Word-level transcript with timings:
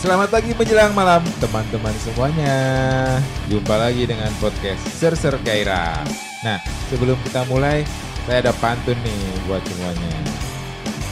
Selamat 0.00 0.32
pagi 0.32 0.56
menjelang 0.56 0.96
malam 0.96 1.20
teman-teman 1.44 1.92
semuanya. 2.00 2.56
Jumpa 3.52 3.76
lagi 3.76 4.08
dengan 4.08 4.32
podcast 4.40 4.80
Ser 4.96 5.12
Ser 5.12 5.36
Gairah. 5.44 6.00
Nah, 6.40 6.56
sebelum 6.88 7.20
kita 7.20 7.44
mulai, 7.52 7.84
saya 8.24 8.48
ada 8.48 8.56
pantun 8.64 8.96
nih 9.04 9.20
buat 9.44 9.60
semuanya. 9.60 10.08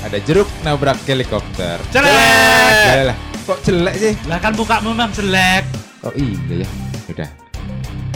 Ada 0.08 0.24
jeruk 0.24 0.48
nabrak 0.64 0.96
helikopter. 1.04 1.76
Jelek. 1.92 2.08
Lah, 2.08 3.12
lah, 3.12 3.16
kok 3.44 3.60
jelek 3.60 3.94
sih? 4.00 4.16
Lah 4.24 4.40
kan 4.40 4.56
buka 4.56 4.80
memang 4.80 5.12
jelek. 5.12 5.68
Oh 6.00 6.12
iya 6.16 6.64
ya. 6.64 6.68
Udah. 7.12 7.28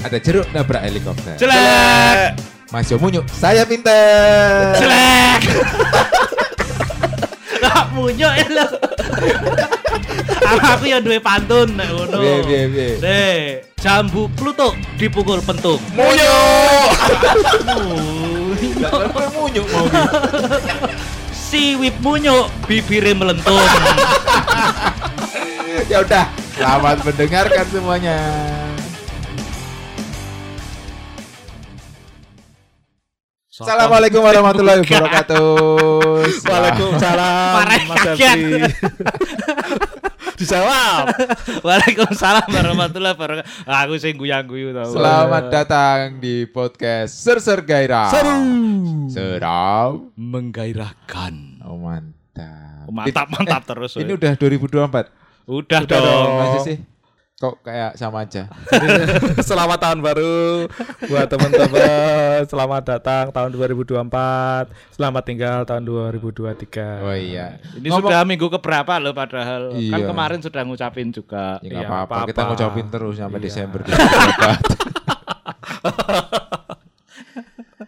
Ada 0.08 0.16
jeruk 0.24 0.48
nabrak 0.56 0.88
helikopter. 0.88 1.36
Jelek. 1.36 2.32
Mas 2.72 2.88
Yomunyu, 2.88 3.20
saya 3.28 3.68
pinter. 3.68 4.72
Jelek. 4.80 5.42
Lah 7.60 7.92
munyo 7.92 8.32
ya 8.32 8.46
lo. 8.48 8.66
Aku 10.60 10.84
ya 10.84 10.98
duwe 11.00 11.18
pantun 11.22 11.72
nek 11.78 11.88
ngono. 11.88 12.18
Piye, 12.20 12.36
piye, 12.44 12.62
piye? 12.68 12.88
Deh, 13.00 13.38
jambu 13.80 14.28
klutuk 14.36 14.76
dipukul 15.00 15.40
pentung. 15.40 15.80
Munyu. 15.96 16.34
Munyo. 17.64 18.90
Lah, 18.92 19.28
munyu 19.32 19.62
mau. 19.72 19.86
Siwip 21.32 21.96
munyo, 22.04 22.48
bibire 22.68 23.12
melentung. 23.16 23.60
ya 25.90 26.00
udah, 26.04 26.24
selamat 26.56 26.96
mendengarkan 27.04 27.66
semuanya. 27.68 28.18
Assalamualaikum 33.52 34.24
warahmatullahi 34.24 34.80
wabarakatuh. 34.80 35.44
Waalaikumsalam 36.48 37.68
Mas. 37.84 38.20
Dijawab. 40.42 41.06
Waalaikumsalam 41.66 42.50
warahmatullahi 42.50 43.14
wabarakatuh. 43.14 43.46
Aku 43.62 43.94
sing 43.94 44.18
guyang-guyu 44.18 44.74
tau. 44.74 44.90
Selamat 44.90 45.46
datang 45.54 46.18
di 46.18 46.50
podcast 46.50 47.14
Ser 47.14 47.38
Ser 47.38 47.62
Gairah. 47.62 48.10
Seru. 48.10 48.38
Seram. 49.06 50.10
menggairahkan. 50.18 51.62
Oh, 51.62 51.78
mantap. 51.78 52.90
Mantap, 52.90 53.26
mantap 53.30 53.62
terus. 53.62 53.94
Ini 53.94 54.18
udah 54.18 54.34
2024. 54.34 55.14
udah, 55.46 55.78
Udah 55.78 55.78
dong. 55.86 56.02
dong. 56.02 56.30
Masih 56.42 56.60
sih? 56.66 56.76
Kok 57.42 57.58
kayak 57.66 57.98
sama 57.98 58.22
aja? 58.22 58.46
Selamat 59.50 59.82
tahun 59.82 59.98
baru 59.98 60.70
buat 61.10 61.26
teman-teman. 61.26 62.46
Selamat 62.46 62.82
datang 62.86 63.34
tahun 63.34 63.50
2024. 63.50 64.70
Selamat 64.94 65.22
tinggal 65.26 65.66
tahun 65.66 65.82
2023. 65.82 67.02
Oh 67.02 67.10
iya. 67.10 67.58
Ini 67.74 67.90
Ngomong- 67.90 68.06
sudah 68.06 68.22
minggu 68.22 68.46
keberapa 68.46 68.94
loh 69.02 69.10
padahal. 69.10 69.74
Kan 69.74 69.82
Iya. 69.82 70.06
kemarin 70.06 70.38
sudah 70.38 70.62
ngucapin 70.62 71.10
juga. 71.10 71.58
Ya 71.66 71.82
nggak 71.82 71.82
Iya, 71.82 71.90
apa-apa, 71.90 72.30
kita 72.30 72.42
ngucapin 72.46 72.86
terus 72.94 73.18
sampai 73.18 73.38
Iya. 73.42 73.46
Desember 73.50 73.80
2024. 73.82 74.62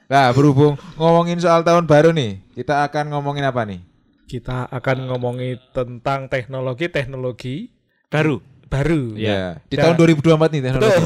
nah, 0.10 0.34
berhubung 0.34 0.74
ngomongin 0.98 1.38
soal 1.38 1.62
tahun 1.62 1.86
baru 1.86 2.10
nih, 2.10 2.42
kita 2.58 2.90
akan 2.90 3.14
ngomongin 3.14 3.46
apa 3.46 3.62
nih? 3.62 3.86
Kita 4.26 4.66
akan 4.66 5.06
ngomongin 5.14 5.62
tentang 5.70 6.26
teknologi-teknologi 6.26 7.70
Baru. 8.10 8.38
Baru. 8.66 9.14
Iya. 9.14 9.60
Di 9.66 9.76
Ya. 9.76 9.82
tahun 9.86 9.94
2024 9.98 10.50
nih 10.54 10.60
teknologi. 10.64 11.02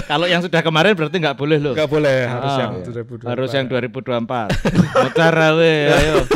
Kalau 0.10 0.26
yang 0.26 0.42
sudah 0.44 0.60
kemarin 0.60 0.92
berarti 0.94 1.16
nggak 1.18 1.36
boleh 1.38 1.58
loh. 1.58 1.72
Enggak 1.74 1.90
boleh 1.90 2.18
harus 2.26 2.52
Ah, 2.52 2.58
yang 2.60 2.72
iya. 2.78 2.84
2024. 2.86 3.30
Harus 3.30 3.50
yang 3.50 3.66
2024. 3.66 4.46
Motor 4.94 5.34
we, 5.58 5.74
ayo. 5.88 6.16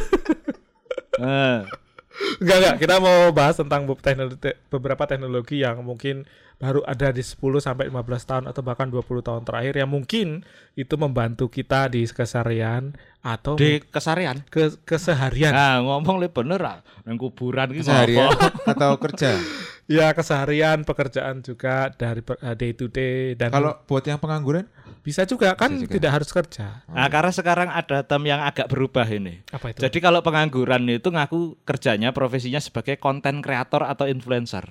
Enggak 2.34 2.56
enggak, 2.58 2.76
kita 2.78 2.94
mau 2.98 3.30
bahas 3.30 3.54
tentang 3.54 3.86
teknologi 3.98 4.50
beberapa 4.70 5.02
teknologi 5.06 5.62
yang 5.62 5.82
mungkin 5.82 6.26
baru 6.56 6.80
ada 6.86 7.10
di 7.10 7.20
10 7.20 7.36
sampai 7.58 7.90
15 7.90 8.00
tahun 8.24 8.44
atau 8.48 8.62
bahkan 8.62 8.88
20 8.88 9.02
tahun 9.20 9.42
terakhir 9.42 9.74
yang 9.74 9.90
mungkin 9.90 10.46
itu 10.74 10.94
membantu 10.96 11.50
kita 11.50 11.90
di 11.90 12.06
keseharian 12.06 12.94
atau 13.20 13.56
di 13.56 13.80
kesarian. 13.80 14.44
ke 14.48 14.72
keseharian. 14.84 15.52
Nah, 15.52 15.80
ngomong 15.82 16.20
le 16.20 16.28
bener 16.28 16.60
ah. 16.62 16.78
Nang 17.04 17.16
kuburan 17.16 17.72
ki 17.72 17.82
Seharian 17.82 18.28
ngopo? 18.30 18.48
atau 18.72 18.90
kerja? 19.00 19.36
Ya, 19.84 20.12
keseharian, 20.16 20.80
pekerjaan 20.88 21.44
juga 21.44 21.92
dari 21.92 22.24
eh, 22.24 22.56
day 22.56 22.72
to 22.72 22.88
day 22.88 23.36
dan 23.36 23.52
Kalau 23.52 23.76
buat 23.84 24.04
yang 24.04 24.16
pengangguran? 24.16 24.64
bisa 25.04 25.28
juga 25.28 25.52
kan 25.52 25.68
Bisa 25.68 25.84
juga. 25.84 25.92
tidak 26.00 26.10
harus 26.16 26.30
kerja. 26.32 26.80
Nah, 26.88 27.08
karena 27.12 27.28
sekarang 27.28 27.68
ada 27.68 28.00
term 28.08 28.24
yang 28.24 28.40
agak 28.40 28.72
berubah 28.72 29.04
ini. 29.04 29.44
Apa 29.52 29.76
itu? 29.76 29.84
Jadi 29.84 30.00
kalau 30.00 30.24
pengangguran 30.24 30.88
itu 30.88 31.12
ngaku 31.12 31.60
kerjanya 31.68 32.16
profesinya 32.16 32.56
sebagai 32.56 32.96
konten 32.96 33.44
kreator 33.44 33.84
atau 33.84 34.08
influencer. 34.08 34.64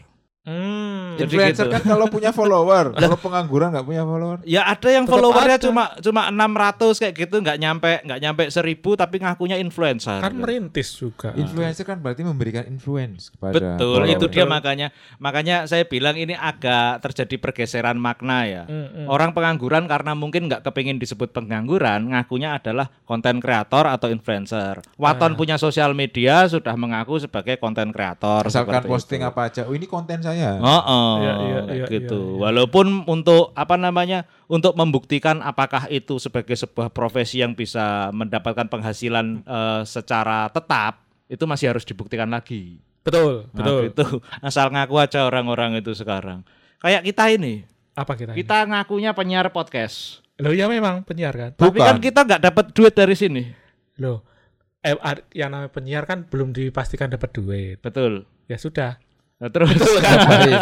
Hmm. 0.44 1.16
Jadi 1.16 1.40
Influencer 1.40 1.72
gitu. 1.72 1.76
kan 1.80 1.84
kalau 1.88 2.06
punya 2.12 2.36
follower, 2.36 2.92
kalau 3.00 3.16
pengangguran 3.16 3.72
nggak 3.72 3.88
punya 3.88 4.04
follower. 4.04 4.38
Ya 4.44 4.68
ada 4.68 4.90
yang 4.92 5.08
Tetap 5.08 5.16
followernya 5.16 5.56
ada. 5.56 5.64
cuma 5.72 5.84
cuma 6.04 6.22
600 6.28 7.00
kayak 7.00 7.14
gitu 7.16 7.36
nggak 7.40 7.58
nyampe 7.64 7.92
nggak 8.04 8.20
nyampe 8.20 8.44
1000 8.52 8.84
tapi 9.00 9.16
ngakunya 9.24 9.56
influencer. 9.64 10.20
kan 10.20 10.36
merintis 10.36 11.00
juga. 11.00 11.32
Influencer 11.40 11.88
kan 11.88 12.04
berarti 12.04 12.28
memberikan 12.28 12.68
influence 12.68 13.32
kepada 13.32 13.80
Betul, 13.80 14.04
follower. 14.04 14.12
itu 14.20 14.26
dia 14.28 14.44
makanya 14.44 14.88
makanya 15.16 15.64
saya 15.64 15.88
bilang 15.88 16.20
ini 16.20 16.36
agak 16.36 17.00
terjadi 17.08 17.40
pergeseran 17.40 17.96
makna 17.96 18.44
ya. 18.44 18.64
Mm, 18.68 19.08
mm. 19.08 19.08
Orang 19.08 19.32
pengangguran 19.32 19.88
karena 19.88 20.12
mungkin 20.12 20.52
nggak 20.52 20.68
kepingin 20.68 21.00
disebut 21.00 21.32
pengangguran, 21.32 22.12
ngakunya 22.12 22.60
adalah 22.60 22.92
konten 23.08 23.40
kreator 23.40 23.88
atau 23.88 24.12
influencer. 24.12 24.84
Waton 25.00 25.40
punya 25.40 25.56
sosial 25.56 25.96
media 25.96 26.44
sudah 26.52 26.76
mengaku 26.76 27.24
sebagai 27.24 27.56
konten 27.64 27.96
kreator. 27.96 28.44
Asalkan 28.44 28.84
seperti 28.84 28.92
posting 28.92 29.22
itu. 29.24 29.30
apa 29.32 29.42
aja, 29.48 29.62
oh 29.64 29.72
ini 29.72 29.88
konten 29.88 30.20
saya. 30.20 30.33
Oh, 30.58 30.82
oh, 30.84 31.14
Iya, 31.18 31.34
iya, 31.34 31.60
kayak 31.62 31.78
iya, 31.78 31.86
gitu. 31.90 32.20
iya, 32.20 32.32
iya. 32.34 32.40
Walaupun 32.42 32.86
untuk 33.06 33.52
apa 33.54 33.76
namanya, 33.76 34.26
untuk 34.46 34.74
membuktikan 34.74 35.40
apakah 35.40 35.86
itu 35.88 36.18
sebagai 36.18 36.54
sebuah 36.54 36.90
profesi 36.90 37.40
yang 37.40 37.54
bisa 37.54 38.10
mendapatkan 38.10 38.66
penghasilan 38.66 39.42
eh, 39.42 39.82
secara 39.84 40.50
tetap, 40.50 41.04
itu 41.28 41.44
masih 41.44 41.72
harus 41.72 41.84
dibuktikan 41.84 42.28
lagi. 42.28 42.82
Betul, 43.04 43.52
Nah, 43.52 43.60
betul. 43.60 43.80
gitu. 43.92 44.06
Asal 44.40 44.72
ngaku 44.72 44.96
aja 44.96 45.28
orang-orang 45.28 45.76
itu 45.78 45.92
sekarang. 45.92 46.42
Kayak 46.80 47.04
kita 47.04 47.24
ini, 47.32 47.54
Apa 47.94 48.16
kita? 48.16 48.32
kita 48.32 48.64
ngakunya 48.64 49.12
penyiar 49.12 49.52
podcast. 49.52 50.24
Loh 50.40 50.50
ya 50.50 50.66
memang 50.66 51.04
penyiar 51.04 51.36
kan? 51.36 51.52
Tapi 51.54 51.78
Bukan. 51.78 51.84
kan 51.84 51.98
kita 52.00 52.20
nggak 52.24 52.42
dapat 52.42 52.66
duit 52.72 52.94
dari 52.96 53.14
sini. 53.14 53.44
Loh. 54.00 54.24
Eh, 54.84 54.96
yang 55.32 55.52
namanya 55.52 55.72
penyiar 55.72 56.04
kan 56.04 56.28
belum 56.28 56.52
dipastikan 56.52 57.08
dapat 57.08 57.32
duit. 57.32 57.80
Betul. 57.80 58.28
Ya 58.48 58.60
sudah. 58.60 59.00
Nah, 59.44 59.52
terus 59.52 59.76
Ngapain? 59.76 60.56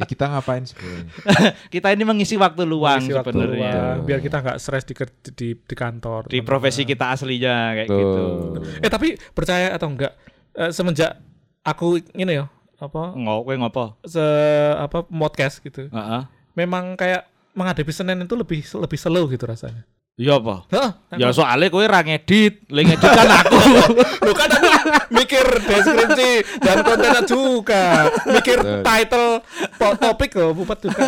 Di 0.00 0.04
kita 0.16 0.32
ngapain 0.32 0.64
sebenarnya? 0.64 1.04
kita 1.74 1.92
ini 1.92 2.08
mengisi 2.08 2.40
waktu 2.40 2.64
luang 2.64 3.04
Isi 3.04 3.12
waktu 3.12 3.36
sebenarnya. 3.36 3.72
luang, 3.76 3.96
biar 4.08 4.24
kita 4.24 4.40
nggak 4.40 4.56
stres 4.56 4.88
di, 4.88 4.96
di 5.36 5.48
di 5.52 5.74
kantor. 5.76 6.32
Di 6.32 6.40
profesi 6.40 6.88
kita 6.88 7.12
aslinya 7.12 7.76
kayak 7.76 7.88
gitu. 7.92 8.20
Tuh. 8.56 8.64
Eh 8.80 8.88
tapi 8.88 9.20
percaya 9.36 9.76
atau 9.76 9.92
enggak 9.92 10.16
eh, 10.56 10.72
semenjak 10.72 11.20
aku 11.60 12.00
ini 12.16 12.40
ya 12.40 12.48
apa 12.80 13.14
Ngok, 13.14 13.40
kowe 13.46 13.54
ngopo? 13.60 13.84
se 14.08 14.24
apa 14.74 15.04
podcast 15.04 15.60
gitu. 15.60 15.92
Heeh. 15.92 16.22
Memang 16.56 16.96
kayak 16.96 17.28
menghadapi 17.52 17.92
Senin 17.92 18.24
itu 18.24 18.32
lebih 18.32 18.64
lebih 18.64 18.98
slow 18.98 19.28
gitu 19.28 19.44
rasanya. 19.44 19.84
Iya 20.12 20.36
apa? 20.36 20.68
Hah? 20.68 20.90
Ya 21.16 21.32
soalnya 21.32 21.72
kowe 21.72 21.88
ra 21.88 22.04
ngedit, 22.04 22.68
le 22.68 22.84
ngedit 22.84 23.00
kan 23.00 23.28
aku. 23.32 23.56
Lu 24.28 24.32
kan 24.36 24.48
aku 24.52 24.68
mikir 25.08 25.40
deskripsi 25.64 26.30
dan 26.60 26.84
konten 26.84 27.16
juga, 27.24 28.12
mikir 28.28 28.60
Betul. 28.60 28.84
title 28.84 29.28
po- 29.80 29.96
topik 29.96 30.36
loh, 30.36 30.52
bupat 30.52 30.84
juga. 30.84 31.00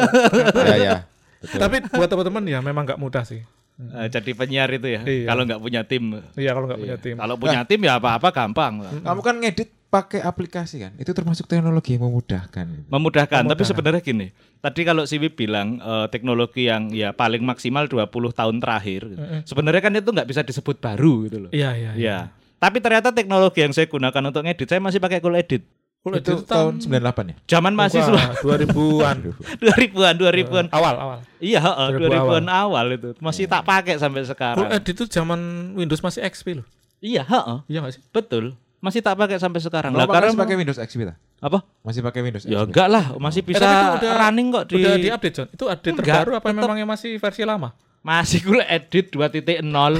ya 0.64 0.76
ya. 0.76 0.94
Betul. 1.36 1.58
Tapi 1.60 1.76
buat 1.92 2.08
teman-teman 2.08 2.42
ya 2.48 2.58
memang 2.64 2.88
nggak 2.88 2.96
mudah 2.96 3.28
sih. 3.28 3.44
Eh, 3.74 4.08
Jadi 4.08 4.32
penyiar 4.32 4.72
itu 4.72 4.88
ya. 4.88 5.04
Iya. 5.04 5.28
Kalau 5.28 5.42
nggak 5.44 5.60
punya 5.60 5.80
tim. 5.84 6.04
Iya 6.32 6.50
kalau 6.56 6.64
nggak 6.64 6.80
punya 6.80 6.96
tim. 6.96 7.16
Kalau 7.20 7.34
punya 7.36 7.60
tim 7.68 7.80
ya 7.84 7.92
apa-apa 8.00 8.28
gampang. 8.32 8.72
Kamu 9.04 9.20
kan 9.20 9.36
ngedit 9.36 9.68
pakai 9.94 10.20
aplikasi 10.26 10.82
kan? 10.82 10.92
Itu 10.98 11.14
termasuk 11.14 11.46
teknologi 11.46 11.94
yang 11.94 12.10
memudahkan. 12.10 12.90
Memudahkan, 12.90 13.46
tapi 13.46 13.54
Memudahkan. 13.54 13.70
sebenarnya 13.70 14.02
gini. 14.02 14.26
Tadi 14.58 14.80
kalau 14.82 15.06
Siwi 15.06 15.30
bilang 15.30 15.78
eh, 15.78 16.06
teknologi 16.10 16.66
yang 16.66 16.90
ya 16.90 17.14
paling 17.14 17.46
maksimal 17.46 17.86
20 17.86 18.10
tahun 18.34 18.56
terakhir. 18.58 19.00
gitu. 19.06 19.22
Sebenarnya 19.46 19.82
kan 19.86 19.94
itu 19.94 20.10
nggak 20.10 20.26
bisa 20.26 20.42
disebut 20.42 20.82
baru 20.82 21.30
gitu 21.30 21.36
loh. 21.46 21.50
Iya 21.54 21.70
iya. 21.78 21.90
Iya. 21.94 22.18
Tapi 22.58 22.82
ternyata 22.82 23.14
teknologi 23.14 23.62
yang 23.62 23.70
saya 23.70 23.86
gunakan 23.86 24.22
untuk 24.34 24.42
ngedit 24.42 24.66
saya 24.66 24.82
masih 24.82 24.98
pakai 24.98 25.22
Cool 25.22 25.38
Edit. 25.38 25.62
Kalau 26.04 26.20
itu 26.20 26.36
tahun 26.44 26.84
98 26.84 27.32
ya? 27.32 27.34
Zaman 27.56 27.72
mahasiswa 27.72 28.36
2000-an. 28.44 29.16
2000-an, 29.56 30.14
2000-an. 30.20 30.66
awal 30.68 30.94
awal. 31.00 31.18
Iya, 31.40 31.64
heeh, 31.64 31.88
2000 31.96 32.12
2000-an 32.12 32.46
awal 32.52 32.86
itu. 32.92 33.08
Masih 33.24 33.48
tak 33.48 33.64
pakai 33.64 33.96
sampai 33.96 34.20
sekarang. 34.28 34.68
edit 34.68 34.92
itu 34.92 35.08
zaman 35.08 35.72
Windows 35.72 36.04
masih 36.04 36.20
XP 36.28 36.60
loh. 36.60 36.66
Iya, 37.00 37.24
heeh. 37.24 37.58
Iya 37.72 37.78
nggak 37.80 37.94
sih? 37.96 38.02
Betul. 38.12 38.52
Masih 38.84 39.00
tak 39.00 39.16
pakai 39.16 39.40
sampai 39.40 39.58
sekarang. 39.58 39.90
Lah 39.90 40.04
karena 40.04 40.28
masih 40.28 40.38
pakai 40.38 40.54
Windows 40.54 40.76
XP 40.76 41.00
ta? 41.02 41.14
apa? 41.40 41.64
Masih 41.80 42.00
pakai 42.00 42.20
Windows 42.20 42.44
Ya 42.44 42.60
XP? 42.60 42.68
enggak 42.68 42.88
lah, 42.90 43.04
masih 43.16 43.40
bisa 43.40 43.64
Eh, 43.64 43.96
udah- 43.96 44.16
running 44.18 44.48
kok 44.50 44.64
di 44.66 44.74
Udah 44.76 44.94
di-update 44.98 45.34
John. 45.34 45.48
Itu 45.48 45.64
update 45.66 45.94
Enggak, 45.94 46.04
terbaru 46.20 46.32
apa 46.34 46.44
tetep- 46.46 46.60
memang 46.60 46.76
yang 46.76 46.90
masih 46.90 47.16
versi 47.16 47.42
lama? 47.42 47.72
masih 48.02 48.44
gue 48.44 48.60
edit 48.62 49.06
2.0. 49.08 49.96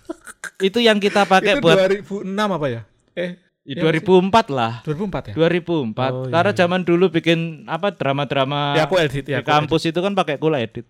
itu 0.68 0.78
yang 0.80 0.96
kita 0.96 1.24
pakai 1.24 1.54
itu 1.54 1.60
buat 1.60 1.76
2006 1.76 2.24
apa 2.50 2.66
ya? 2.66 2.82
Eh 3.14 3.32
Ya, 3.64 3.80
Iya 3.80 3.96
2004 3.96 4.48
lah. 4.50 4.72
2004 4.84 5.32
ya? 5.32 5.34
2004. 5.34 6.12
Oh, 6.12 6.28
iya, 6.28 6.32
Karena 6.32 6.50
iya. 6.50 6.58
zaman 6.58 6.80
dulu 6.80 7.08
bikin 7.08 7.38
apa 7.64 7.88
drama-drama 7.90 8.76
Ya 8.76 8.84
aku 8.84 8.96
edit 8.96 9.24
ya. 9.24 9.40
di 9.40 9.40
aku 9.40 9.48
kampus 9.50 9.88
itu 9.88 9.96
kan 9.96 10.12
pakai 10.12 10.36
Cool 10.36 10.52
Edit. 10.54 10.84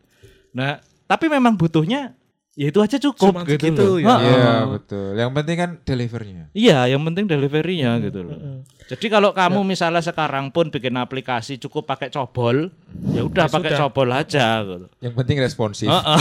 Nah, 0.50 0.78
tapi 1.04 1.26
memang 1.28 1.54
butuhnya 1.54 2.18
ya 2.54 2.66
itu 2.68 2.78
aja 2.78 2.96
cukup 2.96 3.34
Cuman 3.34 3.42
gitu 3.44 3.66
segitu 3.66 3.82
loh. 3.84 3.96
ya. 3.98 4.14
Iya 4.16 4.54
betul. 4.68 5.08
Yang 5.12 5.30
penting 5.32 5.56
kan 5.56 5.70
delivernya. 5.82 6.42
Iya, 6.50 6.78
yang 6.86 7.02
penting 7.02 7.24
deliverynya 7.26 7.98
gitu 8.00 8.20
loh. 8.22 8.34
Mm-mm. 8.34 8.58
Jadi 8.84 9.06
kalau 9.08 9.32
Ya. 9.32 9.38
kamu 9.40 9.64
misalnya 9.64 9.98
sekarang 9.98 10.48
pun 10.48 10.68
bikin 10.68 10.92
aplikasi 10.94 11.56
cukup 11.58 11.88
pakai 11.88 12.08
cobol, 12.08 12.68
ya 13.08 13.22
udah 13.22 13.48
Ya 13.48 13.50
pakai 13.50 13.70
sudah. 13.72 13.80
cobol 13.82 14.08
aja 14.08 14.46
gitu. 14.60 14.86
Yang 15.00 15.14
penting 15.16 15.36
responsif. 15.40 15.88
Heeh. 15.88 16.18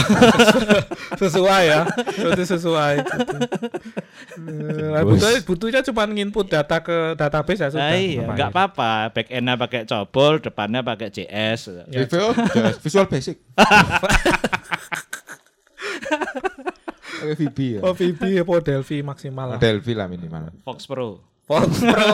sesuai 1.21 1.63
ya 1.65 1.79
itu 2.07 2.43
sesuai 2.49 2.93
gitu. 2.99 3.27
Butuhnya, 5.05 5.39
butuhnya 5.43 5.79
cuma 5.83 6.03
nginput 6.05 6.47
data 6.47 6.79
ke 6.79 6.97
database 7.13 7.59
ya 7.59 7.69
sudah 7.69 7.83
Nah, 7.83 7.93
iya, 7.93 8.21
Ngapain? 8.21 8.33
nggak 8.33 8.49
apa-apa. 8.49 8.91
Back 9.11 9.27
endnya 9.29 9.53
pakai 9.55 9.81
cobol, 9.83 10.33
depannya 10.39 10.81
pakai 10.81 11.07
JS. 11.09 11.61
Ya, 11.85 12.01
Visual, 12.01 12.31
Visual 12.79 13.05
Basic. 13.05 13.37
Pakai 17.13 17.35
VB 17.37 17.57
ya. 17.77 17.81
oh 17.81 17.93
VB 17.93 18.21
apa 18.37 18.53
Delphi 18.59 18.97
maksimal 18.99 19.45
lah 19.47 19.57
Delphi 19.57 19.93
lah 19.93 20.07
minimal. 20.07 20.51
Fox 20.61 20.83
Pro. 20.83 21.21
Fox 21.43 21.67
Pro 21.77 22.07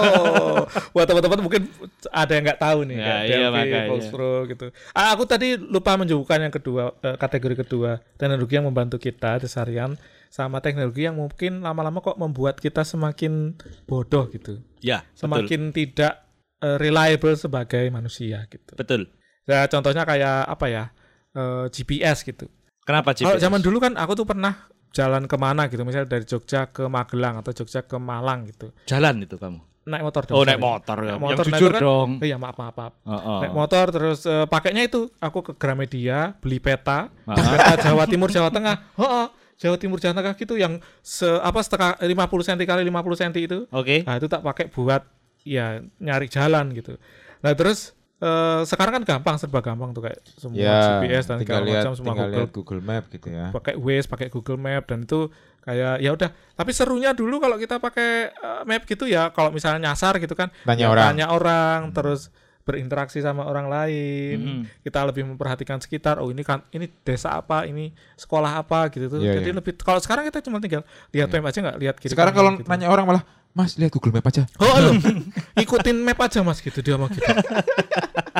buat 0.89 1.05
teman-teman 1.05 1.39
mungkin 1.39 1.69
ada 2.09 2.31
yang 2.31 2.43
nggak 2.43 2.57
tahu 2.59 2.79
nih 2.83 2.97
Ya, 2.97 3.05
kayak 3.05 3.21
iya, 3.21 3.37
Delphi 3.37 3.53
makanya. 3.55 3.87
Fox 3.87 4.01
Pro 4.09 4.31
gitu 4.43 4.65
ah, 4.91 5.07
aku 5.13 5.23
tadi 5.23 5.47
lupa 5.55 5.93
menunjukkan 5.95 6.39
yang 6.41 6.51
kedua 6.51 6.83
eh, 6.99 7.13
kategori 7.15 7.55
kedua 7.59 7.91
teknologi 8.15 8.53
yang 8.53 8.65
membantu 8.65 8.97
kita 8.97 9.37
keseharian 9.37 9.93
sama 10.29 10.57
teknologi 10.59 11.05
yang 11.05 11.13
mungkin 11.15 11.61
lama-lama 11.61 11.99
kok 11.99 12.17
membuat 12.17 12.57
kita 12.57 12.81
semakin 12.81 13.53
bodoh 13.85 14.29
gitu 14.29 14.61
Ya, 14.79 15.03
betul. 15.03 15.17
semakin 15.19 15.61
tidak 15.71 16.13
eh, 16.59 16.77
reliable 16.77 17.35
sebagai 17.35 17.85
manusia 17.89 18.45
gitu 18.45 18.73
Betul. 18.73 19.13
Ya 19.43 19.65
contohnya 19.65 20.05
kayak 20.05 20.45
apa 20.47 20.65
ya 20.67 20.83
eh, 21.31 21.65
GPS 21.69 22.21
gitu. 22.23 22.49
Kenapa 22.89 23.13
Kalau 23.13 23.37
GPS? 23.37 23.43
zaman 23.43 23.61
dulu 23.61 23.77
kan 23.77 23.93
aku 23.93 24.17
tuh 24.17 24.25
pernah 24.25 24.65
jalan 24.89 25.23
ke 25.23 25.37
mana 25.37 25.69
gitu, 25.69 25.85
misalnya 25.85 26.09
dari 26.09 26.25
Jogja 26.25 26.65
ke 26.67 26.81
Magelang 26.83 27.37
atau 27.37 27.53
Jogja 27.53 27.85
ke 27.85 27.93
Malang 27.95 28.49
gitu, 28.49 28.73
Jalan 28.83 29.21
itu 29.21 29.37
kamu. 29.37 29.61
naik 29.85 30.01
motor. 30.03 30.21
dong, 30.23 30.33
Oh, 30.33 30.43
naik 30.43 30.57
motor 30.57 30.97
ya. 30.99 31.05
Naik 31.11 31.21
motor, 31.23 31.43
Yang 31.43 31.53
jujur 31.55 31.71
kan- 31.71 31.81
dong. 31.81 32.09
Oh, 32.17 32.25
Iya 32.25 32.37
maaf 32.37 32.57
maaf 32.57 32.75
maaf. 32.75 32.93
Heeh. 32.99 33.39
Naik 33.41 33.53
motor 33.55 33.85
terus 33.89 34.19
eh, 34.23 34.45
pakainya 34.45 34.81
itu 34.83 35.09
aku 35.17 35.41
ke 35.43 35.51
Gramedia 35.55 36.33
beli 36.35 36.57
peta, 36.57 37.09
Ah. 37.23 37.33
peta 37.37 37.73
Jawa 37.83 38.05
Timur 38.05 38.29
Jawa 38.29 38.49
Tengah. 38.49 38.97
Oh, 38.97 39.29
Jawa 39.55 39.77
Timur 39.77 39.97
Jawa 39.97 40.13
Tengah 40.15 40.33
gitu 40.35 40.55
yang 40.55 40.77
se 40.99 41.25
apa 41.25 41.57
setengah 41.59 41.97
50 41.99 42.15
cm 42.43 42.59
kali 42.63 42.81
50 42.83 43.13
cm 43.15 43.31
itu. 43.39 43.59
Oke. 43.67 44.01
Nah, 44.01 44.15
itu 44.15 44.25
tak 44.25 44.41
pakai 44.41 44.65
buat 44.67 45.05
ya 45.41 45.77
nyari 45.95 46.25
jalan 46.27 46.69
gitu. 46.71 46.97
Nah, 47.39 47.53
terus 47.53 47.93
eh, 48.19 48.61
sekarang 48.63 48.93
kan 48.99 49.03
gampang 49.05 49.35
serba 49.35 49.59
gampang 49.59 49.89
tuh 49.89 50.01
kayak 50.01 50.19
semua 50.33 50.55
Ya, 50.55 50.99
GPS 50.99 51.25
dan 51.25 51.37
segala 51.39 51.63
lihat, 51.63 51.81
macam 51.81 51.93
semua 51.93 52.07
tinggal 52.09 52.27
Google 52.27 52.37
lihat 52.37 52.51
Google 52.51 52.81
Map 52.81 53.03
gitu 53.07 53.27
ya. 53.27 53.45
pakai 53.49 53.73
Waze, 53.75 54.05
pakai 54.05 54.27
Google 54.27 54.57
Map 54.57 54.83
dan 54.85 54.99
itu 55.01 55.19
kayak 55.61 55.93
ya 55.97 56.09
udah. 56.11 56.29
Tapi 56.53 56.71
serunya 56.71 57.11
dulu 57.11 57.37
kalau 57.37 57.55
kita 57.55 57.77
pakai 57.77 58.09
eh, 58.29 58.61
map 58.63 58.83
gitu 58.83 59.05
ya 59.05 59.29
kalau 59.29 59.49
misalnya 59.49 59.79
nyasar 59.85 60.17
gitu 60.17 60.33
kan 60.33 60.51
Tanya 60.61 60.81
ya 60.81 60.87
orang. 60.87 61.05
tanya 61.09 61.25
orang 61.29 61.79
terus 61.91 62.27
berinteraksi 62.61 63.17
sama 63.17 63.43
orang 63.43 63.65
lain. 63.65 64.37
Mm-mm. 64.37 64.61
Kita 64.79 65.01
lebih 65.01 65.25
memperhatikan 65.25 65.79
sekitar. 65.79 66.21
Oh, 66.21 66.29
ini 66.29 66.43
kan 66.43 66.61
ini 66.69 66.85
desa 67.01 67.33
apa, 67.33 67.65
ini 67.65 67.89
sekolah 68.13 68.61
apa 68.61 68.93
gitu 68.93 69.09
tuh. 69.09 69.17
Iya, 69.17 69.41
Jadi 69.41 69.49
iya. 69.49 69.57
lebih 69.57 69.73
kalau 69.75 69.97
sekarang 69.97 70.21
kita 70.23 70.37
cuma 70.39 70.61
tinggal 70.61 70.85
lihat 71.09 71.27
Iya. 71.27 71.39
map 71.39 71.49
aja 71.49 71.59
nggak 71.63 71.77
lihat 71.77 71.95
kiri 71.97 72.13
Sekarang 72.13 72.29
kalau 72.31 72.51
gitu. 72.53 72.69
nanya 72.69 72.87
orang 72.87 73.05
malah, 73.05 73.23
Mas 73.59 73.75
lihat 73.75 73.91
Google 73.91 74.15
Map 74.15 74.23
aja. 74.31 74.47
Oh, 74.55 74.71
loh. 74.79 74.95
ikutin 75.67 75.99
map 75.99 76.15
aja 76.23 76.39
Mas 76.39 76.63
gitu 76.63 76.79
dia 76.79 76.95
mah 76.95 77.11
gitu. 77.11 77.27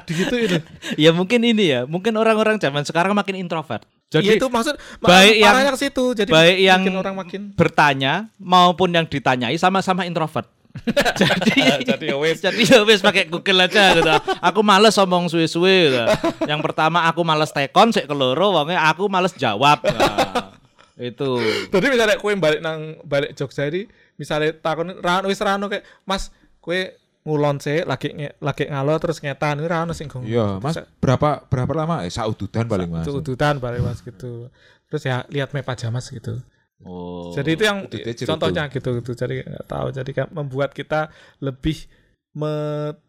Gitu 0.09 0.35
itu. 0.41 0.57
Ya 0.97 1.13
mungkin 1.13 1.43
ini 1.45 1.69
ya, 1.69 1.85
mungkin 1.85 2.15
orang-orang 2.17 2.57
zaman 2.57 2.81
sekarang 2.81 3.13
makin 3.13 3.37
introvert. 3.37 3.83
Jadi 4.09 4.25
Jadi 4.25 4.41
itu 4.41 4.47
maksud 4.49 4.73
baik 5.05 5.37
yang- 5.37 5.69
ke 5.69 5.79
situ. 5.85 6.17
Jadi 6.17 6.31
baik 6.33 6.57
yang 6.57 6.81
orang 6.97 7.13
makin 7.13 7.53
bertanya 7.53 8.25
maupun 8.41 8.89
yang 8.89 9.05
ditanyai 9.05 9.53
sama-sama 9.59 10.09
introvert. 10.09 10.49
jadi 11.21 11.83
Jadi 11.85 12.05
ya 12.09 12.15
wes. 12.17 12.41
jadi 12.41 12.61
ya 12.61 12.79
wes 12.85 13.05
pakai 13.05 13.29
Google 13.29 13.69
aja 13.69 13.93
gitu. 14.01 14.09
Aku 14.41 14.65
males 14.65 14.97
ngomong 14.97 15.29
suwe-suwe 15.29 15.93
gitu. 15.93 16.01
Yang 16.49 16.61
pertama 16.65 17.05
aku 17.05 17.21
males 17.21 17.53
tekon, 17.53 17.93
sik 17.93 18.09
keloro 18.09 18.53
wonge 18.55 18.73
aku 18.73 19.05
males 19.11 19.33
jawab. 19.37 19.81
Nah, 19.85 20.57
itu. 20.97 21.29
Tadi 21.69 21.85
misalnya 21.89 22.17
kue 22.17 22.33
balik 22.33 22.61
nang 22.65 22.97
balik 23.05 23.37
Jogja 23.37 23.69
ini, 23.69 23.85
misalnya 24.19 24.51
takon 24.59 24.91
rano 24.99 25.31
wis 25.31 25.39
rano 25.39 25.71
kayak 25.71 25.87
Mas 26.03 26.29
kue 26.59 26.99
ngulon 27.23 27.59
sih 27.63 27.83
lagi 27.87 28.11
nge, 28.15 28.39
lagi 28.43 28.67
ngalo 28.67 28.95
terus 28.99 29.23
ngetan 29.23 29.63
ini 29.63 29.67
rano 29.71 29.95
sing 29.95 30.11
gong. 30.11 30.27
Iya, 30.27 30.59
Mas 30.59 30.75
berapa 30.99 31.47
berapa 31.47 31.71
lama? 31.71 32.03
Eh, 32.03 32.11
saududan 32.11 32.67
paling 32.67 32.91
Mas. 32.91 33.07
Itu 33.07 33.23
udutan 33.23 33.57
balik 33.63 33.79
Mas 33.79 34.03
gitu. 34.03 34.51
Terus 34.91 35.03
ya 35.07 35.23
lihat 35.31 35.55
map 35.55 35.67
aja 35.71 35.87
Mas 35.87 36.11
gitu. 36.11 36.43
Oh. 36.79 37.35
Jadi 37.35 37.59
itu 37.59 37.63
yang 37.67 37.87
itu 37.91 38.23
contohnya 38.23 38.71
gitu 38.71 39.03
gitu. 39.03 39.11
Jadi 39.15 39.43
nggak 39.43 39.67
tahu. 39.67 39.87
Jadi 39.91 40.11
kan 40.15 40.27
membuat 40.31 40.71
kita 40.71 41.11
lebih 41.43 41.87
me, 42.35 42.51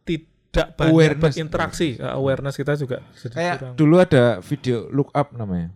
tidak 0.02 0.74
banyak 0.74 0.90
Awareness. 0.90 1.34
berinteraksi. 1.38 1.88
Uh, 2.02 2.18
Awareness 2.18 2.58
kita 2.58 2.74
juga 2.74 2.98
jadi 3.14 3.34
Kayak 3.34 3.56
kurang. 3.62 3.74
dulu 3.78 3.94
ada 4.02 4.24
video 4.42 4.90
look 4.90 5.14
up 5.14 5.30
namanya. 5.38 5.70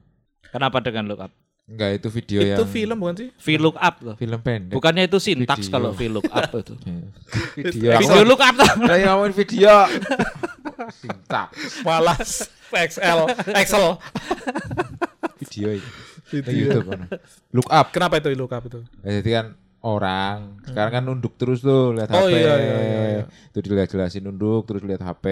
Kenapa 0.51 0.83
dengan 0.83 1.07
look 1.07 1.23
up? 1.23 1.31
Enggak, 1.65 1.91
itu 1.97 2.09
video 2.13 2.39
Itu 2.45 2.49
yang 2.61 2.69
film 2.69 2.97
bukan 3.01 3.15
sih? 3.17 3.29
V 3.33 3.47
look 3.57 3.77
up 3.81 3.97
loh. 4.05 4.15
film 4.21 4.37
pendek. 4.45 4.77
Bukannya 4.77 5.09
itu 5.09 5.17
sintaks 5.17 5.65
Video. 5.65 5.73
kalau 5.73 5.91
V 5.97 6.01
look 6.13 6.29
up 6.29 6.53
itu. 6.53 6.75
Iya. 6.85 7.01
video. 7.57 7.91
Video 8.05 8.23
look 8.29 8.43
up 8.45 8.55
tuh. 8.55 8.71
lagi 8.85 9.03
ngomongin 9.09 9.33
video. 9.33 9.75
Sintak. 11.01 11.49
Malas 11.81 12.53
XL 12.69 13.21
Excel. 13.57 13.97
Video 15.41 15.69
itu. 15.73 15.89
Itu 16.35 16.51
Di 16.51 16.53
ya. 16.53 16.77
YouTube 16.77 16.87
kan. 16.93 17.01
Look 17.57 17.69
up. 17.73 17.87
Kenapa 17.97 18.21
itu 18.21 18.29
look 18.37 18.53
up 18.53 18.65
itu? 18.69 18.85
Ya, 19.01 19.25
jadi 19.25 19.31
kan 19.41 19.47
orang 19.85 20.57
sekarang 20.65 20.93
kan 20.97 21.03
nunduk 21.05 21.37
terus 21.37 21.61
tuh 21.61 21.93
lihat 21.93 22.09
Oh, 22.09 22.25
HP 22.25 22.41
iya, 22.41 22.55
iya, 22.57 22.57
iya, 22.57 23.03
iya. 23.21 23.25
itu 23.53 23.59
dilihat 23.61 23.93
jelasin 23.93 24.25
nunduk 24.25 24.65
terus 24.65 24.81
lihat 24.81 25.05
HP 25.05 25.25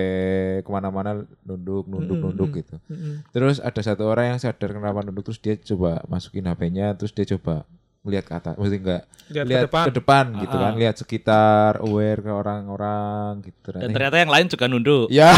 ke 0.60 0.68
mana-mana 0.68 1.24
nunduk 1.48 1.88
nunduk 1.88 2.20
Mm-mm, 2.20 2.26
nunduk 2.28 2.50
mm. 2.52 2.56
gitu 2.60 2.76
Mm-mm. 2.92 3.14
terus 3.32 3.64
ada 3.64 3.80
satu 3.80 4.04
orang 4.04 4.36
yang 4.36 4.38
sadar 4.38 4.76
kenapa 4.76 5.00
nunduk 5.00 5.24
terus 5.24 5.40
dia 5.40 5.56
coba 5.56 6.04
masukin 6.04 6.44
HP-nya 6.44 6.92
terus 7.00 7.16
dia 7.16 7.24
coba 7.32 7.64
melihat 8.02 8.24
ke 8.26 8.34
atas 8.34 8.54
mesti 8.54 8.76
enggak 8.76 9.02
Lihat 9.30 9.38
ke 9.38 9.48
lihat 9.48 9.62
depan. 9.64 9.84
ke 9.86 9.92
depan 9.94 10.24
gitu 10.36 10.52
Ah, 10.52 10.60
kan 10.60 10.68
ah. 10.68 10.76
lihat 10.76 10.94
sekitar 10.96 11.72
aware 11.78 12.18
ke 12.18 12.28
orang-orang 12.28 13.30
gitu 13.40 13.58
Dan 13.70 13.78
Ternyata- 13.78 13.94
ternyata 13.94 14.16
yang 14.18 14.30
lain 14.30 14.46
juga 14.46 14.64
nunduk. 14.66 15.06
Ya, 15.08 15.30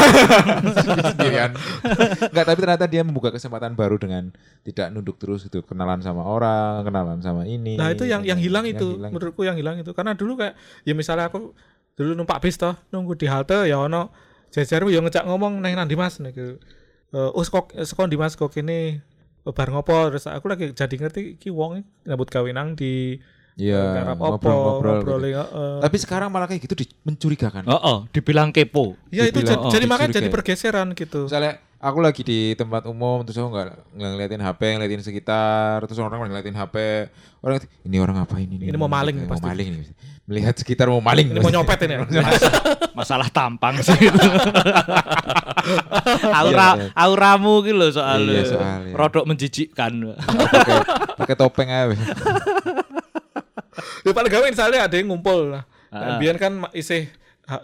sendirian. 1.07 1.51
Enggak, 2.25 2.45
tapi 2.45 2.59
ternyata 2.59 2.85
dia 2.87 3.03
membuka 3.03 3.29
kesempatan 3.31 3.75
baru 3.75 3.97
dengan 3.97 4.33
tidak 4.63 4.91
nunduk 4.91 5.17
terus 5.17 5.45
gitu, 5.45 5.61
kenalan 5.63 6.01
sama 6.01 6.25
orang, 6.25 6.83
kenalan 6.83 7.21
sama 7.21 7.45
ini. 7.45 7.77
Nah 7.77 7.91
itu 7.91 8.05
yang 8.05 8.23
yang 8.23 8.37
hilang 8.37 8.65
itu 8.65 8.97
hilang. 8.97 9.13
menurutku 9.13 9.43
yang 9.43 9.55
hilang 9.55 9.77
itu 9.77 9.93
karena 9.93 10.13
dulu 10.13 10.35
kayak 10.35 10.57
ya 10.83 10.93
misalnya 10.93 11.29
aku 11.29 11.53
dulu 11.95 12.11
numpak 12.15 12.41
bis 12.41 12.57
toh 12.57 12.75
nunggu 12.89 13.15
di 13.15 13.29
halte 13.29 13.55
ya 13.65 13.79
ono 13.79 14.11
jajar 14.51 14.83
yo 14.85 14.99
ngejak 14.99 15.23
ngomong 15.23 15.61
neng 15.61 15.77
nandi 15.77 15.95
mas 15.95 16.17
gitu. 16.17 16.59
Eh, 17.13 17.31
oh 17.31 17.43
sekok 17.43 17.71
sekon 17.79 18.09
di 18.09 18.17
mas 18.17 18.35
kok 18.35 18.51
ini 18.57 18.99
bar 19.47 19.69
ngopo 19.69 19.93
terus 20.09 20.25
aku 20.25 20.47
lagi 20.47 20.73
jadi 20.73 20.95
ngerti 20.95 21.37
ki 21.37 21.51
wong 21.51 21.85
nyambut 22.03 22.29
gawe 22.29 22.49
nang 22.49 22.73
di 22.73 23.21
Iya, 23.55 24.03
opo 24.11 24.35
ngobrol-ngobrol. 24.35 24.95
ngobrol 24.99 25.21
gitu. 25.23 25.39
heeh. 25.39 25.79
Tapi 25.79 25.97
sekarang 25.97 26.27
malah 26.27 26.51
kayak 26.51 26.67
gitu 26.67 26.75
di- 26.75 26.91
mencurigakan. 27.07 27.63
Oh, 27.65 27.79
oh, 27.79 27.99
dibilang 28.11 28.51
kepo. 28.51 28.99
Ya 29.15 29.31
itu 29.31 29.47
jadi, 29.47 29.55
oh, 29.55 29.71
jadi 29.71 29.87
makanya 29.87 30.19
jadi 30.19 30.27
pergeseran 30.27 30.91
gitu. 30.91 31.31
Misalnya 31.31 31.63
aku 31.85 31.99
lagi 32.01 32.25
di 32.25 32.57
tempat 32.57 32.89
umum 32.89 33.21
terus 33.29 33.37
aku 33.37 33.53
nggak 33.53 33.69
nggak 33.93 34.11
ngeliatin 34.17 34.41
HP, 34.41 34.61
ngeliatin 34.81 35.05
sekitar, 35.05 35.85
terus 35.85 36.01
orang 36.01 36.17
ngeliatin 36.33 36.57
HP, 36.57 36.77
orang 37.45 37.61
ini 37.85 37.97
orang 38.01 38.17
apa 38.25 38.41
ini? 38.41 38.57
Ini 38.57 38.79
mau 38.81 38.89
maling 38.89 39.29
mau 39.29 39.37
pasti. 39.37 39.45
maling 39.45 39.69
ini. 39.69 39.85
Melihat 40.25 40.57
sekitar 40.57 40.89
mau 40.89 41.05
maling. 41.05 41.37
Ini 41.37 41.45
mau 41.45 41.53
nyopet 41.53 41.85
ini. 41.85 42.01
ya. 42.01 42.25
Masalah 42.99 43.29
tampang 43.29 43.77
sih 43.85 44.09
itu. 44.09 44.25
Aura 46.33 46.69
Iya, 46.81 46.89
iya. 46.89 46.93
auramu 46.97 47.61
gitu 47.61 47.77
loh 47.77 47.91
soalnya. 47.93 48.41
Iya, 48.41 48.45
soalnya. 48.49 48.95
Rodok 48.97 49.25
menjijikkan. 49.29 49.93
pakai 50.57 50.77
pakai 51.21 51.37
topeng 51.37 51.69
aja. 51.69 51.93
ya 54.05 54.13
paling 54.13 54.33
gawe 54.33 54.47
misalnya 54.49 54.89
ada 54.89 54.97
yang 54.97 55.13
ngumpul 55.13 55.53
lah. 55.53 55.69
Ah. 55.93 56.17
Biar 56.17 56.41
kan 56.41 56.65
isih 56.73 57.13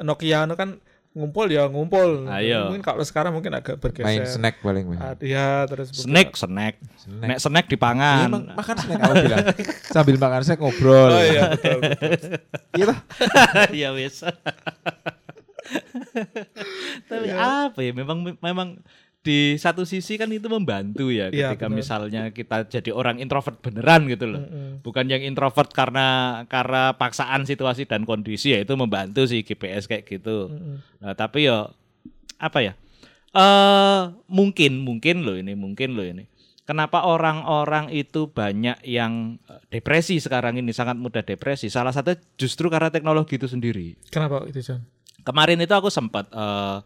Nokia 0.05 0.45
itu 0.45 0.57
kan 0.61 0.77
ngumpul 1.11 1.47
ya 1.47 1.67
ngumpul. 1.67 2.31
Ayo. 2.31 2.71
Mungkin 2.71 2.87
kalau 2.87 3.02
sekarang 3.02 3.35
mungkin 3.35 3.50
agak 3.50 3.83
bergeser. 3.83 4.07
Main 4.07 4.25
snack 4.25 4.62
paling. 4.62 4.95
Ah, 4.95 5.19
Iya, 5.19 5.67
terus 5.67 5.90
Snack, 5.90 6.38
snack. 6.38 6.79
Snack. 7.02 7.26
Nek 7.26 7.38
snack 7.38 7.67
Iya, 7.67 7.73
dipangan. 7.75 8.26
emang 8.31 8.45
makan 8.55 8.76
snack 8.79 9.00
aku 9.02 9.14
bilang. 9.26 9.47
Sambil 9.90 10.17
makan 10.17 10.40
snack 10.47 10.61
ngobrol. 10.62 11.11
Oh 11.11 11.19
iya 11.21 11.43
betul. 11.50 11.79
betul. 11.83 12.11
Iya 12.79 12.85
toh? 12.87 12.99
Iya 13.79 13.88
wis. 13.93 14.17
Tapi 17.11 17.26
apa 17.31 17.79
ya 17.81 17.93
memang 17.93 18.19
memang 18.38 18.69
di 19.21 19.61
satu 19.61 19.85
sisi 19.85 20.17
kan 20.17 20.33
itu 20.33 20.49
membantu 20.49 21.12
ya 21.12 21.29
Iya, 21.29 21.53
ketika 21.53 21.69
betul. 21.69 21.77
misalnya 21.77 22.23
kita 22.33 22.57
jadi 22.73 22.89
orang 22.89 23.21
introvert 23.21 23.61
beneran 23.61 24.09
gitu 24.09 24.25
loh. 24.25 24.41
Mm-mm. 24.41 24.81
Bukan 24.81 25.12
yang 25.12 25.21
introvert 25.21 25.69
karena 25.77 26.41
karena 26.49 26.97
paksaan 26.97 27.45
situasi 27.45 27.85
dan 27.85 28.09
kondisi 28.09 28.57
ya 28.57 28.65
itu 28.65 28.73
membantu 28.81 29.29
sih 29.29 29.45
GPS 29.45 29.85
kayak 29.85 30.09
gitu. 30.09 30.49
Mm-mm. 30.49 30.77
Nah, 31.05 31.12
tapi 31.12 31.45
ya 31.53 31.69
apa 32.41 32.59
ya? 32.65 32.73
Eh 33.31 34.00
mungkin 34.27 34.81
mungkin 34.81 35.21
loh 35.21 35.37
ini, 35.37 35.53
mungkin 35.53 35.95
loh 35.95 36.03
ini. 36.03 36.25
Kenapa 36.65 37.03
orang-orang 37.05 37.91
itu 37.93 38.31
banyak 38.31 38.81
yang 38.89 39.37
eh, 39.53 39.61
depresi 39.69 40.17
sekarang 40.17 40.57
ini 40.57 40.73
sangat 40.73 40.97
mudah 40.97 41.21
depresi? 41.21 41.69
Salah 41.69 41.93
satu 41.93 42.17
justru 42.41 42.73
karena 42.73 42.89
teknologi 42.89 43.37
itu 43.37 43.53
sendiri. 43.53 44.00
Kenapa 44.09 44.49
itu 44.49 44.65
John? 44.65 44.81
Kemarin 45.21 45.61
itu 45.61 45.75
aku 45.77 45.93
sempat 45.93 46.33
eh, 46.33 46.79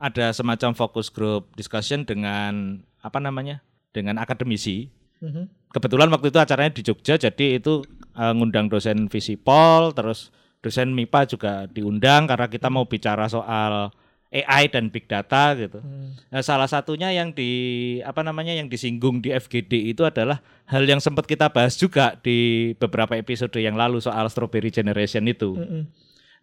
ada 0.00 0.32
semacam 0.32 0.72
fokus 0.72 1.12
group 1.12 1.52
discussion 1.54 2.08
dengan 2.08 2.80
apa 3.04 3.20
namanya? 3.20 3.60
dengan 3.90 4.22
akademisi. 4.22 4.86
Mhm. 5.18 5.74
Kebetulan 5.74 6.10
waktu 6.10 6.30
itu 6.30 6.38
acaranya 6.38 6.72
di 6.74 6.82
Jogja 6.82 7.18
jadi 7.18 7.58
itu 7.58 7.82
eh, 8.14 8.32
ngundang 8.34 8.70
dosen 8.70 9.06
Visipol 9.10 9.94
terus 9.94 10.34
dosen 10.62 10.94
MIPA 10.94 11.20
juga 11.30 11.52
diundang 11.70 12.26
karena 12.26 12.46
kita 12.46 12.68
mau 12.68 12.86
bicara 12.86 13.26
soal 13.30 13.90
AI 14.30 14.70
dan 14.70 14.94
big 14.94 15.10
data 15.10 15.58
gitu. 15.58 15.82
Hmm. 15.82 16.14
Nah, 16.30 16.38
salah 16.38 16.70
satunya 16.70 17.10
yang 17.10 17.34
di 17.34 17.98
apa 18.06 18.22
namanya 18.22 18.54
yang 18.54 18.70
disinggung 18.70 19.18
di 19.18 19.34
FGD 19.34 19.90
itu 19.90 20.06
adalah 20.06 20.38
hal 20.70 20.86
yang 20.86 21.02
sempat 21.02 21.26
kita 21.26 21.50
bahas 21.50 21.74
juga 21.74 22.14
di 22.22 22.70
beberapa 22.78 23.18
episode 23.18 23.58
yang 23.58 23.74
lalu 23.74 23.98
soal 23.98 24.30
strawberry 24.30 24.70
generation 24.70 25.26
itu. 25.26 25.58
Mm-mm. 25.58 25.82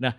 Nah, 0.04 0.14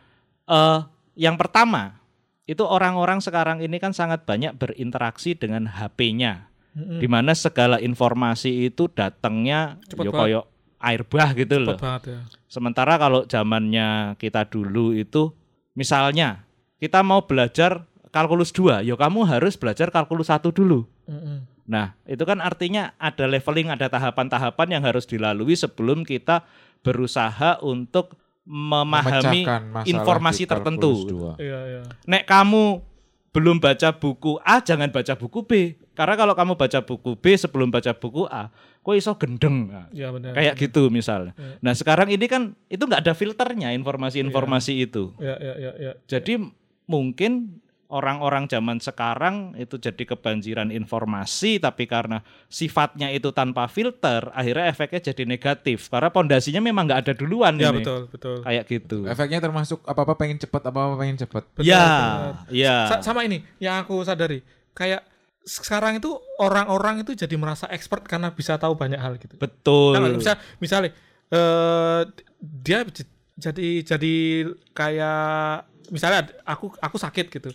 eh 0.49 0.81
yang 1.13 1.37
pertama 1.37 2.01
itu 2.49 2.65
orang-orang 2.65 3.21
sekarang 3.21 3.61
ini 3.61 3.77
kan 3.77 3.93
sangat 3.93 4.25
banyak 4.25 4.57
berinteraksi 4.57 5.37
dengan 5.37 5.69
HP-nya, 5.69 6.49
Mm-mm. 6.73 6.97
di 6.97 7.05
mana 7.05 7.37
segala 7.37 7.77
informasi 7.77 8.73
itu 8.73 8.89
datangnya 8.89 9.77
yo 10.01 10.09
koyo 10.09 10.41
air 10.81 11.05
bah 11.05 11.37
gitu 11.37 11.61
loh. 11.61 11.77
Cepet 11.77 11.85
banget 11.85 12.03
ya. 12.09 12.21
Sementara 12.49 12.97
kalau 12.97 13.29
zamannya 13.29 14.17
kita 14.17 14.49
dulu 14.49 14.97
itu 14.97 15.37
misalnya 15.77 16.49
kita 16.81 17.05
mau 17.05 17.29
belajar 17.29 17.85
kalkulus 18.09 18.49
2, 18.57 18.89
ya 18.89 18.97
kamu 18.97 19.29
harus 19.29 19.61
belajar 19.61 19.93
kalkulus 19.93 20.33
1 20.33 20.49
dulu. 20.49 20.89
Mm-mm. 21.05 21.45
Nah, 21.69 21.93
itu 22.09 22.25
kan 22.25 22.41
artinya 22.41 22.97
ada 22.97 23.29
leveling, 23.29 23.69
ada 23.69 23.93
tahapan-tahapan 23.93 24.81
yang 24.81 24.83
harus 24.89 25.05
dilalui 25.05 25.53
sebelum 25.53 26.01
kita 26.01 26.49
berusaha 26.81 27.61
untuk 27.61 28.17
memahami 28.49 29.45
informasi 29.85 30.49
tertentu. 30.49 31.05
Iya 31.37 31.61
iya. 31.69 31.83
Nek 32.09 32.25
kamu 32.25 32.81
belum 33.37 33.61
baca 33.61 33.93
buku 33.93 34.41
A, 34.41 34.65
jangan 34.65 34.89
baca 34.89 35.13
buku 35.15 35.45
B. 35.45 35.53
Karena 35.93 36.15
kalau 36.17 36.33
kamu 36.33 36.57
baca 36.57 36.81
buku 36.81 37.19
B 37.19 37.37
sebelum 37.37 37.69
baca 37.69 37.93
buku 37.93 38.25
A, 38.33 38.49
kok 38.81 38.95
iso 38.97 39.13
gendeng. 39.21 39.69
Nah, 39.69 39.87
Iya 39.93 40.09
benar. 40.15 40.33
Kayak 40.33 40.55
gitu 40.57 40.89
misalnya. 40.89 41.37
Iya. 41.37 41.61
Nah, 41.61 41.73
sekarang 41.77 42.09
ini 42.09 42.25
kan 42.25 42.57
itu 42.73 42.81
nggak 42.89 43.05
ada 43.05 43.13
filternya 43.13 43.75
informasi-informasi 43.77 44.73
itu. 44.89 45.13
Iya 45.21 45.37
iya 45.37 45.55
iya 45.61 45.73
iya. 45.77 45.93
Jadi 46.09 46.41
mungkin 46.89 47.61
orang-orang 47.89 48.45
zaman 48.45 48.77
sekarang 48.79 49.57
itu 49.57 49.81
jadi 49.81 50.05
kebanjiran 50.05 50.69
informasi 50.69 51.57
tapi 51.57 51.89
karena 51.89 52.21
sifatnya 52.47 53.09
itu 53.09 53.33
tanpa 53.33 53.65
filter 53.65 54.29
akhirnya 54.31 54.69
efeknya 54.69 55.01
jadi 55.03 55.25
negatif 55.25 55.89
karena 55.89 56.13
pondasinya 56.13 56.61
memang 56.61 56.85
nggak 56.85 57.01
ada 57.09 57.13
duluan 57.13 57.57
Iya 57.57 57.73
ini. 57.73 57.81
betul 57.81 58.01
betul. 58.13 58.37
Kayak 58.45 58.65
gitu. 58.69 58.99
Efeknya 59.09 59.41
termasuk 59.41 59.81
apa-apa 59.83 60.15
pengen 60.15 60.37
cepet, 60.37 60.63
apa-apa 60.63 60.95
pengen 60.97 61.17
cepet. 61.17 61.45
Betul, 61.57 61.65
Ya, 61.65 61.85
betul. 61.89 62.53
ya. 62.53 62.77
Sa- 62.93 63.03
sama 63.03 63.25
ini 63.25 63.41
yang 63.57 63.81
aku 63.81 64.05
sadari 64.05 64.45
kayak 64.77 65.01
sekarang 65.49 65.97
itu 65.97 66.13
orang-orang 66.37 67.01
itu 67.01 67.17
jadi 67.17 67.41
merasa 67.41 67.65
expert 67.73 68.05
karena 68.05 68.29
bisa 68.29 68.61
tahu 68.61 68.77
banyak 68.77 69.01
hal 69.01 69.17
gitu. 69.17 69.33
Betul. 69.41 69.97
Nggak? 69.97 70.21
Misal, 70.21 70.37
misalnya 70.61 70.91
eh 71.33 72.03
dia 72.37 72.85
jadi 73.41 73.69
jadi 73.81 74.15
kayak 74.77 75.65
misalnya 75.89 76.29
aku 76.45 76.77
aku 76.77 76.97
sakit 77.01 77.33
gitu. 77.33 77.49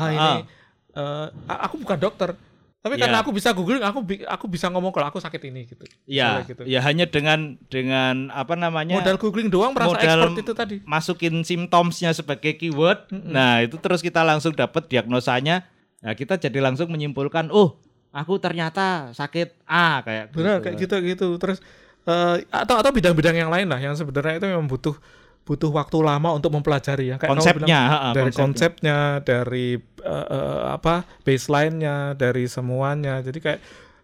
Ah 0.00 0.10
ini 0.10 0.48
eh, 0.90 1.26
a- 1.46 1.60
aku 1.64 1.78
bukan 1.78 1.98
dokter. 1.98 2.32
Tapi 2.80 2.96
Ya. 2.96 3.04
karena 3.04 3.20
aku 3.20 3.28
bisa 3.28 3.52
googling, 3.52 3.84
aku 3.84 4.00
aku 4.24 4.48
bisa 4.48 4.72
ngomong 4.72 4.88
kalau 4.88 5.06
aku 5.06 5.20
sakit 5.20 5.36
ini 5.46 5.68
gitu. 5.68 5.84
Ya, 6.02 6.40
Misalnya 6.40 6.48
gitu. 6.48 6.62
ya 6.64 6.80
hanya 6.80 7.04
dengan 7.04 7.38
dengan 7.68 8.32
apa 8.32 8.56
namanya 8.56 8.96
Modal 8.96 9.20
googling 9.20 9.52
doang 9.52 9.76
merasa 9.76 9.92
modal 9.92 10.16
expert 10.24 10.40
itu 10.40 10.52
tadi. 10.56 10.76
masukin 10.82 11.44
simptomsnya 11.44 12.10
sebagai 12.10 12.56
keyword. 12.56 13.04
Nah, 13.12 13.60
itu 13.60 13.76
terus 13.76 14.00
kita 14.00 14.24
langsung 14.24 14.50
dapat 14.50 14.88
diagnosanya. 14.88 15.68
Nah, 16.00 16.16
kita 16.16 16.40
jadi 16.40 16.56
langsung 16.58 16.88
menyimpulkan, 16.88 17.52
"Oh, 17.52 17.76
aku 18.10 18.40
ternyata 18.40 19.12
sakit 19.12 19.60
A 19.68 20.00
kayak 20.00 20.32
Benar 20.32 20.64
kayak 20.64 20.80
gitu 20.80 20.96
gitu. 21.04 21.26
Terus 21.36 21.60
eh, 22.02 22.48
atau 22.48 22.80
atau 22.80 22.90
bidang-bidang 22.90 23.36
yang 23.36 23.52
lain 23.52 23.68
lah 23.68 23.76
yang 23.76 23.92
sebenarnya 23.92 24.40
itu 24.40 24.48
memang 24.48 24.64
butuh 24.64 24.96
butuh 25.42 25.70
waktu 25.74 25.98
lama 25.98 26.30
untuk 26.30 26.54
mempelajari 26.54 27.10
ya. 27.10 27.16
Kayak 27.18 27.30
Konsepnya, 27.34 27.78
bilang, 27.80 27.90
ha, 27.90 27.98
ha, 27.98 28.08
dari 28.14 28.30
konsepnya. 28.30 28.44
konsepnya, 28.46 28.98
dari 29.26 29.66
eh, 30.00 30.26
eh, 30.30 30.60
apa 30.70 30.94
baseline-nya, 31.26 32.14
dari 32.14 32.44
semuanya. 32.46 33.18
Jadi 33.18 33.38
kayak 33.42 33.60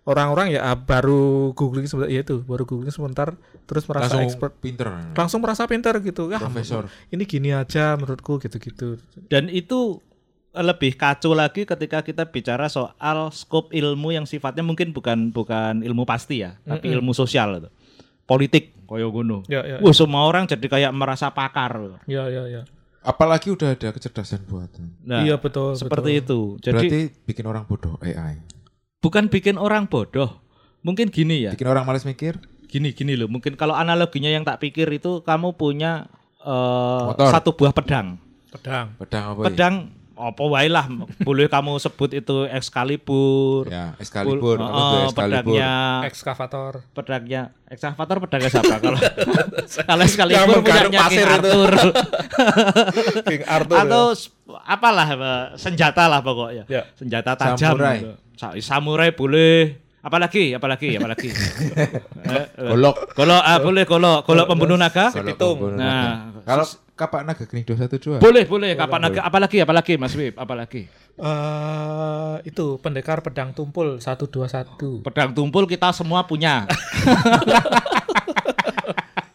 orang-orang 0.07 0.55
ya 0.55 0.63
ah, 0.63 0.79
baru 0.79 1.51
googling 1.55 1.87
sebentar 1.87 2.11
ya 2.11 2.23
itu, 2.23 2.43
baru 2.43 2.63
googling 2.63 2.95
sebentar 2.95 3.35
terus 3.67 3.83
merasa 3.91 4.15
Langsung 4.15 4.23
expert, 4.23 4.53
pinter. 4.63 4.87
langsung 5.19 5.41
merasa 5.43 5.67
pintar 5.67 5.99
gitu. 5.99 6.31
Ya, 6.31 6.39
Profesor. 6.39 6.87
ini 7.11 7.23
gini 7.27 7.51
aja 7.51 7.99
menurutku 7.99 8.39
gitu-gitu. 8.39 8.99
Dan 9.27 9.51
itu 9.51 9.99
lebih 10.57 10.97
kacau 10.97 11.37
lagi 11.37 11.69
ketika 11.69 12.01
kita 12.01 12.33
bicara 12.33 12.71
soal 12.73 13.29
skop 13.29 13.69
ilmu 13.77 14.15
yang 14.17 14.25
sifatnya 14.25 14.65
mungkin 14.65 14.97
bukan 14.97 15.29
bukan 15.29 15.85
ilmu 15.85 16.09
pasti 16.09 16.41
ya, 16.41 16.57
tapi 16.65 16.89
Mm-mm. 16.89 16.97
ilmu 17.03 17.13
sosial 17.13 17.61
itu. 17.61 17.69
Politik 18.27 18.75
koyo 18.91 19.11
ngono. 19.15 19.47
Ya 19.47 19.63
ya 19.63 19.79
Wah, 19.79 19.95
semua 19.95 20.27
orang 20.27 20.51
jadi 20.51 20.67
kayak 20.67 20.93
merasa 20.95 21.31
pakar. 21.31 22.03
ya 22.11 22.27
ya. 22.27 22.47
ya. 22.51 22.63
Apalagi 23.07 23.55
udah 23.55 23.79
ada 23.79 23.95
kecerdasan 23.95 24.43
buatan. 24.51 24.91
Nah, 25.07 25.23
iya 25.23 25.39
betul. 25.39 25.79
seperti 25.79 26.19
betul. 26.19 26.59
itu. 26.59 26.67
Jadi 26.67 26.75
Berarti 26.75 27.01
bikin 27.23 27.45
orang 27.47 27.63
bodoh 27.71 27.95
AI. 28.03 28.43
bukan 28.99 29.31
bikin 29.31 29.55
orang 29.63 29.87
bodoh. 29.87 30.43
Mungkin 30.83 31.15
gini 31.15 31.47
ya. 31.47 31.55
Bikin 31.55 31.71
orang 31.71 31.87
males 31.87 32.03
mikir. 32.03 32.43
Gini 32.67 32.91
gini 32.91 33.15
loh. 33.15 33.31
Mungkin 33.31 33.55
kalau 33.55 33.79
analoginya 33.79 34.27
yang 34.27 34.43
tak 34.43 34.59
pikir 34.59 34.91
itu 34.91 35.23
kamu 35.23 35.55
punya 35.55 36.11
eh, 36.43 37.03
Motor. 37.15 37.31
satu 37.31 37.55
buah 37.55 37.71
pedang. 37.71 38.19
pedang. 38.51 38.91
Pedang 38.99 39.25
apa 39.39 39.41
ya? 39.47 39.47
Apa 40.17 40.43
wae 40.43 40.67
lah. 40.67 40.89
Boleh 41.21 41.45
kamu 41.45 41.77
sebut 41.77 42.09
itu 42.11 42.49
Excalibur. 42.49 43.69
Ya, 43.69 43.93
Excalibur. 43.97 44.57
Pul- 44.57 44.65
oh, 44.65 45.05
Excalibur? 45.05 45.13
pedangnya 45.45 45.73
Ekskavator. 46.03 46.73
pedangnya 46.91 47.43
ekskavator 47.67 48.17
pedangnya 48.21 48.47
siapa 48.49 48.79
kalau 48.81 48.97
kalau 49.83 50.03
Excalibur 50.03 50.63
punyanya 50.63 50.89
King 50.89 51.03
pasir 51.03 51.27
itu. 51.27 51.35
Arthur 51.35 51.71
King 53.29 53.43
Arthur. 53.45 53.77
atau 53.77 54.05
apalah 54.65 55.09
eh, 55.11 55.45
senjata 55.57 56.07
lah 56.07 56.23
pokoknya 56.23 56.65
Ya. 56.67 56.87
senjata 56.95 57.35
tajam 57.35 57.75
Samurai. 57.75 57.97
gitu. 57.99 58.13
Sa- 58.35 58.55
samurai 58.57 59.11
boleh 59.11 59.77
apalagi 59.99 60.55
apalagi 60.55 60.95
apalagi 60.95 61.29
Eh. 62.31 62.47
Golok. 62.65 63.11
golok 63.13 63.43
ah 63.43 63.59
boleh 63.59 63.83
golok 63.83 64.23
golok 64.23 64.47
pembunuh 64.47 64.77
naga 64.77 65.11
Nah, 65.75 66.31
kalau 66.41 66.65
kapak 66.97 67.23
naga 67.23 67.45
geni 67.45 67.61
212. 67.61 68.19
boleh 68.19 68.45
boleh 68.45 68.73
kapan 68.73 69.01
naga 69.05 69.21
apalagi 69.21 69.61
apalagi 69.61 69.95
Mas 69.95 70.17
Wib 70.17 70.33
apalagi 70.35 70.89
eh 71.15 72.35
itu 72.43 72.81
pendekar 72.81 73.21
pedang 73.21 73.53
tumpul 73.53 74.01
121. 74.01 75.05
pedang 75.05 75.31
tumpul 75.31 75.65
kita 75.65 75.93
semua 75.93 76.25
punya 76.25 76.65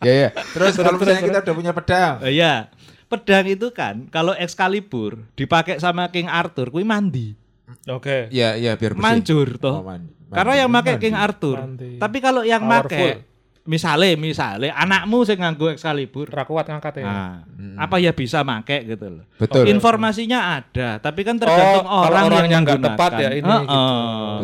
Ya 0.02 0.14
ya. 0.18 0.30
Terus 0.34 0.82
kalau 0.82 0.98
misalnya 0.98 1.22
kita 1.22 1.40
udah 1.46 1.54
punya 1.54 1.72
pedang. 1.78 2.14
Eh, 2.26 2.34
Iya. 2.34 2.74
Pedang 3.06 3.46
itu 3.46 3.70
kan 3.70 4.10
kalau 4.10 4.34
Excalibur 4.34 5.30
dipakai 5.38 5.78
sama 5.78 6.10
King 6.10 6.26
Arthur 6.26 6.74
kuwi 6.74 6.82
mandi. 6.82 7.38
Oke. 7.86 8.32
Iya 8.34 8.58
iya 8.58 8.74
biar 8.74 8.98
bersih. 8.98 9.04
Manjur 9.06 9.62
toh. 9.62 9.78
Oh, 9.78 9.86
mandi. 9.86 10.10
Karena 10.32 10.54
yang 10.58 10.74
pakai. 10.74 10.96
King 10.98 11.14
Arthur. 11.14 11.58
Mandi. 11.62 12.02
Tapi 12.02 12.18
kalau 12.18 12.42
yang 12.42 12.66
Powerful. 12.66 12.90
pakai 12.90 13.10
misale 13.62 14.18
misale 14.18 14.68
anakmu 14.68 15.22
sing 15.22 15.38
nganggo 15.38 15.70
Excalibur. 15.70 16.26
Ra 16.26 16.44
kuat 16.44 16.66
ngangkat 16.66 16.94
ya. 16.98 17.06
Nah, 17.06 17.34
apa 17.78 17.98
ya 17.98 18.12
bisa 18.12 18.42
make 18.42 18.86
gitu 18.86 19.08
loh. 19.12 19.26
Betul. 19.36 19.70
Informasinya 19.70 20.58
ada, 20.58 20.98
tapi 20.98 21.22
kan 21.22 21.38
tergantung 21.38 21.86
Oh, 21.86 22.02
kalau 22.02 22.10
orang 22.10 22.26
orangnya 22.28 22.50
yang 22.52 22.64
nggak 22.64 22.82
tepat 22.84 23.12
ya 23.18 23.30
ini 23.32 23.46
Heeh, 23.46 23.62
gitu. 23.62 23.82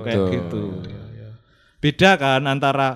kayak 0.02 0.18
Betul. 0.18 0.32
gitu. 0.32 0.62
Iya, 0.84 1.02
iya. 1.12 1.30
Beda 1.78 2.12
kan 2.16 2.42
antara 2.44 2.88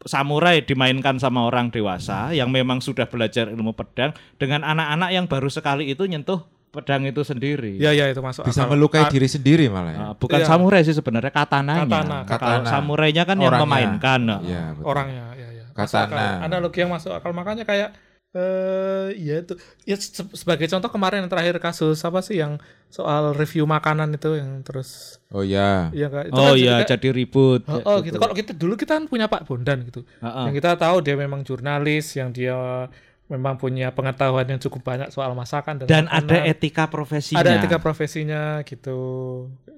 samurai 0.00 0.60
dimainkan 0.60 1.16
sama 1.16 1.44
orang 1.44 1.68
dewasa 1.68 2.32
yang 2.32 2.48
memang 2.48 2.80
sudah 2.80 3.04
belajar 3.04 3.48
ilmu 3.48 3.72
pedang 3.72 4.12
dengan 4.36 4.60
anak-anak 4.62 5.10
yang 5.12 5.24
baru 5.24 5.48
sekali 5.48 5.88
itu 5.88 6.04
nyentuh 6.04 6.40
pedang 6.70 7.02
itu 7.02 7.20
sendiri. 7.20 7.76
Iya, 7.76 7.90
iya 7.90 8.04
itu 8.08 8.22
masuk 8.22 8.46
Bisa 8.46 8.62
akal. 8.62 8.72
melukai 8.72 9.02
Ah, 9.02 9.10
diri 9.10 9.26
sendiri 9.26 9.66
malah 9.66 9.90
ya. 9.90 9.98
Nah, 9.98 10.12
bukan 10.14 10.38
Iya. 10.38 10.46
samurai 10.46 10.80
sih 10.80 10.94
sebenarnya 10.94 11.28
katananya. 11.28 11.82
Katana. 11.84 12.18
Katana. 12.22 12.64
samurainya 12.64 13.24
kan 13.26 13.36
yang 13.36 13.50
Orangnya. 13.50 13.66
memainkan. 13.66 14.20
Iya, 14.40 14.62
betul. 14.72 14.84
orangnya 14.86 15.14
ya 15.18 15.26
ya. 15.26 15.29
Katana. 15.72 16.42
Analogi 16.42 16.80
yang 16.80 16.90
masuk 16.90 17.10
akal 17.10 17.30
makanya 17.30 17.62
kayak 17.62 17.90
Eh, 18.30 19.10
ya 19.18 19.42
itu. 19.42 19.58
Ya 19.82 19.98
se- 19.98 20.22
sebagai 20.38 20.70
contoh 20.70 20.86
kemarin 20.86 21.18
yang 21.18 21.26
terakhir 21.26 21.58
kasus 21.58 21.98
apa 21.98 22.22
sih 22.22 22.38
yang 22.38 22.62
soal 22.86 23.34
review 23.34 23.66
makanan 23.66 24.14
itu 24.14 24.38
yang 24.38 24.62
terus 24.62 25.18
Oh 25.34 25.42
ya. 25.42 25.90
ya 25.90 26.06
Kak, 26.06 26.30
itu 26.30 26.38
Oh 26.38 26.54
kan 26.54 26.54
iya, 26.54 26.78
juga- 26.78 26.88
jadi 26.94 27.08
ribut. 27.10 27.66
Oh, 27.66 27.82
oh, 27.82 27.98
gitu. 27.98 28.22
Kalau 28.22 28.30
kita 28.30 28.54
dulu 28.54 28.78
kita 28.78 29.02
kan 29.02 29.10
punya 29.10 29.26
Pak 29.26 29.50
Bondan 29.50 29.82
gitu. 29.82 30.06
Heeh. 30.22 30.44
Yang 30.46 30.54
kita 30.62 30.78
tahu 30.78 31.02
dia 31.02 31.18
memang 31.18 31.42
jurnalis 31.42 32.06
yang 32.14 32.30
dia 32.30 32.86
memang 33.26 33.58
punya 33.58 33.90
pengetahuan 33.90 34.46
yang 34.46 34.62
cukup 34.62 34.82
banyak 34.84 35.10
soal 35.10 35.34
masakan 35.34 35.82
dan, 35.82 35.86
Dan 35.86 36.04
ada 36.06 36.46
etika 36.46 36.86
profesinya. 36.86 37.42
ada 37.42 37.58
etika 37.58 37.82
profesinya 37.82 38.62
gitu. 38.62 38.98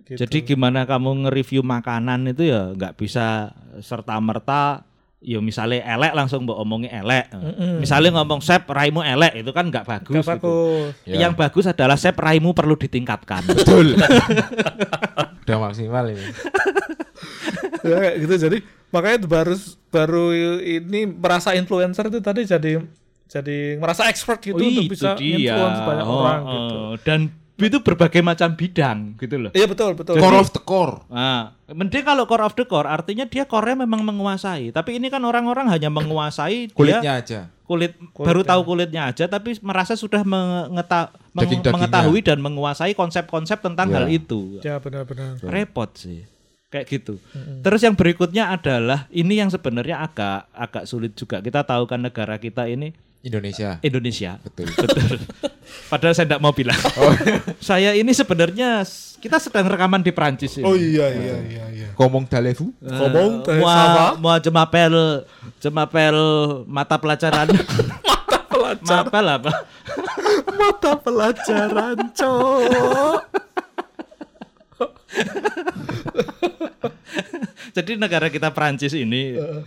gitu. 0.05 0.21
Jadi 0.21 0.45
gimana 0.45 0.85
kamu 0.85 1.25
nge-review 1.25 1.65
makanan 1.65 2.29
itu 2.29 2.53
ya 2.53 2.77
nggak 2.77 2.97
bisa 2.97 3.49
serta 3.81 4.21
merta 4.21 4.85
ya 5.23 5.39
misalnya 5.39 5.87
elek 5.87 6.13
langsung 6.13 6.43
mbok 6.43 6.59
omongi 6.59 6.91
elek. 6.91 7.31
Misalnya 7.79 8.19
ngomong 8.19 8.43
sep 8.43 8.67
raimu 8.67 9.01
elek 9.01 9.41
itu 9.41 9.51
kan 9.51 9.71
nggak 9.71 9.87
bagus. 9.87 10.13
Gak 10.13 10.27
gitu. 10.27 10.31
bagus. 10.35 10.93
Ya. 11.07 11.27
Yang 11.27 11.33
bagus 11.39 11.65
adalah 11.67 11.95
sep 11.95 12.19
raimu 12.19 12.51
perlu 12.53 12.75
ditingkatkan. 12.75 13.47
Betul. 13.47 13.95
Udah 15.47 15.59
maksimal 15.59 16.05
ini. 16.11 16.23
ya 17.83 17.97
kayak 17.99 18.17
gitu 18.23 18.35
jadi 18.39 18.59
makanya 18.95 19.19
baru 19.27 19.55
baru 19.91 20.25
ini 20.63 21.03
merasa 21.07 21.51
influencer 21.55 22.07
itu 22.07 22.23
tadi 22.23 22.47
jadi 22.47 22.79
jadi 23.27 23.59
merasa 23.75 24.07
expert 24.07 24.39
gitu 24.39 24.55
Oh, 24.55 24.69
untuk 24.71 24.93
bisa 24.93 25.19
dia. 25.19 25.57
influence 25.57 25.81
banyak 25.83 26.07
Oh, 26.07 26.15
orang 26.21 26.41
oh. 26.43 26.51
gitu. 26.53 26.79
Dan 27.03 27.21
itu 27.65 27.79
berbagai 27.79 28.19
macam 28.19 28.53
bidang 28.53 29.15
gitu 29.17 29.37
loh. 29.39 29.51
Iya 29.51 29.67
betul 29.67 29.93
betul. 29.93 30.17
Core 30.17 30.39
of 30.39 30.49
the 30.49 30.59
core. 30.59 31.03
Nah, 31.07 31.53
mending 31.67 32.01
kalau 32.01 32.25
core 32.25 32.43
of 32.43 32.53
the 32.53 32.63
core 32.63 32.85
artinya 32.85 33.25
dia 33.25 33.43
core-nya 33.43 33.83
memang 33.83 34.03
menguasai. 34.03 34.71
Tapi 34.71 34.97
ini 34.97 35.07
kan 35.07 35.21
orang-orang 35.21 35.69
hanya 35.69 35.89
menguasai 35.89 36.67
dia 36.67 36.75
Kulitnya 36.75 37.13
aja. 37.17 37.41
kulit, 37.63 37.93
baru 38.13 38.41
tahu 38.43 38.61
kulitnya 38.67 39.07
aja 39.07 39.25
tapi 39.27 39.57
merasa 39.59 39.93
sudah 39.93 40.21
mengeta- 40.23 41.09
meng- 41.31 41.43
Daging-dagingnya. 41.43 41.73
mengetahui 41.73 42.21
dan 42.21 42.39
menguasai 42.39 42.93
konsep-konsep 42.93 43.59
tentang 43.59 43.89
Ya. 43.89 43.95
hal 43.95 44.07
itu. 44.09 44.61
Ya 44.61 44.77
benar-benar. 44.77 45.41
Repot 45.41 45.89
sih. 45.95 46.29
Kayak 46.69 46.87
gitu. 46.91 47.21
Terus 47.61 47.81
yang 47.81 47.93
berikutnya 47.93 48.49
adalah 48.51 49.05
ini 49.09 49.37
yang 49.37 49.49
sebenarnya 49.49 50.01
agak 50.01 50.49
agak 50.51 50.85
sulit 50.85 51.13
juga. 51.13 51.39
Kita 51.39 51.63
tahu 51.63 51.85
kan 51.85 52.01
negara 52.01 52.37
kita 52.37 52.65
ini 52.65 52.97
Indonesia. 53.23 53.79
Indonesia. 53.81 54.37
Betul. 54.43 54.67
Betul. 54.83 55.19
Padahal 55.87 56.15
saya 56.15 56.27
tidak 56.27 56.43
mau 56.43 56.51
bilang. 56.51 56.79
saya 57.63 57.95
ini 57.95 58.11
sebenarnya 58.11 58.83
kita 59.23 59.39
sedang 59.39 59.71
rekaman 59.71 60.03
di 60.03 60.11
Prancis 60.11 60.59
ini. 60.59 60.67
Oh 60.67 60.75
iya 60.75 61.07
iya 61.15 61.37
iya 61.47 61.65
iya. 61.71 61.89
Ngomong 61.95 62.27
dalevu. 62.27 62.75
Ngomong 62.83 63.47
Eh, 63.47 63.59
eh, 63.59 63.63
sama 63.63 64.19
mau 64.19 64.35
mau 64.35 64.37
jemapel 64.43 64.95
jemapel 65.63 66.17
mata 66.67 66.99
pelajaran 66.99 67.47
mata 68.11 68.39
pelajaran 68.51 69.07
mapel 69.07 69.27
apa 69.31 69.53
mata 70.51 70.93
pelajaran 70.99 71.97
cok. 72.11 73.42
jadi 77.73 77.91
negara 77.97 78.29
kita 78.29 78.51
Prancis 78.51 78.93
ini 78.93 79.37
eh, 79.37 79.61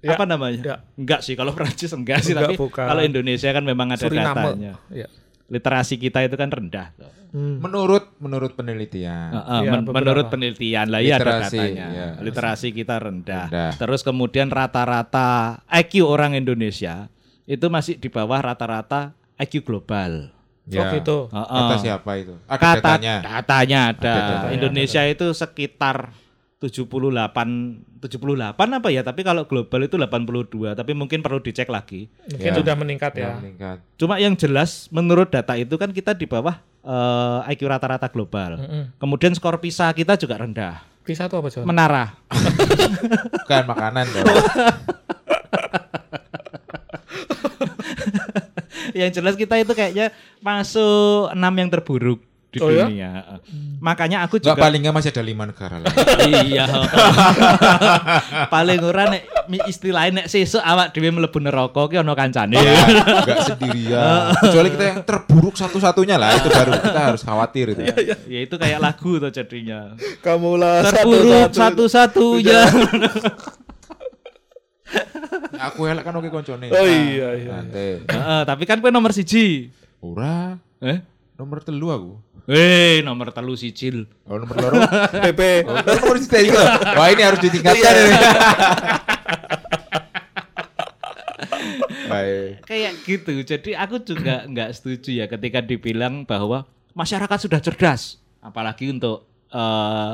Ya, 0.00 0.12
apa 0.12 0.24
namanya 0.24 0.60
ya. 0.60 0.76
enggak 0.94 1.20
sih 1.20 1.32
kalau 1.32 1.52
Prancis 1.52 1.90
enggak 1.90 2.20
sih 2.20 2.30
Enggak, 2.30 2.46
tapi 2.46 2.54
bukan. 2.56 2.84
kalau 2.84 3.00
Indonesia 3.00 3.48
kan 3.48 3.62
memang 3.62 3.86
ada 3.90 4.00
Suriname. 4.02 4.34
datanya 4.34 4.72
Iya. 4.88 5.06
literasi 5.46 5.94
kita 5.96 6.22
itu 6.22 6.34
kan 6.34 6.48
rendah 6.48 6.90
Hmm. 7.26 7.58
Menurut 7.60 8.16
menurut 8.16 8.54
penelitian. 8.54 9.28
Heeh, 9.28 9.58
Iya, 9.60 9.68
men- 9.68 9.82
beberapa. 9.82 9.94
menurut 9.98 10.24
penelitian 10.30 10.86
lah 10.88 10.98
ya 10.98 11.12
ada 11.12 11.14
Literasi, 11.26 11.56
datanya 11.58 11.84
iya. 11.90 12.06
literasi 12.16 12.66
kita 12.72 12.94
rendah. 12.96 13.44
Rendah. 13.44 13.70
terus 13.76 14.00
kemudian 14.00 14.48
rata-rata 14.48 15.60
IQ 15.68 16.00
orang 16.06 16.32
Indonesia 16.32 17.06
itu 17.44 17.60
masih 17.68 17.92
di 17.94 18.08
bawah 18.08 18.40
rata-rata 18.40 19.12
IQ 19.36 19.60
global 19.60 20.32
Ya. 20.66 20.82
Oh 20.82 20.86
gitu. 20.92 21.16
Heeh. 21.30 21.62
Kata 21.62 21.76
siapa 21.78 22.10
itu? 22.18 22.34
Ada 22.44 22.58
Kata 22.58 22.74
datanya. 22.76 23.14
datanya 23.22 23.78
ada. 23.88 24.02
Ada 24.02 24.20
datanya. 24.20 24.50
Indonesia 24.52 25.02
itu 25.04 25.26
sekitar 25.30 26.10
78 26.58 28.02
78 28.02 28.54
apa 28.56 28.88
ya? 28.88 29.02
Tapi 29.02 29.20
kalau 29.22 29.44
global 29.44 29.80
itu 29.82 29.94
82, 29.94 30.74
tapi 30.74 30.92
mungkin 30.92 31.20
perlu 31.20 31.38
dicek 31.38 31.66
lagi. 31.66 32.10
Mungkin 32.26 32.50
Ya. 32.50 32.56
sudah 32.56 32.74
meningkat 32.74 33.12
Ya, 33.14 33.22
ya. 33.22 33.30
meningkat. 33.38 33.78
Cuma 33.94 34.16
yang 34.16 34.34
jelas 34.34 34.90
menurut 34.90 35.28
data 35.28 35.54
itu 35.54 35.74
kan 35.74 35.90
kita 35.90 36.12
di 36.12 36.26
bawah 36.26 36.58
eh, 36.82 37.50
IQ 37.50 37.66
rata-rata 37.66 38.06
global. 38.06 38.58
Mm-mm. 38.58 38.82
Kemudian 38.96 39.34
skor 39.34 39.58
PISA 39.58 39.90
kita 39.90 40.14
juga 40.14 40.38
rendah. 40.38 40.82
Bisa 41.02 41.26
tuh 41.26 41.38
apa 41.38 41.46
John? 41.48 41.62
Menara. 41.62 42.14
Bukan 43.42 43.62
makanan 43.66 44.06
dong. 44.08 44.26
yang 48.96 49.12
jelas 49.12 49.36
kita 49.36 49.60
itu 49.60 49.76
kayaknya 49.76 50.08
masuk 50.40 51.28
enam 51.36 51.52
yang 51.52 51.68
terburuk 51.68 52.24
di 52.48 52.64
Oh 52.64 52.72
ya? 52.72 52.88
dunia. 52.88 53.36
Makanya 53.84 54.24
aku 54.24 54.40
juga 54.40 54.56
paling 54.56 54.80
nggak 54.80 54.96
masih 54.96 55.10
ada 55.12 55.20
lima 55.20 55.44
negara 55.44 55.76
lah. 55.76 55.92
iya. 56.48 56.64
Paling 58.54 58.80
ora 58.80 59.12
nek 59.12 59.22
istilahnya 59.68 60.24
nek 60.24 60.26
sesuk 60.32 60.64
awak 60.64 60.96
dhewe 60.96 61.12
mlebu 61.12 61.36
neraka 61.44 61.84
ki 61.92 62.00
ana 62.00 62.16
kancane. 62.16 62.56
Enggak 63.20 63.44
sendirian. 63.44 64.32
Kecuali 64.40 64.68
kita 64.72 64.84
yang 64.88 65.00
terburuk 65.04 65.54
satu-satunya 65.60 66.16
lah 66.16 66.32
itu 66.32 66.48
baru 66.48 66.72
kita 66.80 67.00
harus 67.12 67.22
khawatir 67.22 67.76
itu. 67.76 67.82
ya 68.24 68.40
itu 68.40 68.54
kayak 68.56 68.80
lagu 68.80 69.20
tuh 69.20 69.28
jadinya. 69.28 69.92
Kamulah 70.24 70.80
Terburuk 70.88 71.52
satu-satunya. 71.52 72.60
Aku 75.70 75.84
elek 75.84 76.04
kan 76.04 76.14
oke 76.14 76.30
koncone. 76.30 76.70
Oh 76.70 76.86
iya 76.86 77.28
iya. 77.34 77.50
Nanti. 77.58 78.06
Heeh, 78.06 78.40
tapi 78.44 78.62
kan 78.64 78.78
kowe 78.78 78.90
nomor 78.90 79.10
siji. 79.10 79.70
Ora, 79.98 80.60
Eh? 80.78 81.00
nomor 81.34 81.60
telu 81.60 81.88
aku. 81.90 82.12
Eh, 82.46 83.02
nomor 83.02 83.34
telu 83.34 83.58
sijil. 83.58 84.06
Oh, 84.24 84.38
nomor 84.38 84.54
loro. 84.56 84.78
PP. 85.10 85.40
Oh, 85.66 85.74
nomor 85.82 86.16
siji. 86.22 86.54
Wah, 86.94 87.08
ini 87.10 87.22
harus 87.24 87.40
ditingkatkan 87.42 87.94
ini. 87.96 88.14
Baik. 92.06 92.62
Kayak 92.64 92.92
gitu. 93.02 93.32
Jadi 93.42 93.70
aku 93.74 93.98
juga 93.98 94.46
nggak 94.46 94.70
setuju 94.72 95.10
ya 95.12 95.26
ketika 95.26 95.58
dibilang 95.58 96.22
bahwa 96.22 96.62
masyarakat 96.94 97.38
sudah 97.42 97.58
cerdas, 97.58 98.22
apalagi 98.38 98.88
untuk 98.88 99.26
eh, 99.50 100.12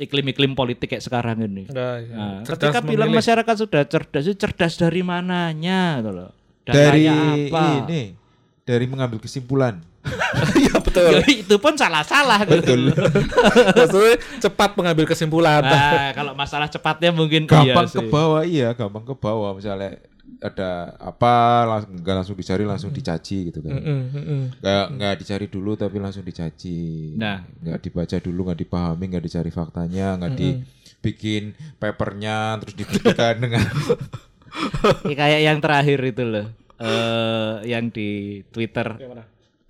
iklim-iklim 0.00 0.56
politik 0.56 0.96
kayak 0.96 1.04
sekarang 1.04 1.44
ini. 1.44 1.68
Enggak, 1.68 2.08
ya. 2.08 2.16
Nah, 2.16 2.40
Cerdas 2.48 2.72
ketika 2.72 2.80
bilang 2.80 3.12
memilih. 3.12 3.20
masyarakat 3.20 3.54
sudah 3.60 3.82
cerdas, 3.84 4.24
itu 4.24 4.36
cerdas 4.40 4.74
dari 4.80 5.04
mananya 5.04 6.00
gitu 6.00 6.10
loh. 6.16 6.30
Dari 6.64 7.04
apa? 7.04 7.84
ini, 7.84 8.16
dari 8.64 8.86
mengambil 8.88 9.20
kesimpulan. 9.20 9.76
Iya 10.56 10.78
betul. 10.80 11.12
Ya, 11.20 11.26
itu 11.26 11.56
pun 11.60 11.74
salah-salah 11.76 12.46
gitu. 12.46 12.62
Betul. 12.62 12.80
Maksudnya 13.76 14.16
cepat 14.40 14.70
mengambil 14.78 15.04
kesimpulan. 15.04 15.60
Nah, 15.60 16.14
kalau 16.16 16.32
masalah 16.32 16.70
cepatnya 16.70 17.10
mungkin 17.12 17.44
gampang 17.44 17.84
iya 17.90 17.98
ke 17.98 18.02
bawah 18.08 18.42
iya 18.46 18.68
gampang 18.72 19.04
ke 19.04 19.12
bawah 19.18 19.52
misalnya 19.58 19.98
ada 20.40 20.96
apa 20.96 21.32
langsung 21.68 21.92
nggak 22.00 22.16
langsung 22.16 22.36
dicari 22.36 22.64
langsung 22.64 22.90
dicaci 22.90 23.52
gitu 23.52 23.60
kan 23.60 23.76
mm-mm. 23.76 24.40
nggak 24.64 24.86
nggak 24.96 25.14
dicari 25.20 25.46
dulu 25.52 25.76
tapi 25.76 26.00
langsung 26.00 26.24
dicaci 26.24 27.12
Nah. 27.20 27.44
nggak 27.44 27.78
dibaca 27.84 28.16
dulu 28.16 28.40
nggak 28.48 28.60
dipahami 28.64 29.04
nggak 29.12 29.24
dicari 29.28 29.50
faktanya 29.52 30.16
nggak 30.16 30.32
dibikin 30.40 31.52
papernya 31.76 32.56
terus 32.64 32.74
dibuktikan 32.74 33.36
dengan 33.44 33.64
Ya, 35.06 35.14
kayak 35.14 35.40
yang 35.46 35.58
terakhir 35.62 35.98
itu 36.02 36.22
loh. 36.26 36.46
Eh 36.80 37.70
yang 37.70 37.92
di 37.92 38.40
Twitter. 38.50 38.98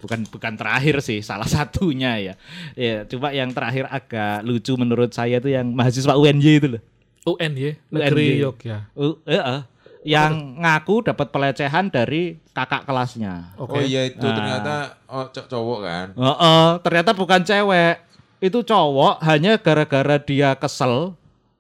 Bukan 0.00 0.24
bukan 0.32 0.56
terakhir 0.56 1.04
sih, 1.04 1.20
salah 1.20 1.44
satunya 1.44 2.16
ya. 2.16 2.34
Ya, 2.72 3.04
coba 3.04 3.36
yang 3.36 3.52
terakhir 3.52 3.84
agak 3.92 4.40
lucu 4.48 4.72
menurut 4.80 5.12
saya 5.12 5.36
itu 5.36 5.52
yang 5.52 5.68
mahasiswa 5.76 6.16
UNY 6.16 6.52
itu 6.56 6.68
loh. 6.72 6.82
UNY 7.28 7.76
Negeri 7.92 8.40
UNY. 8.40 8.44
Yogyakarta. 8.48 8.96
Uh, 8.96 9.14
eh, 9.28 9.36
eh. 9.36 9.60
Yang 10.00 10.56
ngaku 10.56 11.04
dapat 11.04 11.28
pelecehan 11.28 11.92
dari 11.92 12.40
kakak 12.50 12.88
kelasnya. 12.88 13.52
oh 13.56 13.68
iya 13.76 14.08
itu 14.08 14.24
Nah. 14.24 14.32
ternyata 14.32 14.74
oh, 15.06 15.28
co- 15.28 15.44
cowok 15.46 15.78
kan 15.84 16.06
Heeh, 16.16 16.66
ternyata 16.80 17.10
bukan 17.12 17.40
cewek. 17.42 17.96
Itu 18.40 18.64
cowok 18.64 19.20
hanya 19.20 19.60
gara-gara 19.60 20.16
dia 20.16 20.56
kesel 20.56 21.12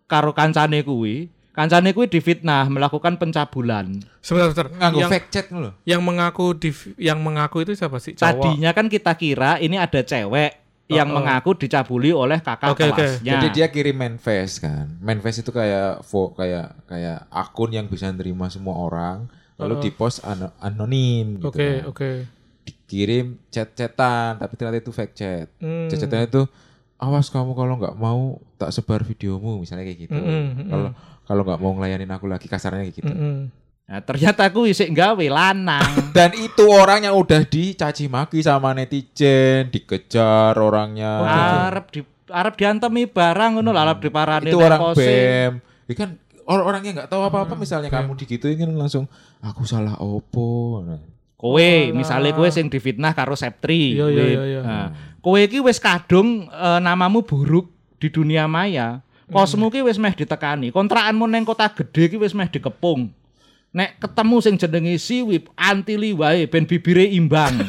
karo 0.08 0.32
kancane 0.32 0.80
kuwi. 0.80 1.28
Kancane 1.52 1.92
kuwi 1.92 2.08
difitnah 2.08 2.64
melakukan 2.66 3.20
pencabulan. 3.20 4.00
Sebentar, 4.24 4.56
sebentar. 4.56 4.66
nganggo 4.72 5.00
yang, 5.04 5.10
fact 5.12 5.28
check 5.28 5.46
loh 5.52 5.76
yang 5.84 6.00
mengaku 6.00 6.56
di, 6.56 6.72
yang 6.96 7.20
mengaku 7.20 7.68
itu 7.68 7.76
siapa 7.76 8.00
sih? 8.00 8.16
Cowok. 8.16 8.24
Tadinya 8.56 8.72
kan 8.72 8.88
kita 8.88 9.12
kira 9.12 9.60
ini 9.60 9.76
ada 9.76 10.00
cewek 10.00 10.59
yang 10.90 11.06
Oh, 11.06 11.12
oh. 11.12 11.16
mengaku 11.16 11.50
dicabuli 11.56 12.10
oleh 12.10 12.38
kakak 12.38 12.68
oke. 12.68 12.82
kelasnya. 12.84 13.32
jadi 13.32 13.46
dia 13.48 13.66
kirim 13.68 13.94
manifest 13.94 14.58
kan 14.58 14.90
manifest 14.98 15.40
itu 15.40 15.50
kayak 15.50 16.02
vo, 16.02 16.34
kayak 16.34 16.82
kayak 16.84 17.30
akun 17.30 17.70
yang 17.70 17.86
bisa 17.86 18.10
nerima 18.10 18.46
semua 18.46 18.74
orang 18.76 19.30
lalu 19.54 19.74
di 19.78 19.90
post 19.90 20.20
ano- 20.22 20.50
anonim 20.58 21.38
gitu 21.38 21.48
Oke, 21.48 21.62
kan. 21.62 21.80
oke. 21.86 22.10
dikirim 22.60 23.26
chat-chatan 23.48 24.36
tapi 24.36 24.52
ternyata 24.54 24.78
itu 24.78 24.90
fake 24.90 25.14
chat 25.14 25.46
Hmm. 25.56 25.86
chat-chatannya 25.86 26.26
itu 26.26 26.42
awas 26.96 27.28
kamu 27.28 27.54
kalau 27.54 27.74
nggak 27.76 27.94
mau 27.94 28.20
tak 28.56 28.70
sebar 28.70 29.00
videomu 29.02 29.56
misalnya 29.56 29.84
kayak 29.84 30.00
gitu 30.02 30.12
Mm-mm, 30.12 30.26
mm-mm. 30.26 30.68
kalau 30.68 30.88
kalau 31.24 31.42
nggak 31.42 31.56
mau 31.58 31.72
ngelayanin 31.72 32.10
aku 32.10 32.26
lagi 32.26 32.44
kasarnya 32.44 32.82
kayak 32.82 32.96
gitu 32.96 33.08
Mm-mm. 33.08 33.48
Nah, 33.90 33.98
ternyata 34.06 34.46
aku 34.46 34.70
isik 34.70 34.94
gawe 34.94 35.26
lanang. 35.26 35.82
Dan 36.16 36.30
itu 36.38 36.62
orang 36.70 37.10
yang 37.10 37.18
udah 37.18 37.42
dicaci 37.42 38.06
maki 38.06 38.38
sama 38.38 38.70
netizen, 38.70 39.66
dikejar 39.66 40.54
orangnya. 40.54 41.18
Arep 41.66 41.86
di 41.90 42.00
arep 42.30 42.54
diantemi 42.54 43.10
barang 43.10 43.58
ngono 43.58 43.74
lah, 43.74 43.90
arep 43.90 44.06
diparani 44.06 44.54
itu 44.54 44.58
orang. 44.62 44.94
BEM. 44.94 45.52
Ya 45.90 45.94
kan 45.98 46.08
orang-orang 46.46 46.80
yang 46.86 46.94
nggak 47.02 47.10
tahu 47.10 47.22
apa-apa 47.26 47.58
misalnya 47.58 47.90
kamu 47.90 48.14
digituin 48.14 48.62
kan 48.62 48.70
langsung 48.78 49.10
aku 49.42 49.66
salah 49.66 49.98
opo. 49.98 50.86
Nah, 50.86 51.02
Kowe, 51.40 51.72
misalnya 51.96 52.36
kowe 52.36 52.44
sing 52.52 52.68
difitnah 52.68 53.16
karo 53.16 53.32
Septri. 53.32 53.96
Iya, 53.96 54.06
iya, 54.12 54.24
iya, 54.28 54.42
iya. 54.44 54.60
Nah, 54.60 54.86
kowe 55.24 55.40
iki 55.40 55.58
wis 55.64 55.80
kadung 55.80 56.46
eh, 56.46 56.78
namamu 56.84 57.24
buruk 57.24 57.72
di 57.96 58.06
dunia 58.12 58.44
maya. 58.46 59.02
Kosmu 59.30 59.70
ki 59.70 59.80
wis 59.86 59.96
meh 59.96 60.12
ditekani. 60.12 60.68
Kontrakanmu 60.74 61.24
neng 61.30 61.46
kota 61.46 61.70
gede 61.70 62.12
ki 62.12 62.18
wis 62.20 62.36
meh 62.36 62.50
dikepung. 62.50 63.08
Nek 63.70 64.02
ketemu 64.02 64.36
sing 64.42 64.58
jenenge 64.58 64.98
Siwip 64.98 65.46
anti 65.54 65.94
liwae 65.94 66.50
ben 66.50 66.66
bibire 66.66 67.06
imbang. 67.06 67.62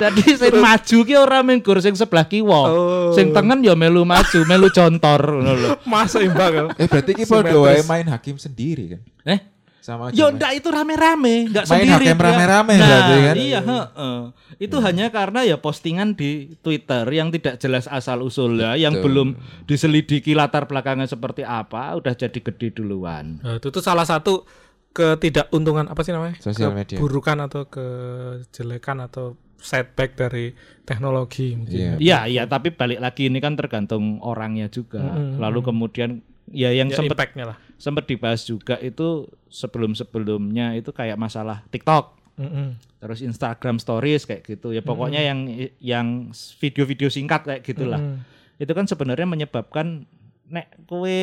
Dadi 0.00 0.24
sing 0.32 0.56
maju 0.56 0.98
ki 1.04 1.14
ora 1.16 1.44
menggur 1.44 1.76
sing 1.84 1.92
sebelah 1.92 2.24
kiwa. 2.24 2.60
Oh. 2.68 3.12
Sing 3.12 3.36
tengen 3.36 3.60
ya 3.60 3.76
melu 3.76 4.08
maju, 4.08 4.38
melu 4.48 4.72
contor 4.72 5.20
ngono 5.20 5.52
lho. 5.56 5.70
Masa 5.84 6.24
imbang 6.24 6.52
ya? 6.52 6.64
Eh 6.80 6.88
berarti 6.88 7.12
kita 7.12 7.28
Simetris. 7.28 7.52
doain 7.52 7.84
main 7.84 8.08
hakim 8.08 8.40
sendiri 8.40 8.96
kan? 8.96 9.00
Eh, 9.36 9.40
Sama 9.86 10.10
Yo 10.10 10.26
aja, 10.26 10.34
ndak 10.34 10.52
itu 10.58 10.68
rame-rame, 10.74 11.46
nggak 11.46 11.64
Main 11.70 11.86
sendiri. 11.86 12.04
dia. 12.10 12.14
rame-rame 12.18 12.74
nah, 12.74 12.86
berarti 12.90 13.14
kan? 13.22 13.34
Iya, 13.38 13.60
heeh. 13.62 14.18
Itu 14.58 14.82
hanya 14.82 15.14
karena 15.14 15.46
ya 15.46 15.62
postingan 15.62 16.18
di 16.18 16.58
Twitter 16.58 17.06
yang 17.14 17.30
tidak 17.30 17.62
jelas 17.62 17.86
asal 17.86 18.26
usulnya, 18.26 18.74
yang 18.74 18.98
Betul. 18.98 19.06
belum 19.06 19.28
diselidiki 19.70 20.34
latar 20.34 20.66
belakangnya 20.66 21.06
seperti 21.06 21.46
apa, 21.46 21.94
udah 21.94 22.18
jadi 22.18 22.34
gede 22.34 22.74
duluan. 22.74 23.38
Nah, 23.46 23.62
itu 23.62 23.70
tuh 23.70 23.78
salah 23.78 24.02
satu 24.02 24.42
ketidakuntungan 24.90 25.86
apa 25.86 26.02
sih 26.02 26.10
namanya? 26.10 26.34
Sosial 26.42 26.74
media. 26.74 26.98
Keburukan 26.98 27.46
atau 27.46 27.70
kejelekan 27.70 29.06
atau 29.06 29.38
setback 29.62 30.18
dari 30.18 30.50
teknologi 30.82 31.54
mungkin. 31.54 31.78
Iya. 31.78 31.94
Iya, 32.02 32.18
iya, 32.26 32.42
tapi 32.50 32.74
balik 32.74 32.98
lagi 32.98 33.30
ini 33.30 33.38
kan 33.38 33.54
tergantung 33.54 34.18
orangnya 34.18 34.66
juga. 34.66 34.98
Mm-mm. 34.98 35.38
Lalu 35.38 35.62
kemudian 35.62 36.26
ya 36.50 36.74
yang 36.74 36.90
Ya, 36.90 36.98
sempat 36.98 37.30
lah. 37.38 37.58
Sempat 37.76 38.08
dibahas 38.08 38.42
juga 38.42 38.76
itu 38.80 39.28
sebelum-sebelumnya 39.48 40.76
itu 40.76 40.90
kayak 40.92 41.16
masalah 41.16 41.62
TikTok. 41.68 42.16
Mm-mm. 42.36 42.76
terus 43.00 43.24
Instagram 43.24 43.80
Stories 43.80 44.28
kayak 44.28 44.44
gitu 44.44 44.68
ya 44.68 44.84
pokoknya 44.84 45.24
yang 45.24 45.48
yang 45.80 46.28
video-video 46.60 47.08
singkat 47.08 47.48
kayak 47.48 47.64
gitulah 47.64 47.96
Mm. 47.96 48.20
itu 48.60 48.72
kan 48.76 48.84
sebenarnya 48.84 49.24
menyebabkan 49.24 50.04
nek 50.44 50.68
kue 50.84 51.16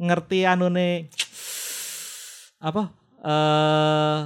ngerti 0.00 0.48
anu 0.48 0.72
nih 0.72 1.12
apa 2.68 2.88
eh 3.20 4.20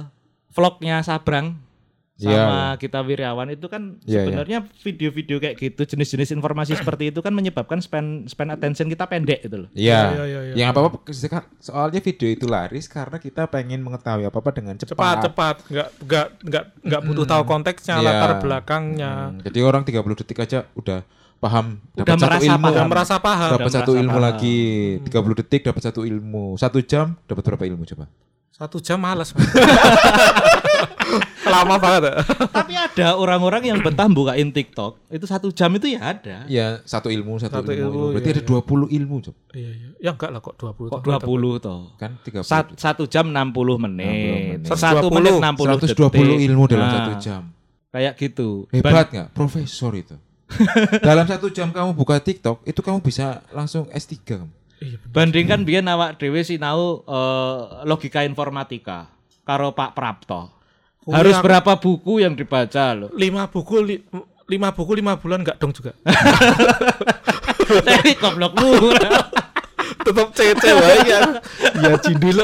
vlognya 0.55 1.03
Sabrang 1.03 1.59
Iya, 2.15 2.29
sama 2.37 2.57
kita 2.77 3.01
Wiryawan 3.01 3.49
itu 3.49 3.65
kan 3.65 3.97
Iya, 3.99 4.05
iya. 4.05 4.19
sebenarnya 4.23 4.57
video-video 4.79 5.37
kayak 5.37 5.55
gitu 5.57 5.81
jenis-jenis 5.83 6.29
informasi 6.31 6.75
seperti 6.75 7.09
itu 7.09 7.19
kan 7.19 7.29
menyebabkan 7.29 7.79
span 7.79 8.25
span 8.25 8.47
attention 8.49 8.85
kita 8.85 9.05
pendek 9.05 9.41
gitu 9.41 9.65
loh. 9.65 9.69
Iya. 9.73 10.13
Iya, 10.13 10.23
iya, 10.23 10.39
iya. 10.43 10.53
Yang 10.55 10.67
apa-apa 10.71 10.97
soalnya 11.57 11.99
video 11.99 12.27
itu 12.27 12.45
laris 12.45 12.85
karena 12.85 13.17
kita 13.17 13.47
pengen 13.47 13.81
mengetahui 13.81 14.23
apa-apa 14.23 14.53
dengan 14.53 14.77
cepat. 14.77 14.93
cepat 14.93 15.17
cepat 15.25 15.55
nggak 15.67 15.89
nggak 15.99 16.27
nggak 16.43 16.63
nggak 16.81 17.01
butuh 17.03 17.25
tahu 17.25 17.43
konteksnya 17.43 17.95
Iya. 17.95 18.05
latar 18.05 18.31
belakangnya 18.39 19.11
Hmm, 19.25 19.41
jadi 19.41 19.59
orang 19.61 19.81
30 19.81 19.97
detik 20.15 20.37
aja 20.39 20.69
udah 20.73 21.01
paham 21.39 21.81
Udah 21.93 22.05
dapat 22.05 22.13
satu 22.13 22.29
merasa 22.29 22.45
ilmu 22.45 22.61
paham. 22.61 22.71
udah 22.71 22.85
merasa 22.87 23.15
paham 23.17 23.51
dapat 23.51 23.71
satu 23.73 23.91
merasa 23.91 23.99
ilmu 23.99 24.13
paham. 24.13 24.27
lagi 24.29 24.57
30 25.03 25.39
detik 25.39 25.61
dapat 25.63 25.81
satu 25.81 26.01
ilmu 26.03 26.45
satu 26.55 26.77
jam 26.79 27.17
dapat 27.25 27.41
berapa 27.43 27.65
ilmu 27.65 27.83
coba 27.85 28.05
satu 28.49 28.77
jam 28.77 28.95
males 28.97 29.33
lama 31.53 31.75
banget. 31.77 32.01
Tapi 32.49 32.73
ada 32.73 33.07
orang-orang 33.13 33.63
yang 33.63 33.77
betah 33.79 34.07
bukain 34.07 34.49
TikTok 34.49 34.97
itu 35.07 35.23
satu 35.23 35.47
jam 35.49 35.69
itu 35.71 35.87
ya 35.89 36.01
ada. 36.09 36.35
ya 36.45 36.81
satu 36.81 37.07
ilmu 37.07 37.37
satu, 37.37 37.59
Satu 37.59 37.69
ilmu, 37.69 37.87
ilmu, 37.87 38.05
berarti 38.11 38.29
iya, 38.29 38.35
ada 38.35 38.43
20 38.43 38.97
ilmu 38.97 39.15
coba 39.21 39.39
iya 39.53 39.69
iya 39.69 39.89
ya 39.99 40.09
enggak 40.11 40.29
lah 40.29 40.39
kok 40.39 40.55
20 40.55 40.89
Kok 40.89 40.99
tuh. 40.99 41.17
20 41.29 41.59
toh? 41.59 41.81
kan 41.95 42.11
30 42.19 42.41
Sat- 42.41 42.73
satu 42.75 43.03
jam 43.05 43.25
60 43.27 43.45
menit. 43.79 44.57
60 44.57 44.65
menit. 44.65 44.73
Satu 44.73 45.07
120, 45.07 45.15
menit 45.15 45.33
60 45.37 45.79
detik. 45.79 45.97
120 46.01 46.47
ilmu 46.47 46.63
dalam 46.65 46.81
Nah, 46.81 46.93
satu 46.93 47.13
jam 47.19 47.41
Kayak 47.89 48.13
gitu. 48.17 48.49
hebat 48.69 49.07
nggak 49.07 49.27
profesor 49.31 49.93
itu 49.93 50.17
dalam 51.01 51.23
satu 51.23 51.47
jam 51.47 51.69
kamu 51.69 51.93
buka 51.93 52.17
TikTok 52.17 52.61
itu 52.63 52.77
kamu 52.77 52.99
bisa 52.99 53.25
langsung 53.49 53.85
S3 53.89 54.11
kamu 54.19 54.49
iya 54.79 54.97
bener. 54.97 55.09
Bandingkan 55.09 55.61
biyen 55.63 55.87
awak 55.87 56.17
dhewe 56.17 56.41
sinau 56.41 57.01
eh, 57.01 57.57
logika 57.83 58.21
informatika 58.21 59.07
karo 59.41 59.71
Pak 59.71 59.93
Prapto. 59.93 60.51
Harus 61.05 61.35
aku- 61.35 61.43
berapa 61.43 61.71
buku 61.75 62.13
yang 62.19 62.33
dibaca 62.33 62.85
loh. 62.93 63.09
lima 63.13 63.43
buku 63.45 63.75
li- 63.79 64.03
lima 64.45 64.69
buku 64.69 64.91
lima 64.93 65.15
bulan 65.15 65.41
enggak 65.41 65.57
dong 65.57 65.71
juga 65.71 65.91
Tapi 67.63 68.11
goblok 68.15 68.53
lu. 68.55 68.91
tetap 70.03 70.27
cece 70.31 70.69
ya 71.07 71.19
ya 71.79 71.91
cindil 71.97 72.39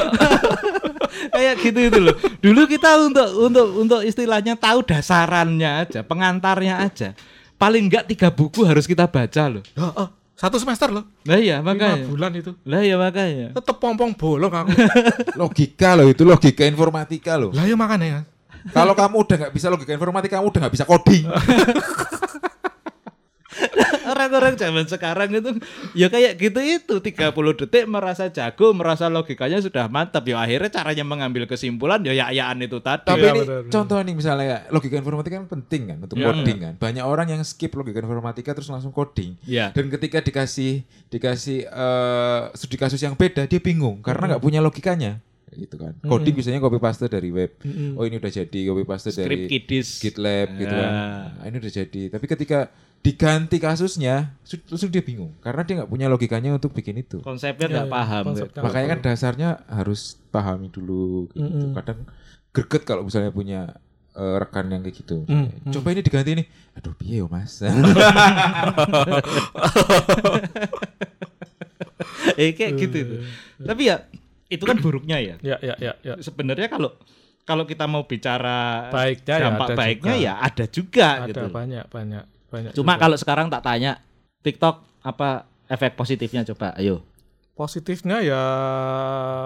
Kayak 1.30 1.54
gitu 1.60 1.80
itu 1.82 1.98
loh. 2.00 2.16
Dulu 2.38 2.64
kita 2.66 2.96
untuk 2.98 3.28
untuk 3.38 3.66
untuk 3.76 4.00
istilahnya 4.00 4.56
tahu 4.56 4.80
dasarannya 4.82 5.84
aja, 5.84 6.00
pengantarnya 6.00 6.80
aja. 6.80 7.12
Paling 7.54 7.86
enggak 7.86 8.08
tiga 8.08 8.28
buku 8.28 8.64
harus 8.64 8.84
kita 8.84 9.04
baca 9.04 9.42
loh. 9.50 9.60
oh, 9.76 10.08
satu 10.32 10.56
semester 10.56 10.88
loh 10.88 11.04
Lah 11.22 11.36
iya 11.36 11.60
lima 11.60 11.76
makanya. 11.76 12.08
bulan 12.08 12.32
itu 12.32 12.50
Lah 12.64 12.80
iya 12.80 12.96
makanya. 12.96 13.52
tetep 13.52 13.76
pompong 13.76 14.16
bolong 14.16 14.48
aku 14.50 14.72
logika 15.36 15.92
loh 15.92 16.08
itu 16.08 16.24
logika 16.24 16.64
informatika 16.64 17.36
loh 17.36 17.52
lah 17.52 17.68
ya 17.68 17.76
makanya 17.76 18.06
ya 18.08 18.20
kalau 18.70 18.92
kamu 18.92 19.16
udah 19.22 19.36
nggak 19.46 19.54
bisa 19.54 19.66
logika 19.68 19.92
informatika 19.92 20.36
kamu 20.36 20.48
udah 20.48 20.60
nggak 20.66 20.74
bisa 20.74 20.84
coding 20.84 21.24
Orang-orang 24.00 24.58
zaman 24.58 24.86
sekarang 24.86 25.30
itu 25.30 25.50
ya 25.94 26.10
kayak 26.10 26.34
gitu 26.34 26.58
itu 26.58 26.94
30 26.98 27.30
detik 27.30 27.84
merasa 27.86 28.26
jago, 28.26 28.74
merasa 28.74 29.06
logikanya 29.06 29.62
sudah 29.62 29.86
mantap. 29.86 30.26
Ya 30.26 30.42
akhirnya 30.42 30.70
caranya 30.72 31.04
mengambil 31.06 31.46
kesimpulan 31.46 32.02
ya 32.02 32.14
ya-yaan 32.16 32.58
itu 32.58 32.82
tadi. 32.82 33.06
Tapi 33.06 33.22
Iya, 33.22 33.30
ini 33.30 33.40
benar, 33.46 33.60
benar. 33.62 33.70
contoh 33.70 33.98
nih 34.02 34.14
misalnya 34.16 34.46
ya, 34.46 34.58
logika 34.68 34.96
informatika 34.98 35.34
kan 35.36 35.46
penting 35.46 35.82
kan 35.94 35.98
untuk 36.02 36.16
Iya. 36.18 36.26
coding 36.26 36.58
kan. 36.58 36.74
Banyak 36.78 37.04
orang 37.06 37.26
yang 37.30 37.42
skip 37.46 37.70
logika 37.70 38.02
informatika 38.02 38.50
terus 38.50 38.66
langsung 38.66 38.90
coding. 38.90 39.38
Ya. 39.46 39.70
Dan 39.70 39.86
ketika 39.88 40.18
dikasih 40.18 40.82
dikasih 41.06 41.58
eh 41.66 42.40
studi 42.58 42.76
kasus 42.76 42.98
yang 42.98 43.14
beda 43.14 43.46
dia 43.46 43.60
bingung 43.62 44.02
karena 44.02 44.34
nggak 44.34 44.42
punya 44.42 44.58
logikanya. 44.58 45.22
Gitu 45.52 45.76
kan. 45.76 45.92
Coding 46.02 46.34
biasanya 46.34 46.60
copy 46.60 46.78
paste 46.78 47.06
dari 47.06 47.30
web. 47.30 47.50
Oh 47.96 48.04
ini 48.04 48.16
udah 48.18 48.32
jadi 48.32 48.60
copy 48.70 48.84
paste 48.84 49.10
Script 49.10 49.26
dari 49.26 49.36
kidis. 49.48 49.98
GitLab 49.98 50.48
gitu 50.58 50.74
kan. 50.74 50.90
Ah. 50.90 51.24
Nah, 51.40 51.44
ini 51.50 51.56
udah 51.58 51.72
jadi. 51.72 52.02
Tapi 52.10 52.26
ketika 52.26 52.70
diganti 53.00 53.56
kasusnya 53.56 54.36
su- 54.44 54.60
langsung 54.68 54.92
dia 54.92 55.00
bingung 55.00 55.32
karena 55.40 55.64
dia 55.64 55.74
nggak 55.80 55.88
punya 55.88 56.06
logikanya 56.12 56.52
untuk 56.52 56.76
bikin 56.76 57.00
itu. 57.00 57.24
Konsepnya 57.24 57.66
nggak 57.72 57.88
iya, 57.88 57.94
paham. 57.96 58.22
konsepnya. 58.28 58.60
Makanya 58.60 58.88
kan 58.92 59.00
dasarnya 59.00 59.50
harus 59.72 60.20
pahami 60.28 60.68
dulu 60.68 61.24
gitu. 61.32 61.40
Mm-mm. 61.40 61.72
Kadang 61.80 62.04
greget 62.52 62.84
kalau 62.84 63.00
misalnya 63.08 63.32
punya 63.32 63.72
eh, 64.12 64.36
rekan 64.36 64.68
yang 64.68 64.84
kayak 64.84 65.00
gitu. 65.00 65.24
Mm, 65.24 65.72
Coba 65.72 65.96
ini 65.96 66.04
diganti 66.04 66.44
nih. 66.44 66.46
Aduh 66.76 66.92
piye 66.92 67.24
yo 67.24 67.26
Mas. 67.32 67.64
eh 72.40 72.52
kayak 72.52 72.72
gitu 72.76 72.96
itu. 73.00 73.14
Tapi 73.64 73.82
ya 73.88 74.04
itu 74.50 74.62
kan 74.62 74.76
buruknya 74.76 75.16
ya. 75.16 75.36
ya 75.40 75.56
ya 75.60 75.74
ya 75.78 75.92
ya 76.00 76.14
Sebenarnya 76.18 76.66
kalau 76.66 76.90
kalau 77.42 77.64
kita 77.64 77.86
mau 77.86 78.02
bicara 78.02 78.90
Baiknya 78.90 79.36
ya 79.36 79.44
dampak 79.48 79.66
ada 79.68 79.76
baiknya 79.76 80.12
juga. 80.12 80.20
ya 80.20 80.32
ada 80.36 80.64
juga 80.66 81.06
ada 81.16 81.26
gitu. 81.26 81.40
banyak 81.48 81.84
banyak 81.86 82.24
banyak 82.46 82.72
Cuma 82.74 82.92
juga. 82.92 83.00
kalau 83.00 83.16
sekarang 83.16 83.46
tak 83.46 83.62
tanya 83.62 84.02
TikTok 84.40 84.74
apa 85.00 85.28
efek 85.66 85.94
positifnya 85.94 86.42
coba 86.44 86.74
ayo. 86.76 87.06
positifnya 87.52 88.18
ya 88.20 88.42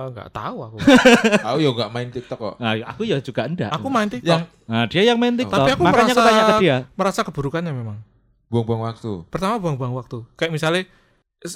nggak 0.08 0.28
tahu 0.30 0.56
aku 0.62 0.76
Aku 1.46 1.58
yo 1.58 1.70
nggak 1.72 1.90
main 1.90 2.08
TikTok 2.08 2.38
kok. 2.38 2.54
Nah, 2.56 2.72
aku 2.84 3.02
ya 3.02 3.18
juga 3.18 3.42
enggak. 3.44 3.70
aku 3.70 3.86
main 3.88 4.06
TikTok 4.06 4.30
Yang 4.30 4.44
Nah, 4.64 4.84
dia 4.86 5.02
yang 5.04 5.18
main 5.18 5.34
TikTok. 5.34 5.58
tapi 5.58 5.70
aku 5.72 5.82
Makanya 5.82 5.92
merasa 6.06 6.14
aku 6.14 6.28
tanya 6.30 6.42
ke 6.42 6.54
dia. 6.58 6.76
merasa 6.94 7.20
keburukannya 7.22 7.72
memang 7.72 7.98
buang-buang 8.46 8.82
waktu. 8.86 9.26
pertama 9.28 9.58
buang-buang 9.58 9.94
waktu 9.94 10.22
kayak 10.34 10.50
misalnya 10.50 10.86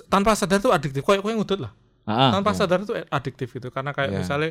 tanpa 0.06 0.34
sadar 0.34 0.58
tuh 0.58 0.68
adiktif 0.68 1.00
kayak 1.00 1.22
kayak 1.22 1.36
ngudut 1.36 1.60
lah 1.60 1.72
Ah, 2.08 2.32
tanpa 2.32 2.50
iya. 2.50 2.58
sadar 2.58 2.80
tuh 2.82 2.96
adiktif 2.96 3.52
gitu 3.52 3.68
karena 3.68 3.92
kayak 3.92 4.10
Iya. 4.10 4.18
misalnya 4.18 4.50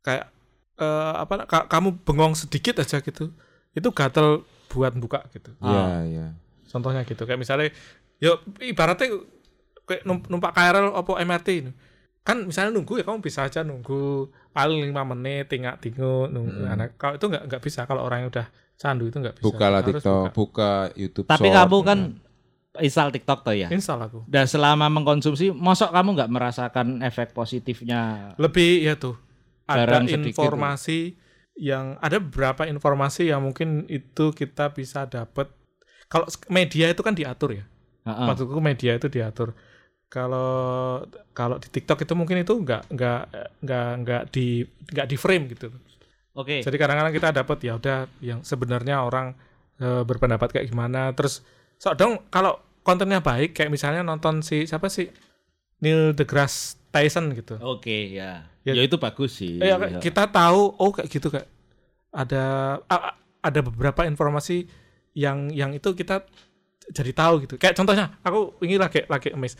kayak 0.00 0.28
eh, 0.74 1.12
apa 1.16 1.34
ka- 1.44 1.66
kamu 1.66 2.00
bengong 2.02 2.34
sedikit 2.34 2.76
aja 2.76 2.98
gitu 2.98 3.32
itu 3.72 3.88
gatel 3.90 4.44
buat 4.68 4.92
buka 4.94 5.24
gitu 5.30 5.52
Iya, 5.58 5.80
Ah. 5.80 6.00
iya. 6.02 6.26
contohnya 6.66 7.02
gitu 7.02 7.24
kayak 7.24 7.38
misalnya 7.38 7.72
yo 8.18 8.36
ibaratnya 8.58 9.08
kayak 9.82 10.02
num- 10.02 10.24
numpak 10.26 10.52
KRL 10.52 10.92
opo 10.92 11.16
MRT 11.16 11.48
ini 11.58 11.72
kan 12.20 12.38
misalnya 12.40 12.70
nunggu 12.70 12.96
ya 12.96 13.04
kamu 13.04 13.18
bisa 13.18 13.42
aja 13.42 13.60
nunggu 13.60 14.28
paling 14.50 14.84
lima 14.84 15.02
menit 15.04 15.48
tinggal 15.48 15.74
tinggal 15.76 16.28
nunggu 16.28 16.54
Mm. 16.62 16.70
Nah, 16.70 16.88
kalau 16.94 17.16
itu 17.16 17.26
nggak 17.26 17.42
nggak 17.48 17.62
bisa 17.62 17.80
kalau 17.82 18.02
orang 18.02 18.22
yang 18.22 18.30
udah 18.30 18.46
candu 18.74 19.04
itu 19.04 19.16
nggak 19.16 19.36
bisa 19.36 19.44
Bukalah 19.44 19.80
Harus 19.80 19.88
TikTok, 19.98 20.22
buka. 20.22 20.32
buka 20.32 20.70
YouTube 20.94 21.26
Tapi 21.26 21.46
Short. 21.46 21.56
kamu 21.58 21.78
kan 21.82 21.98
install 22.80 23.12
TikTok 23.12 23.44
tuh 23.44 23.56
ya. 23.56 23.68
Install 23.68 24.00
aku. 24.08 24.20
Dan 24.24 24.48
selama 24.48 24.88
mengkonsumsi, 24.88 25.52
mosok 25.52 25.92
kamu 25.92 26.08
nggak 26.16 26.32
merasakan 26.32 26.86
efek 27.04 27.36
positifnya? 27.36 28.32
Lebih 28.40 28.70
ya 28.80 28.94
tuh. 28.96 29.16
Ada 29.68 30.00
informasi 30.04 31.16
yang 31.56 32.00
ada 32.00 32.16
beberapa 32.16 32.64
informasi 32.64 33.28
yang 33.28 33.44
mungkin 33.44 33.84
itu 33.92 34.32
kita 34.32 34.72
bisa 34.72 35.04
dapat. 35.04 35.52
Kalau 36.08 36.24
media 36.48 36.88
itu 36.88 37.04
kan 37.04 37.12
diatur 37.12 37.60
ya. 37.60 37.64
Heeh. 38.08 38.26
Maksudku 38.28 38.60
media 38.60 38.96
itu 38.96 39.08
diatur. 39.12 39.52
Kalau 40.12 41.00
kalau 41.32 41.56
di 41.56 41.68
TikTok 41.72 42.04
itu 42.04 42.12
mungkin 42.12 42.44
itu 42.44 42.52
nggak 42.52 42.92
nggak 42.92 43.20
nggak 43.64 43.88
nggak 44.04 44.22
di 44.32 44.64
nggak 44.92 45.06
di 45.08 45.16
frame 45.16 45.44
gitu. 45.56 45.72
Oke. 46.36 46.64
Jadi 46.64 46.76
kadang-kadang 46.76 47.12
kita 47.12 47.28
dapat 47.32 47.58
ya 47.64 47.76
udah 47.76 48.08
yang 48.24 48.40
sebenarnya 48.44 49.04
orang 49.04 49.36
eh, 49.80 50.04
berpendapat 50.04 50.52
kayak 50.52 50.68
gimana. 50.68 51.12
Terus 51.16 51.44
so 51.82 51.90
dong 51.92 52.22
kalau 52.28 52.54
kontennya 52.80 53.18
baik 53.18 53.50
kayak 53.52 53.68
misalnya 53.68 54.02
nonton 54.02 54.38
si 54.38 54.62
siapa 54.64 54.86
sih 54.86 55.10
Neil 55.78 56.14
deGrasse 56.14 56.78
Tyson 56.88 57.32
gitu. 57.32 57.58
Oke, 57.58 58.12
ya. 58.12 58.46
Ya. 58.62 58.72
Ya, 58.72 58.82
itu 58.84 58.94
bagus 58.96 59.34
sih. 59.34 59.58
Eh, 59.58 59.66
ya, 59.66 59.80
Ya. 59.80 59.98
kita 59.98 60.28
tahu 60.28 60.76
oh 60.78 60.92
kayak 60.92 61.08
gitu 61.08 61.26
kayak 61.26 61.48
ada 62.12 62.44
a- 62.86 63.16
ada 63.40 63.60
beberapa 63.60 64.04
informasi 64.04 64.68
yang 65.12 65.50
yang 65.50 65.72
itu 65.72 65.90
kita 65.90 66.22
jadi 66.86 67.10
tahu 67.10 67.42
gitu. 67.42 67.54
Kayak 67.56 67.74
contohnya 67.74 68.14
aku 68.20 68.54
ini 68.60 68.78
lagi 68.78 69.02
lagi 69.08 69.32
emis. 69.32 69.58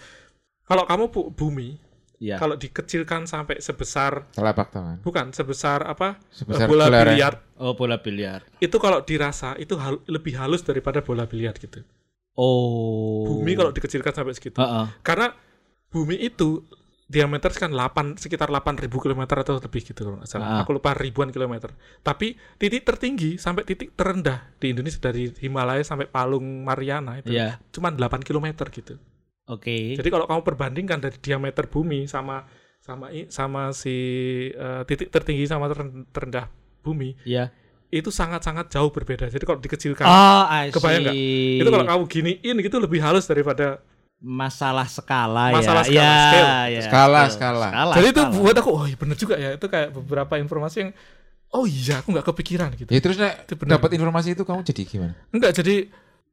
Kalau 0.62 0.84
kamu 0.84 1.08
bu- 1.08 1.32
bumi 1.32 1.74
Ya. 2.20 2.38
kalau 2.38 2.54
dikecilkan 2.54 3.26
sampai 3.26 3.58
sebesar 3.58 4.30
Telapak 4.30 4.70
tangan. 4.70 5.02
bukan 5.02 5.34
sebesar 5.34 5.82
apa 5.82 6.22
Sebesar 6.30 6.70
bola 6.70 6.86
biliar 6.86 7.42
Oh, 7.58 7.74
bola 7.74 7.98
biliar. 7.98 8.46
itu 8.60 8.76
kalau 8.78 9.02
dirasa 9.02 9.58
itu 9.58 9.74
hal- 9.74 9.98
lebih 10.06 10.38
halus 10.38 10.62
daripada 10.62 11.02
bola 11.02 11.26
biliar 11.26 11.58
gitu. 11.58 11.82
Oh. 12.34 13.28
Bumi 13.28 13.52
kalau 13.54 13.70
dikecilkan 13.70 14.12
sampai 14.12 14.32
segitu. 14.32 14.56
Heeh. 14.56 14.86
Karena 15.00 15.32
bumi 15.88 16.16
itu 16.16 16.64
diameter 17.04 17.52
kan 17.52 17.68
8 17.68 18.16
sekitar 18.16 18.48
8000 18.48 18.88
km 18.88 19.20
atau 19.28 19.60
lebih 19.60 19.84
gitu 19.84 20.00
kalau 20.00 20.24
salah. 20.24 20.48
Ah. 20.48 20.60
Aku 20.64 20.72
lupa 20.72 20.96
ribuan 20.96 21.28
kilometer. 21.28 21.76
Tapi 22.00 22.32
titik 22.56 22.82
tertinggi 22.82 23.36
sampai 23.36 23.62
titik 23.62 23.92
terendah 23.92 24.48
di 24.56 24.72
Indonesia 24.72 24.96
dari 24.96 25.28
Himalaya 25.36 25.84
sampai 25.84 26.08
Palung 26.08 26.64
Mariana 26.64 27.20
itu 27.20 27.36
Iya. 27.36 27.60
cuma 27.68 27.92
8 27.92 28.24
km 28.24 28.48
gitu. 28.72 28.96
Oke. 29.44 29.92
Jadi 29.92 30.08
kalau 30.08 30.24
kamu 30.24 30.40
perbandingkan 30.40 30.98
dari 30.98 31.18
diameter 31.20 31.68
bumi 31.68 32.08
sama 32.08 32.48
sama 32.80 33.12
sama 33.28 33.70
si 33.70 33.94
eh, 34.48 34.82
titik 34.88 35.12
tertinggi 35.12 35.44
sama 35.44 35.68
teren- 35.68 36.08
terendah 36.10 36.48
bumi 36.80 37.14
Ya. 37.22 37.52
Itu 37.92 38.08
sangat-sangat 38.08 38.72
jauh 38.72 38.88
berbeda. 38.88 39.28
Jadi 39.28 39.44
kalau 39.44 39.60
dikecilkan 39.60 40.02
Oh, 40.02 40.44
Kebayang 40.72 41.02
nggak? 41.04 41.16
itu 41.60 41.68
kalau 41.68 41.84
kamu 41.84 42.02
giniin 42.08 42.56
gitu 42.58 42.76
lebih 42.80 42.98
halus 42.98 43.28
daripada 43.28 43.84
masalah 44.16 44.86
skala 44.86 45.52
Masalah 45.52 45.84
ya. 45.84 45.92
skala, 45.92 46.00
ya, 46.00 46.22
scale. 46.24 46.48
ya, 46.72 46.80
Skala, 46.86 47.20
betul. 47.20 47.34
skala. 47.36 47.68
Jadi 47.92 48.06
itu 48.08 48.22
skala. 48.22 48.32
buat 48.32 48.56
aku, 48.56 48.70
oh 48.72 48.84
iya 48.86 48.96
bener 48.96 49.16
juga 49.18 49.34
ya. 49.36 49.50
Itu 49.52 49.66
kayak 49.66 49.92
beberapa 49.92 50.34
informasi 50.38 50.76
yang, 50.80 50.90
oh 51.52 51.64
iya 51.66 52.00
aku 52.00 52.08
nggak 52.10 52.26
kepikiran 52.32 52.68
gitu. 52.78 52.88
Ya 52.88 53.00
terus 53.02 53.18
nek 53.18 53.44
Itu 53.44 53.54
benar. 53.58 53.76
dapat 53.76 53.92
informasi 53.92 54.32
itu 54.32 54.42
kamu 54.42 54.62
jadi 54.64 54.82
gimana? 54.86 55.12
Enggak 55.28 55.52
jadi, 55.52 55.90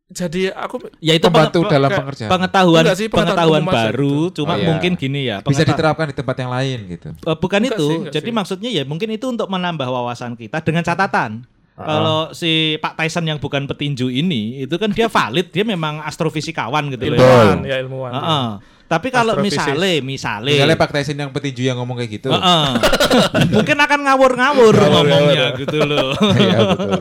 jadi 0.10 0.50
aku 0.52 0.90
ya 0.98 1.14
itu 1.14 1.22
Membantu 1.24 1.62
penge- 1.62 1.72
dalam 1.72 1.90
pengerjaan. 1.92 2.30
pengetahuan 2.30 2.84
sih, 2.92 3.08
pengetahuan 3.08 3.62
pengetahuan 3.62 3.64
baru 3.64 4.18
gitu. 4.26 4.36
cuma 4.42 4.54
Oh, 4.54 4.58
iya. 4.58 4.66
mungkin 4.66 4.92
gini 4.96 5.22
ya 5.24 5.38
Bisa 5.42 5.62
diterapkan 5.64 6.06
di 6.06 6.16
tempat 6.16 6.36
yang 6.36 6.50
lain 6.50 6.80
gitu. 6.90 7.10
Eh, 7.14 7.36
bukan 7.36 7.60
Enggak 7.60 7.78
itu 7.78 7.86
sih, 7.88 7.98
jadi 8.12 8.26
sih. 8.26 8.34
maksudnya 8.34 8.70
ya 8.72 8.84
mungkin 8.84 9.08
itu 9.08 9.26
untuk 9.26 9.46
menambah 9.46 9.86
wawasan 9.86 10.34
kita 10.34 10.60
dengan 10.60 10.82
catatan 10.82 11.46
Ah. 11.76 11.86
kalau 11.88 12.20
si 12.34 12.52
Pak 12.76 12.92
Tyson 12.94 13.24
yang 13.24 13.38
bukan 13.38 13.64
petinju 13.64 14.10
ini 14.10 14.60
itu 14.60 14.76
kan 14.76 14.90
dia 14.90 15.08
valid 15.08 15.48
dia 15.48 15.64
memang 15.64 16.04
astrofisikawan 16.04 16.90
gitu 16.90 17.08
loh 17.08 17.16
ya. 17.16 17.22
ilmuwan 17.22 17.58
ya 17.64 17.76
ilmuwan. 17.80 18.12
Heeh. 18.12 18.48
Tapi 18.90 19.08
kalau 19.08 19.38
misale 19.38 20.02
misale 20.02 20.58
Misalnya 20.58 20.74
Pak 20.76 20.90
Tyson 20.90 21.14
yang 21.16 21.30
petinju 21.30 21.62
yang 21.62 21.78
ngomong 21.78 21.94
kayak 21.96 22.12
gitu. 22.18 22.34
Heeh. 22.34 22.66
mungkin 23.56 23.78
akan 23.78 24.00
ngawur-ngawur 24.02 24.74
ngomongnya 24.74 25.54
gitu 25.56 25.78
loh 25.86 26.18
Iya 26.42 26.60
betul. 26.66 27.00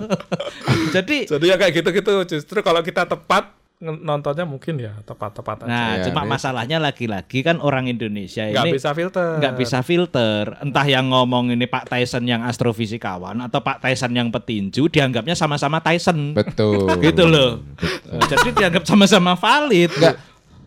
jadi 0.92 1.16
Jadi 1.27 1.44
ya 1.48 1.57
kayak 1.57 1.72
gitu-gitu. 1.74 2.12
Justru 2.29 2.61
kalau 2.61 2.85
kita 2.85 3.09
tepat 3.09 3.57
nontonnya 3.79 4.42
mungkin 4.42 4.74
ya 4.77 4.90
tepat-tepat 5.07 5.62
aja. 5.62 5.70
nah 5.70 5.88
Iya, 5.94 6.11
cuma 6.11 6.27
iya. 6.27 6.31
masalahnya 6.35 6.79
lagi-lagi 6.83 7.46
kan 7.46 7.62
orang 7.62 7.87
Indonesia 7.87 8.42
Nggak 8.42 8.66
ini 8.66 8.70
bisa 8.74 8.90
filter. 8.90 9.38
nggak 9.38 9.55
bisa 9.55 9.79
filter 9.87 10.44
entah 10.59 10.83
yang 10.83 11.07
ngomong 11.07 11.55
ini 11.55 11.62
Pak 11.64 11.87
Tyson 11.87 12.27
yang 12.27 12.42
astrofisikawan 12.42 13.38
atau 13.38 13.62
Pak 13.62 13.79
Tyson 13.79 14.11
yang 14.11 14.35
petinju 14.35 14.90
dianggapnya 14.90 15.38
sama-sama 15.38 15.79
Tyson 15.79 16.35
Betul. 16.35 16.90
gitu 17.07 17.22
loh 17.22 17.62
jadi 18.27 18.51
dianggap 18.51 18.83
sama-sama 18.83 19.38
valid 19.38 19.94
Enggak. 19.94 20.18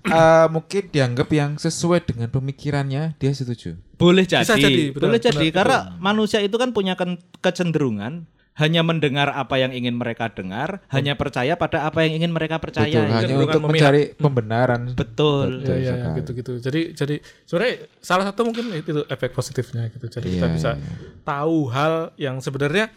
Eh, 0.03 0.47
mungkin 0.47 0.83
dianggap 0.87 1.29
yang 1.29 1.51
sesuai 1.55 2.05
dengan 2.05 2.27
pemikirannya 2.27 3.15
dia 3.15 3.31
setuju. 3.31 3.77
boleh 3.95 4.23
jadi, 4.23 4.41
Bisa 4.41 4.55
jadi, 4.55 4.89
benar, 4.89 5.01
boleh 5.03 5.19
jadi 5.19 5.45
benar, 5.45 5.57
karena 5.57 5.77
manusia 5.97 6.39
itu 6.39 6.55
kan 6.55 6.71
punya 6.71 6.97
kecenderungan 7.39 8.25
hanya 8.53 8.83
mendengar 8.83 9.31
apa 9.31 9.55
yang 9.55 9.71
ingin 9.71 9.95
mereka 9.95 10.27
dengar 10.27 10.83
hanya 10.87 11.15
percaya 11.15 11.55
pada 11.55 11.87
apa 11.87 12.03
yang 12.03 12.19
ingin 12.19 12.29
mereka 12.29 12.59
percaya 12.59 12.91
Betul. 12.91 13.07
Hanya 13.07 13.15
Kecenderungan 13.23 13.47
untuk 13.47 13.61
memihak. 13.63 13.79
mencari 13.79 14.01
pembenaran. 14.13 14.81
betul 14.91 15.47
Iya, 15.61 15.75
iya, 15.77 15.91
sekali. 15.95 16.17
gitu-gitu. 16.19 16.51
Jadi, 16.59 16.81
jadi 16.91 17.15
sebenarnya 17.45 17.73
salah 17.99 18.25
satu 18.27 18.41
mungkin 18.43 18.65
itu 18.75 18.91
efek 19.07 19.31
positifnya 19.31 19.87
gitu. 19.87 20.05
Jadi 20.05 20.27
kita 20.35 20.45
Iya, 20.45 20.53
bisa 20.53 20.71
iya. 20.75 20.93
tahu 21.23 21.57
hal 21.69 21.93
yang 22.17 22.37
sebenarnya 22.37 22.91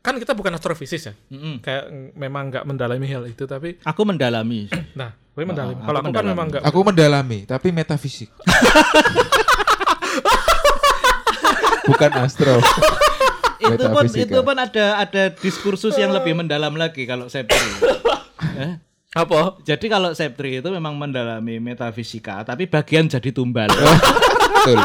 kan 0.00 0.16
kita 0.16 0.32
bukan 0.32 0.52
astrofisis 0.52 1.02
ya. 1.06 1.14
Mm-mm. 1.28 1.60
Kayak 1.60 1.84
memang 2.14 2.48
nggak 2.48 2.64
mendalami 2.64 3.04
hal 3.04 3.24
itu, 3.24 3.44
tapi 3.44 3.76
aku 3.80 4.02
mendalami 4.02 4.64
nah, 4.92 5.12
gue 5.12 5.44
mendalami. 5.44 5.76
aku 5.76 5.84
Kalau 5.84 5.98
aku 5.98 6.04
kan 6.04 6.10
mendalami. 6.10 6.30
memang 6.32 6.46
nggak. 6.48 6.62
Aku 6.64 6.78
mendalami, 6.82 7.38
tapi 7.44 7.68
metafisik. 7.70 8.30
Bukan 11.86 12.10
astro. 12.18 12.56
itu 13.60 13.76
pun 13.84 14.04
Metafisika. 14.04 14.24
itu 14.24 14.38
pun 14.40 14.56
ada 14.56 14.86
ada 14.98 15.22
diskursus 15.30 15.92
yang 15.94 16.10
lebih 16.10 16.32
mendalam 16.32 16.72
lagi 16.74 17.04
kalau 17.04 17.28
Septri. 17.28 17.60
Eh, 18.40 18.72
Apa? 19.12 19.60
Jadi 19.60 19.84
kalau 19.86 20.12
Septri 20.12 20.60
itu 20.60 20.68
memang 20.68 20.96
mendalami 20.96 21.60
metafisika 21.60 22.40
tapi 22.40 22.64
bagian 22.64 23.04
jadi 23.04 23.28
tumbal. 23.30 23.68
Betul. 23.68 24.80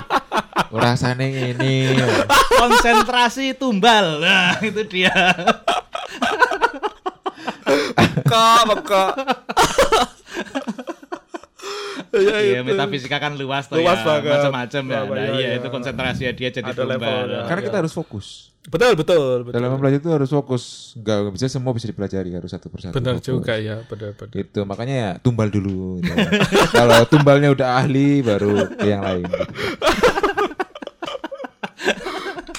Rasanya 0.72 1.28
ini. 1.28 1.92
Konsentrasi 2.56 3.54
tumbal. 3.54 4.20
Nah, 4.20 4.56
itu 4.62 4.82
dia. 4.86 5.12
Kak, 8.26 8.64
kak. 8.84 9.14
ya, 12.16 12.36
Iya, 12.40 12.60
itu. 12.60 12.66
metafisika 12.66 13.20
kan 13.20 13.36
luas 13.36 13.68
tuh 13.68 13.78
Luas 13.78 14.00
ya. 14.00 14.06
banget. 14.08 14.32
Macam-macam 14.32 14.84
ya. 14.86 15.00
Nah, 15.02 15.04
iya, 15.12 15.26
iya 15.28 15.48
iya. 15.52 15.60
itu 15.60 15.68
konsentrasi 15.68 16.22
dia 16.32 16.50
jadi 16.50 16.64
Ada 16.64 16.74
tumbal. 16.74 16.96
levelnya. 16.96 17.42
Karena 17.46 17.62
kita 17.62 17.78
harus 17.78 17.94
fokus. 17.94 18.56
Betul, 18.66 18.98
betul, 18.98 19.46
betul. 19.46 19.54
Dalam 19.54 19.78
belajar 19.78 20.00
itu 20.00 20.10
harus 20.10 20.26
fokus. 20.28 20.64
Enggak 20.98 21.18
nggak 21.22 21.34
bisa 21.38 21.46
semua 21.52 21.70
bisa 21.70 21.86
dipelajari, 21.86 22.34
harus 22.34 22.50
satu 22.50 22.66
persatu. 22.66 22.98
Benar 22.98 23.20
fokus. 23.20 23.28
juga 23.28 23.54
ya, 23.62 23.78
benar, 23.86 24.18
benar. 24.18 24.34
Gitu, 24.34 24.60
makanya 24.66 24.96
ya 24.96 25.12
tumbal 25.22 25.54
dulu. 25.54 26.02
gitu. 26.02 26.18
Kalau 26.74 26.98
tumbalnya 27.06 27.54
udah 27.54 27.78
ahli 27.78 28.26
baru 28.26 28.74
ke 28.74 28.88
yang 28.90 29.06
lain. 29.06 29.22
gitu. 29.22 29.46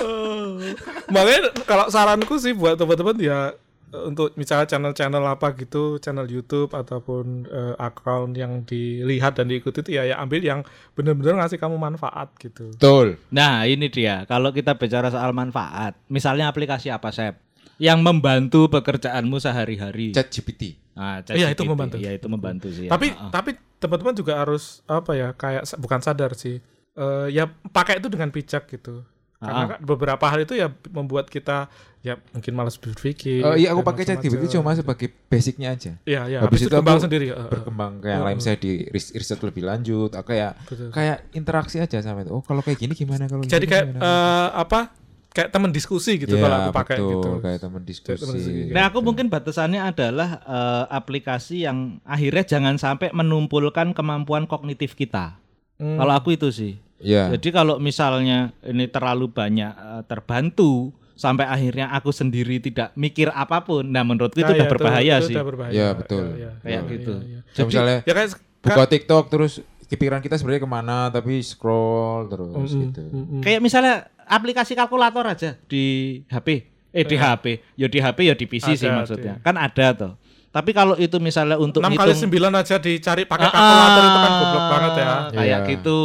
Makanya 1.14 1.40
kalau 1.64 1.86
saranku 1.88 2.36
sih 2.36 2.52
buat 2.52 2.74
teman-teman 2.74 3.16
ya 3.18 3.40
untuk 3.86 4.34
misalnya 4.34 4.66
channel-channel 4.66 5.22
apa 5.24 5.54
gitu, 5.54 5.96
channel 6.02 6.26
YouTube 6.26 6.74
ataupun 6.74 7.46
eh, 7.46 7.74
account 7.78 8.34
yang 8.34 8.66
dilihat 8.66 9.38
dan 9.38 9.46
diikuti 9.46 9.80
itu 9.80 9.90
ya 9.94 10.02
ya 10.04 10.18
ambil 10.18 10.42
yang 10.42 10.60
benar-benar 10.92 11.38
ngasih 11.40 11.56
kamu 11.56 11.78
manfaat 11.78 12.34
gitu. 12.36 12.74
Betul. 12.74 13.16
Nah, 13.30 13.62
ini 13.64 13.86
dia. 13.86 14.26
Kalau 14.26 14.50
kita 14.50 14.74
bicara 14.74 15.08
soal 15.08 15.30
manfaat, 15.30 15.94
misalnya 16.10 16.50
aplikasi 16.50 16.90
apa, 16.90 17.14
Sep? 17.14 17.38
Yang 17.78 17.98
membantu 18.02 18.66
pekerjaanmu 18.72 19.36
sehari-hari. 19.38 20.10
Chat 20.12 20.32
GPT. 20.32 20.80
Nah, 20.96 21.20
Iya, 21.28 21.52
itu 21.52 21.62
membantu. 21.62 21.96
Iya, 22.00 22.10
itu 22.16 22.26
membantu 22.26 22.68
sih. 22.72 22.88
ya. 22.88 22.90
Tapi 22.90 23.12
Ah, 23.12 23.28
ah. 23.28 23.30
tapi 23.30 23.50
teman-teman 23.76 24.16
juga 24.16 24.40
harus 24.40 24.80
apa 24.88 25.12
ya 25.12 25.36
kayak 25.36 25.68
bukan 25.76 26.00
sadar 26.00 26.32
sih. 26.34 26.58
Eh, 26.96 27.26
ya 27.30 27.44
pakai 27.70 28.00
itu 28.00 28.08
dengan 28.08 28.32
bijak 28.32 28.66
gitu. 28.72 29.04
Karena 29.36 29.62
kan 29.68 29.78
beberapa 29.80 30.24
hal 30.24 30.40
itu 30.40 30.54
ya 30.54 30.68
membuat 30.88 31.28
kita 31.28 31.68
ya 32.00 32.16
mungkin 32.30 32.52
malas 32.54 32.76
berpikir. 32.76 33.42
Oh 33.42 33.52
iya, 33.52 33.70
aku 33.70 33.82
pakai 33.82 34.04
chat. 34.04 34.18
GPT 34.18 34.48
cuma 34.50 34.72
sebagai 34.72 35.12
basicnya 35.26 35.70
aja. 35.70 35.92
Iya, 36.02 36.22
iya. 36.26 36.38
Habis 36.40 36.46
Habis, 36.46 36.60
itu 36.62 36.68
itu 36.68 36.76
kembang 36.76 36.96
aku 36.96 37.04
sendiri. 37.04 37.26
eh. 37.28 37.48
Berkembang 37.50 37.92
kayak 37.98 38.14
yang 38.14 38.24
lain 38.24 38.38
saya 38.38 38.56
di 38.56 38.88
ris- 38.88 39.12
riset 39.12 39.36
lebih 39.38 39.62
lanjut, 39.62 40.08
aku 40.10 40.32
kayak 40.32 40.56
Betul. 40.64 40.88
kayak 40.88 41.16
interaksi 41.32 41.76
aja 41.76 41.98
sama 42.00 42.22
itu. 42.22 42.30
Oh, 42.30 42.40
kalau 42.40 42.60
kayak 42.60 42.78
gini 42.78 42.94
gimana 42.94 43.26
kalau 43.26 43.42
Jadi 43.42 43.60
gini 43.60 43.70
kayak 43.70 43.84
gimana? 43.92 44.00
eh, 44.00 44.48
apa? 44.56 44.80
Kayak 45.28 45.52
teman 45.52 45.68
diskusi 45.68 46.16
gitu 46.16 46.32
Ya, 46.32 46.40
kalau 46.40 46.56
aku 46.58 46.70
pakai 46.72 46.96
betul, 46.96 47.10
gitu. 47.12 47.28
kayak 47.44 47.58
teman 47.60 47.82
diskusi. 47.84 48.16
teman 48.16 48.34
diskusi. 48.34 48.72
Nah, 48.72 48.84
aku 48.88 48.98
mungkin 49.04 49.26
batasannya 49.28 49.80
adalah 49.84 50.30
eh, 50.40 50.84
aplikasi 50.90 51.56
yang 51.60 52.00
akhirnya 52.02 52.44
jangan 52.48 52.80
sampai 52.80 53.12
menumpulkan 53.12 53.92
kemampuan 53.92 54.48
kognitif 54.48 54.96
kita. 54.96 55.36
Hmm. 55.76 56.00
Kalau 56.00 56.12
aku 56.14 56.32
itu 56.32 56.48
sih. 56.48 56.80
Iya. 56.98 57.36
Jadi 57.36 57.48
kalau 57.50 57.76
misalnya 57.76 58.52
ini 58.62 58.88
terlalu 58.88 59.28
banyak 59.28 59.72
eh, 59.72 60.02
terbantu 60.06 60.90
sampai 61.12 61.44
akhirnya 61.44 61.88
aku 61.90 62.08
sendiri 62.08 62.56
tidak 62.58 62.92
mikir 62.92 63.28
apa 63.28 63.60
pun. 63.60 63.84
Nah, 63.84 64.00
menurutku 64.00 64.36
itu 64.36 64.44
Nah, 64.44 64.56
udah 64.56 64.64
ya, 64.64 64.72
berbahaya 64.72 65.14
itu 65.16 65.26
sih. 65.26 65.34
udah 65.34 65.46
berbahaya. 65.46 65.72
Iya, 65.72 65.88
betul. 65.92 66.24
Iya, 66.36 66.50
Kayak 66.58 66.72
iya, 66.82 66.92
gitu. 66.92 67.14
iya, 67.14 67.26
iya. 67.26 67.40
Kayak 67.50 67.66
misalnya 67.66 67.96
Ya 68.02 68.12
kayak 68.12 68.30
buka 68.60 68.84
TikTok 68.86 69.24
terus 69.26 69.52
pikiran 69.86 70.18
kita 70.18 70.34
sebenarnya 70.34 70.60
ke 70.60 70.70
mana 70.70 70.96
tapi 71.08 71.38
scroll 71.40 72.26
terus 72.26 72.68
Mm-mm, 72.68 72.82
gitu. 72.90 73.02
mm-mm. 73.06 73.40
Kayak 73.40 73.60
misalnya 73.62 73.94
aplikasi 74.22 74.74
kalkulator 74.74 75.24
aja 75.24 75.54
di 75.64 75.84
HP. 76.26 76.48
Eh 76.90 77.04
di 77.04 77.14
HP. 77.14 77.44
Ya 77.76 77.86
di 77.86 77.98
HP 77.98 78.18
ya 78.22 78.34
di 78.34 78.44
PC 78.44 78.74
sih 78.74 78.84
Ada, 78.84 78.96
maksudnya. 78.98 79.34
Kan 79.40 79.54
ada 79.54 79.86
tuh. 79.92 80.12
Tapi 80.56 80.70
kalau 80.72 80.96
itu 80.96 81.20
misalnya 81.20 81.60
untuk 81.60 81.84
6 81.84 81.92
kali 81.92 82.16
ngitung 82.16 82.32
9 82.32 82.48
aja 82.56 82.76
dicari 82.80 83.28
pakai 83.28 83.44
Ah, 83.44 83.52
kalkulator 83.52 84.00
itu 84.00 84.16
kan 84.16 84.32
goblok 84.32 84.64
banget 84.66 84.92
ya. 84.96 85.08
Kayak 85.28 85.44
Iya. 85.44 85.68
gitu. 85.68 85.98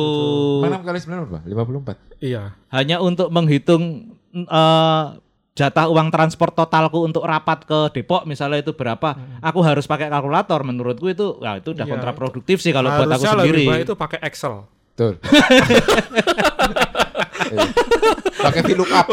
Mana 0.59 0.75
kali 0.83 0.99
9 0.99 1.23
berapa? 1.23 1.39
54. 1.47 1.95
Iya. 2.19 2.43
Hanya 2.67 2.99
untuk 2.99 3.31
menghitung 3.31 4.11
eh, 4.35 5.03
jatah 5.51 5.87
uang 5.87 6.11
transport 6.11 6.51
totalku 6.51 6.99
untuk 6.99 7.23
rapat 7.23 7.63
ke 7.63 7.79
Depok 7.91 8.23
misalnya 8.23 8.59
itu 8.59 8.71
berapa, 8.71 9.15
aku 9.39 9.59
harus 9.63 9.87
pakai 9.87 10.07
kalkulator. 10.07 10.59
Menurutku 10.61 11.07
itu, 11.07 11.39
ya 11.39 11.55
itu 11.55 11.71
udah 11.71 11.87
Iya, 11.87 11.91
kontraproduktif 11.95 12.59
sih 12.59 12.71
kalau 12.71 12.91
buat 12.91 13.07
aku 13.07 13.23
Harusnya 13.23 13.31
sendiri. 13.39 13.55
lebih 13.55 13.71
baik 13.71 13.83
itu 13.87 13.95
pakai 13.95 14.19
Excel. 14.21 14.67
Betul. 14.91 15.13
Iya. 17.51 17.67
Pakai 18.39 18.61
VLOOKUP. 18.63 19.07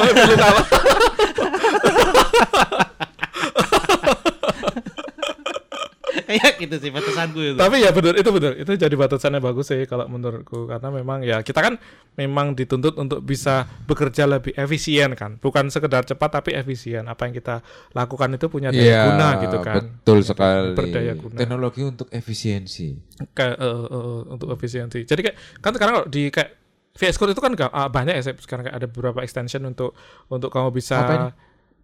Kayak 6.29 6.53
gitu 6.63 6.77
sih 6.77 6.93
batasanku 6.93 7.41
itu. 7.41 7.57
Tapi 7.57 7.81
ya 7.81 7.89
benar 7.89 8.13
itu 8.15 8.29
benar. 8.29 8.53
Itu 8.55 8.77
jadi 8.77 8.93
batasannya 8.93 9.41
bagus 9.41 9.73
sih 9.73 9.89
kalau 9.89 10.05
menurutku 10.07 10.69
karena 10.69 10.93
memang 10.93 11.25
ya 11.25 11.41
kita 11.41 11.57
kan 11.59 11.81
memang 12.15 12.53
dituntut 12.53 12.95
untuk 12.95 13.25
bisa 13.25 13.65
bekerja 13.89 14.29
lebih 14.29 14.53
efisien 14.53 15.17
kan. 15.17 15.41
Bukan 15.41 15.73
sekedar 15.73 16.05
cepat 16.05 16.29
tapi 16.35 16.53
efisien. 16.53 17.09
Apa 17.09 17.25
yang 17.25 17.33
kita 17.33 17.65
lakukan 17.91 18.29
itu 18.31 18.47
punya 18.47 18.69
daya 18.69 18.85
Iya, 18.85 19.01
guna 19.09 19.29
gitu 19.41 19.59
kan. 19.59 19.75
Betul 19.97 20.19
sekali. 20.21 20.77
Berdaya 20.77 21.13
guna. 21.15 21.37
Teknologi 21.39 21.81
untuk 21.81 22.13
efisiensi. 22.13 22.93
kayak 23.33 23.57
eh, 23.57 23.85
eh, 23.89 24.21
untuk 24.29 24.53
efisiensi. 24.53 25.03
Jadi 25.03 25.21
kayak 25.23 25.37
kan 25.59 25.73
sekarang 25.73 25.93
kalau 25.97 26.07
di 26.07 26.29
kayak 26.29 26.55
VS 26.93 27.17
Code 27.17 27.31
itu 27.31 27.39
kan 27.39 27.55
ga- 27.55 27.71
ah, 27.71 27.89
banyak 27.89 28.13
ya 28.13 28.23
sekarang 28.29 28.67
kayak 28.67 28.77
ada 28.77 28.87
beberapa 28.87 29.23
extension 29.23 29.63
untuk 29.63 29.95
untuk 30.27 30.51
kamu 30.51 30.71
bisa 30.71 30.99
Apa 31.01 31.13
ini? 31.15 31.29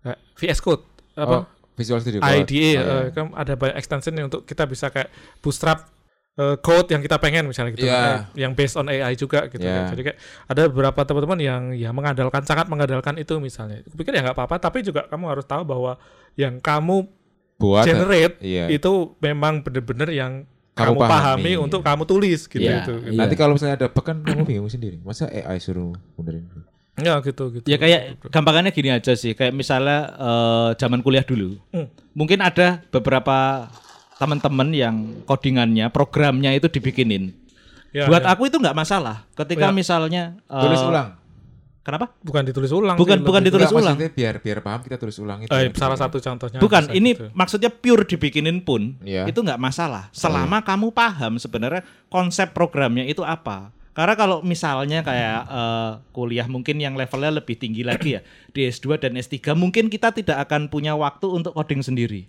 eh, 0.04 0.18
VS 0.34 0.58
Code 0.58 0.84
apa 1.14 1.36
Oh, 1.38 1.42
Visual 1.74 1.98
Studio 1.98 2.18
Code. 2.18 2.30
IDE 2.40 2.54
Oh, 2.54 2.66
iya. 2.70 2.80
eh, 2.80 3.06
kan 3.10 3.24
ada 3.32 3.52
banyak 3.54 3.76
extension 3.76 4.12
yang 4.12 4.26
untuk 4.26 4.42
kita 4.42 4.62
bisa 4.64 4.88
kayak 4.88 5.10
bootstrap 5.38 5.90
eh, 6.34 6.56
code 6.58 6.88
yang 6.88 6.98
kita 6.98 7.14
pengen 7.16 7.46
misalnya 7.46 7.70
gitu 7.70 7.84
Iya. 7.84 7.94
Eh, 7.94 8.18
yang 8.40 8.52
based 8.52 8.74
on 8.74 8.86
AI 8.86 9.14
juga 9.14 9.46
gitu 9.46 9.60
Iya. 9.60 9.74
kan. 9.76 9.84
Jadi 9.90 10.02
kayak 10.04 10.18
ada 10.46 10.62
beberapa 10.66 11.00
teman-teman 11.00 11.38
yang 11.38 11.62
ya 11.70 11.90
mengandalkan 11.90 12.42
sangat 12.42 12.66
mengandalkan 12.66 13.14
itu 13.16 13.38
misalnya. 13.38 13.82
Aku 13.82 13.94
pikir 13.94 14.10
ya 14.10 14.22
nggak 14.22 14.34
apa-apa 14.34 14.58
tapi 14.60 14.82
juga 14.82 15.06
kamu 15.06 15.24
harus 15.28 15.44
tahu 15.44 15.62
bahwa 15.62 15.94
yang 16.34 16.58
kamu 16.58 17.06
Buat 17.54 17.86
generate 17.86 18.42
iya. 18.42 18.66
itu 18.66 19.14
memang 19.18 19.62
bener-bener 19.62 20.10
yang 20.10 20.42
Kamu 20.74 20.90
kamu, 20.90 21.00
pahami. 21.00 21.14
pahami 21.14 21.52
untuk 21.54 21.80
kamu 21.80 22.02
tulis 22.02 22.50
gitu 22.50 22.58
Iya, 22.58 22.82
gitu. 22.82 22.94
iya. 23.06 23.14
Nanti 23.14 23.34
kalau 23.34 23.54
misalnya 23.54 23.78
ada 23.78 23.86
bug 23.86 24.02
kan 24.02 24.18
kamu 24.20 24.42
bingung 24.42 24.66
sendiri. 24.66 24.98
Masa 25.00 25.26
AI 25.26 25.62
suruh 25.62 25.94
benerin? 26.18 26.50
Ya 26.94 27.18
gitu 27.20 27.50
gitu. 27.50 27.66
Ya 27.66 27.74
kayak 27.74 28.22
gampangannya 28.30 28.70
gini 28.70 28.88
aja 28.88 29.12
sih, 29.12 29.34
kayak 29.34 29.50
misalnya 29.50 30.14
eh, 30.14 30.68
zaman 30.78 31.02
kuliah 31.02 31.22
dulu, 31.22 31.58
Hmm. 31.70 31.90
mungkin 32.14 32.38
ada 32.38 32.86
beberapa 32.88 33.66
teman-teman 34.14 34.70
yang 34.70 34.96
codingannya, 35.26 35.90
programnya 35.90 36.54
itu 36.54 36.70
dibikinin. 36.70 37.34
Ya, 37.90 38.06
Buat 38.06 38.22
ya. 38.22 38.30
aku 38.30 38.46
itu 38.46 38.58
nggak 38.58 38.74
masalah. 38.74 39.26
Ketika 39.32 39.70
Ya. 39.70 39.74
misalnya 39.74 40.22
eh, 40.46 40.62
Tulis 40.62 40.82
ulang. 40.82 41.08
Kenapa? 41.84 42.16
bukan 42.24 42.48
ditulis 42.48 42.72
ulang. 42.72 42.96
Bukan- 42.96 43.20
sih, 43.20 43.26
bukan 43.28 43.38
lebih- 43.38 43.48
ditulis 43.52 43.68
Enggak, 43.68 43.76
ulang. 43.76 43.96
maksudnya 43.98 44.12
biar 44.16 44.34
biar 44.40 44.58
paham 44.64 44.80
kita 44.80 44.96
tulis 44.96 45.16
ulang 45.20 45.38
itu. 45.44 45.52
Eh, 45.52 45.68
yang 45.68 45.76
salah 45.76 45.98
satu 46.00 46.16
contohnya. 46.16 46.56
Bukan, 46.56 46.82
ini 46.90 47.10
gitu. 47.12 47.28
maksudnya 47.36 47.68
pure 47.68 48.08
dibikinin 48.08 48.62
pun 48.62 48.96
Iya. 49.04 49.28
itu 49.28 49.36
nggak 49.36 49.60
masalah. 49.60 50.08
Selama 50.10 50.64
kamu 50.64 50.88
paham 50.90 51.36
sebenarnya 51.36 51.84
konsep 52.08 52.50
programnya 52.50 53.04
itu 53.04 53.20
apa. 53.20 53.68
Karena 53.94 54.14
kalau 54.18 54.42
misalnya 54.42 55.06
kayak 55.06 55.40
eh, 55.46 55.90
kuliah 56.10 56.50
mungkin 56.50 56.82
yang 56.82 56.98
levelnya 56.98 57.38
lebih 57.38 57.54
tinggi 57.54 57.86
lagi 57.86 58.18
ya 58.18 58.20
di 58.50 58.66
S2 58.66 58.98
dan 58.98 59.14
S3 59.14 59.54
mungkin 59.54 59.86
kita 59.86 60.10
tidak 60.10 60.50
akan 60.50 60.66
punya 60.66 60.98
waktu 60.98 61.30
untuk 61.30 61.54
coding 61.54 61.80
sendiri. 61.80 62.26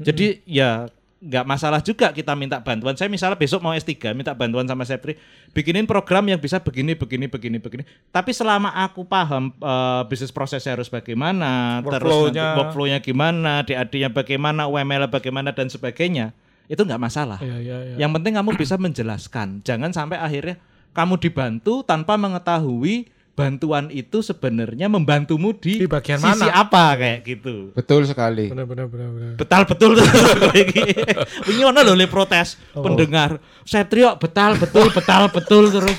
Jadi 0.00 0.40
ya 0.48 0.88
nggak 1.24 1.44
masalah 1.48 1.80
juga 1.80 2.12
kita 2.12 2.36
minta 2.36 2.60
bantuan. 2.60 2.92
Saya 3.00 3.08
misalnya 3.08 3.40
besok 3.40 3.64
mau 3.64 3.72
S3 3.72 4.12
minta 4.12 4.36
bantuan 4.36 4.68
sama 4.68 4.84
Sepri 4.84 5.16
bikinin 5.56 5.88
program 5.88 6.28
yang 6.28 6.36
bisa 6.36 6.60
begini 6.60 6.92
begini 6.92 7.28
begini 7.32 7.56
begini. 7.56 7.84
Tapi 8.12 8.32
selama 8.36 8.72
aku 8.72 9.08
paham 9.08 9.52
eh, 9.56 10.02
bisnis 10.08 10.32
prosesnya 10.32 10.76
harus 10.76 10.92
bagaimana, 10.92 11.80
terus 11.80 12.32
nanti 12.32 12.40
Workflow-nya. 12.40 12.98
gimana, 13.00 13.64
DAD-nya 13.64 14.12
bagaimana, 14.12 14.68
UML 14.68 15.08
bagaimana 15.08 15.56
dan 15.56 15.72
sebagainya, 15.72 16.36
itu 16.68 16.80
nggak 16.84 17.00
masalah. 17.00 17.40
Iya, 17.40 17.56
iya, 17.60 17.76
iya. 17.92 17.96
Yang 18.04 18.20
penting 18.20 18.32
kamu 18.36 18.50
bisa 18.60 18.76
menjelaskan. 18.76 19.64
Jangan 19.64 19.96
sampai 19.96 20.20
akhirnya 20.20 20.60
kamu 20.94 21.18
dibantu 21.18 21.82
tanpa 21.82 22.14
mengetahui 22.14 23.10
bantuan 23.34 23.90
itu 23.90 24.22
sebenarnya 24.22 24.86
membantumu 24.86 25.50
di, 25.50 25.82
Di 25.82 25.90
bagian 25.90 26.22
sisi 26.22 26.38
mana? 26.40 26.54
apa 26.54 26.94
kayak 26.94 27.18
gitu. 27.24 27.74
Betul 27.74 28.06
sekali. 28.06 28.46
Benar 28.46 28.62
benar 28.62 28.86
benar 28.86 29.08
benar. 29.10 29.32
Betal 29.34 29.62
betul 29.66 29.98
tuh. 29.98 30.06
Ini 31.50 31.62
ono 31.64 31.82
lho 31.82 31.92
le 31.92 32.06
protes 32.06 32.54
Oh. 32.72 32.82
pendengar. 32.82 33.42
Setrio 33.62 34.14
betal 34.14 34.54
betul 34.54 34.86
betal 34.88 35.26
betul 35.28 35.66
terus. 35.68 35.98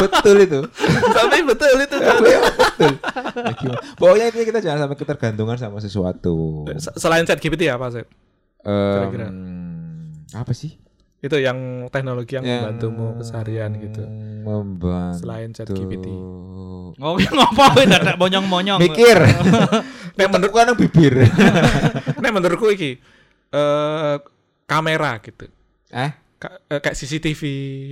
Betul 0.00 0.36
itu. 0.40 0.60
Tapi 1.10 1.38
betul 1.42 1.74
itu. 1.76 1.96
betul. 1.96 2.26
Ya? 2.26 2.40
Pokoknya 3.94 4.24
intinya 4.30 4.46
kita 4.46 4.60
jangan 4.60 4.78
sampai 4.86 4.96
ketergantungan 4.98 5.56
sama 5.56 5.78
sesuatu. 5.78 6.64
Se- 6.76 6.96
Selain 6.96 7.24
ChatGPT 7.24 7.66
ya, 7.66 7.76
Pak 7.76 8.04
kira-kira. 8.64 9.28
apa 10.34 10.52
sih? 10.52 10.80
Itu 11.20 11.40
yang 11.40 11.88
teknologi 11.88 12.36
yang, 12.36 12.44
membantumu 12.44 13.16
keseharian 13.16 13.72
gitu. 13.80 14.04
Membantu. 14.44 15.20
Selain 15.20 15.48
ChatGPT. 15.52 16.06
Oh, 16.94 17.16
ngapain 17.16 17.88
dadak 17.88 18.16
monyong-monyong. 18.16 18.78
Mikir. 18.78 19.18
Nek 20.18 20.28
menurut 20.30 20.52
kan 20.52 20.76
bibir. 20.78 21.14
Nah, 22.22 22.30
menurutku 22.32 22.72
iki 22.72 22.96
eh 23.52 24.16
kamera 24.64 25.20
gitu. 25.20 25.44
eh? 25.92 26.10
Eh, 26.66 26.80
kayak 26.80 26.94
CCTV 26.94 27.42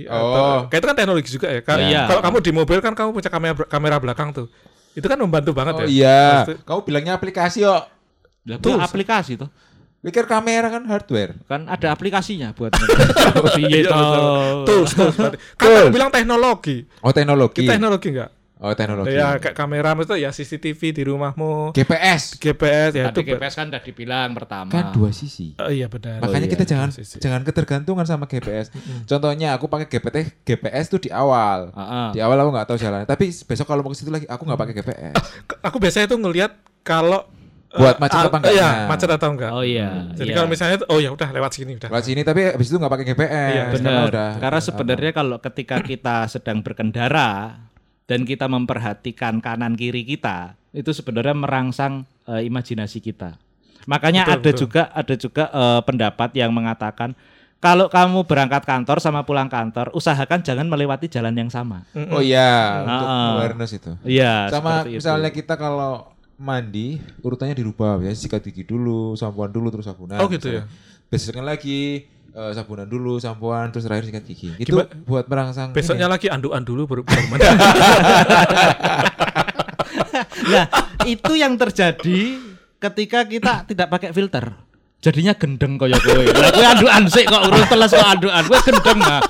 Oh. 0.07 0.13
atau 0.13 0.43
kayak 0.67 0.79
itu 0.79 0.87
kan 0.87 0.95
teknologi 0.95 1.29
juga 1.29 1.47
ya. 1.47 1.59
Iya. 1.79 2.01
Kalau 2.07 2.21
kamu 2.21 2.37
di 2.39 2.51
mobil 2.51 2.77
kan 2.79 2.93
kamu 2.93 3.09
punya 3.11 3.29
kamera 3.29 3.65
kamera 3.65 3.95
belakang 3.97 4.29
tuh. 4.31 4.47
Itu 4.93 5.05
kan 5.05 5.17
membantu 5.17 5.51
banget 5.51 5.73
Oh 5.73 5.81
ya. 5.83 5.87
iya. 5.87 6.21
Maksud- 6.43 6.61
Kamu 6.63 6.79
bilangnya 6.83 7.13
aplikasi 7.13 7.61
kok. 7.61 7.83
Lah, 8.43 8.57
Tuh. 8.59 8.75
itu 8.75 8.79
aplikasi 8.79 9.33
tuh. 9.35 9.49
Pikir 10.03 10.27
kamera 10.27 10.67
kan 10.67 10.83
hardware. 10.83 11.31
Kan 11.45 11.65
ada 11.65 11.87
aplikasinya 11.89 12.51
buat 12.51 12.75
Iya, 13.55 13.87
betul. 13.87 14.21
Tools, 14.67 14.91
tools. 14.91 15.15
Kan 15.15 15.31
Tools. 15.57 15.87
kamu 15.87 15.95
bilang 15.95 16.11
teknologi. 16.11 16.83
Oh 16.99 17.09
teknologi. 17.09 17.63
Kita 17.63 17.73
teknologi 17.73 18.07
enggak? 18.11 18.29
Oh 18.63 18.71
teknologi. 18.71 19.11
Ya 19.11 19.35
kayak 19.35 19.51
kamera 19.53 19.91
maksudnya 19.91 20.17
ya 20.17 20.31
CCTV 20.31 20.81
di 20.89 21.03
rumahmu, 21.03 21.75
GPS. 21.75 22.39
GPS 22.39 22.95
ya 22.95 23.11
Tadi 23.11 23.19
itu. 23.19 23.35
GPS 23.35 23.53
kan 23.53 23.67
udah 23.67 23.81
dibilang 23.81 24.29
pertama. 24.31 24.71
Kan 24.71 24.85
dua 24.89 25.11
sisi. 25.11 25.51
Oh, 25.57 25.67
iya 25.67 25.85
benar. 25.85 26.23
Makanya 26.23 26.47
Oh, 26.47 26.51
kita 26.53 26.63
iya. 26.63 26.71
jangan 26.71 26.89
Iya, 26.89 26.95
sih, 26.95 27.03
sih. 27.05 27.19
jangan 27.19 27.43
ketergantungan 27.43 28.07
sama 28.07 28.23
GPS. 28.23 28.71
Contohnya 29.03 29.51
aku 29.51 29.67
pakai 29.67 29.91
GPT 29.91 30.17
GPS 30.41 30.87
tuh 30.87 30.97
di 30.97 31.11
awal. 31.11 31.75
Heeh. 31.75 32.07
Di 32.15 32.19
awal 32.19 32.39
aku 32.39 32.49
nggak 32.49 32.67
tahu 32.69 32.77
jalannya. 32.77 33.03
Tapi 33.03 33.25
besok 33.29 33.67
kalau 33.67 33.83
mau 33.83 33.91
ke 33.91 33.99
situ 33.99 34.07
lagi 34.07 34.23
aku 34.25 34.41
nggak 34.41 34.55
pakai 34.57 34.73
GPS. 34.73 35.13
K- 35.43 35.59
Aku 35.61 35.77
biasanya 35.77 36.07
tuh 36.07 36.17
ngelihat 36.17 36.55
kalau 36.81 37.27
Buat 37.67 37.97
eh, 37.97 37.99
macet 37.99 38.15
al- 38.15 38.29
apa 38.29 38.37
enggaknya. 38.37 38.55
Iya, 38.55 38.69
macet 38.85 39.09
atau 39.09 39.27
enggak. 39.27 39.51
Oh 39.51 39.65
iya. 39.65 39.89
Jadi 40.13 40.29
iya. 40.29 40.35
kalau 40.37 40.45
misalnya 40.47 40.77
tuh, 40.77 40.87
oh 40.87 41.01
ya 41.01 41.09
udah 41.09 41.29
lewat 41.33 41.51
sini 41.51 41.73
udah. 41.75 41.89
Lewat 41.89 42.05
sini 42.05 42.21
tapi 42.21 42.47
habis 42.47 42.69
itu 42.69 42.77
nggak 42.77 42.93
pakai 42.93 43.05
GPS. 43.09 43.49
Iya, 43.49 43.63
Benar. 43.73 44.03
udah 44.07 44.29
Karena 44.37 44.59
sebenarnya 44.61 45.11
kalau 45.11 45.37
ketika 45.41 45.81
kita 45.81 46.15
sedang 46.29 46.61
berkendara 46.61 47.59
dan 48.03 48.23
kita 48.23 48.45
memperhatikan 48.45 49.39
kanan 49.39 49.73
kiri 49.73 50.03
kita, 50.03 50.53
itu 50.71 50.89
sebenarnya 50.89 51.33
merangsang 51.33 52.03
eh, 52.25 52.43
imajinasi 52.43 52.99
kita. 52.99 53.35
Makanya 53.83 54.23
Betul, 54.23 54.33
ada 54.33 54.43
betul. 54.47 54.59
juga 54.63 54.83
ada 54.91 55.15
juga 55.15 55.43
eh, 55.47 55.81
pendapat 55.83 56.29
yang 56.33 56.51
mengatakan 56.51 57.11
kalau 57.57 57.87
kamu 57.87 58.27
berangkat 58.27 58.67
kantor 58.67 58.99
sama 58.99 59.23
pulang 59.23 59.47
kantor, 59.47 59.87
usahakan 59.95 60.43
jangan 60.43 60.67
melewati 60.67 61.07
jalan 61.07 61.31
yang 61.31 61.47
sama. 61.47 61.87
Oh 62.11 62.19
iya, 62.19 62.83
untuk 62.83 63.07
Ah. 63.07 63.31
awareness 63.39 63.71
itu. 63.71 63.91
Iya, 64.03 64.51
Sama 64.51 64.83
seperti 64.83 64.89
itu. 64.91 64.97
misalnya 64.99 65.29
kita 65.31 65.55
kalau 65.55 66.11
mandi 66.35 66.99
urutannya 67.23 67.55
dirubah 67.55 68.03
ya 68.03 68.11
sikat 68.11 68.43
gigi 68.43 68.67
dulu, 68.67 69.15
sampoan 69.15 69.47
dulu 69.47 69.71
terus 69.71 69.87
sabunan. 69.87 70.19
Oh, 70.19 70.27
gitu 70.27 70.51
Misalnya. 70.51 70.67
Besoknya 71.07 71.45
lagi 71.45 72.03
eh, 72.33 72.51
sabunan 72.51 72.85
dulu, 72.85 73.17
sampoan 73.17 73.69
terus 73.69 73.83
terakhir 73.83 74.05
sikat 74.07 74.23
gigi. 74.25 74.49
Itu 74.57 74.73
Gimana- 74.75 74.89
buat 75.03 75.25
merangsang 75.25 75.69
Besoknya 75.71 76.05
ini. 76.05 76.13
lagi 76.13 76.27
anduan 76.27 76.61
dulu 76.61 76.85
baru 76.85 77.01
baru 77.07 77.21
mandi. 77.27 77.47
Nah, 80.45 80.65
itu 81.03 81.33
yang 81.33 81.53
terjadi 81.55 82.19
ketika 82.79 83.19
kita 83.23 83.65
tidak 83.65 83.87
pakai 83.89 84.09
filter. 84.11 84.53
Jadinya 84.97 85.35
gendeng 85.35 85.75
kaya 85.75 85.99
kowe. 85.99 86.23
Lah 86.23 86.49
kowe 86.49 86.63
andukan 86.65 87.03
sik 87.07 87.25
kok 87.25 87.43
urus 87.43 87.67
teles 87.67 87.91
kok 87.91 88.07
andukan. 88.07 88.43
Kowe 88.45 88.59
gendeng 88.61 88.99
nah. 88.99 89.21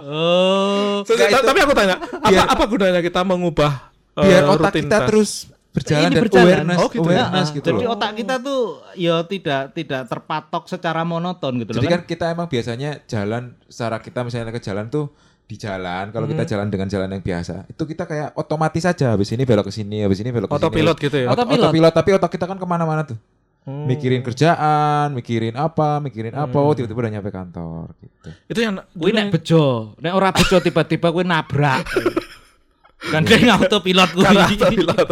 Oh. 0.00 1.04
So, 1.04 1.12
tapi 1.14 1.58
aku 1.60 1.70
tanya, 1.70 1.96
apa 2.00 2.26
biar- 2.26 2.48
apa 2.48 2.64
gunanya 2.66 3.00
kita 3.00 3.20
mengubah 3.20 3.92
Biar 4.10 4.42
otak 4.44 4.74
kita 4.74 4.96
rutinitas? 4.96 5.06
terus 5.06 5.30
berjalan 5.70 6.02
Ini 6.02 6.12
dan 6.12 6.22
berjalan. 6.22 6.46
awareness, 6.46 6.78
Oh, 6.78 6.88
gitu 6.88 6.98
ya? 7.00 7.06
awareness 7.22 7.46
Nah, 7.46 7.54
gitu 7.54 7.66
jadi 7.68 7.82
loh. 7.82 7.92
otak 7.92 8.10
kita 8.12 8.34
tuh 8.38 8.62
ya 8.94 9.16
tidak 9.22 9.62
tidak 9.70 10.02
terpatok 10.04 10.62
secara 10.66 11.00
monoton 11.02 11.52
gitu 11.56 11.70
Jadi 11.72 11.80
loh 11.80 11.92
kan 11.92 12.02
kita 12.04 12.24
emang 12.28 12.46
biasanya 12.46 12.90
jalan 13.04 13.42
secara 13.64 13.96
kita 13.98 14.20
misalnya 14.20 14.50
ke 14.50 14.58
jalan 14.58 14.86
tuh 14.86 15.14
di 15.44 15.56
jalan 15.56 16.08
kalau 16.08 16.24
kita 16.24 16.42
Hmm. 16.42 16.50
jalan 16.52 16.66
dengan 16.68 16.86
jalan 16.86 17.08
yang 17.08 17.20
biasa 17.20 17.66
itu 17.66 17.82
kita 17.84 18.02
kayak 18.04 18.34
otomatis 18.34 18.82
aja 18.84 19.06
habis 19.10 19.28
ini 19.28 19.42
belok 19.42 19.66
ke 19.66 19.72
sini 19.72 19.98
habis 20.00 20.18
ini 20.18 20.30
belok 20.30 20.46
ke 20.46 20.52
sini 20.52 20.58
Autopilot 20.60 20.96
gitu 21.00 21.16
ya? 21.16 21.26
Ot- 21.26 21.34
Autopilot. 21.36 21.62
autopilot 21.64 21.92
tapi 21.92 22.10
otak 22.12 22.30
kita 22.30 22.44
kan 22.44 22.54
ke 22.54 22.64
mana-mana 22.64 23.02
tuh 23.04 23.18
Hmm. 23.60 23.84
mikirin 23.84 24.22
kerjaan 24.22 25.12
mikirin 25.12 25.52
apa 25.52 25.98
mikirin 25.98 26.32
apa 26.32 26.48
Hmm. 26.50 26.64
oh 26.64 26.72
tiba-tiba 26.72 26.96
udah 26.98 27.12
nyampe 27.12 27.28
kantor 27.28 27.92
gitu 27.98 28.28
Itu 28.48 28.58
yang 28.58 28.74
dulu 28.90 29.10
nek 29.12 29.26
bejo, 29.28 29.64
nek 29.96 30.12
ora 30.12 30.30
bejo 30.30 30.56
tiba-tiba 30.58 31.06
kuwi 31.08 31.22
nabrak. 31.24 31.84
Gandeng 33.00 33.48
autopilot 33.48 34.12
karena 34.12 34.44
autopilot. 34.44 35.08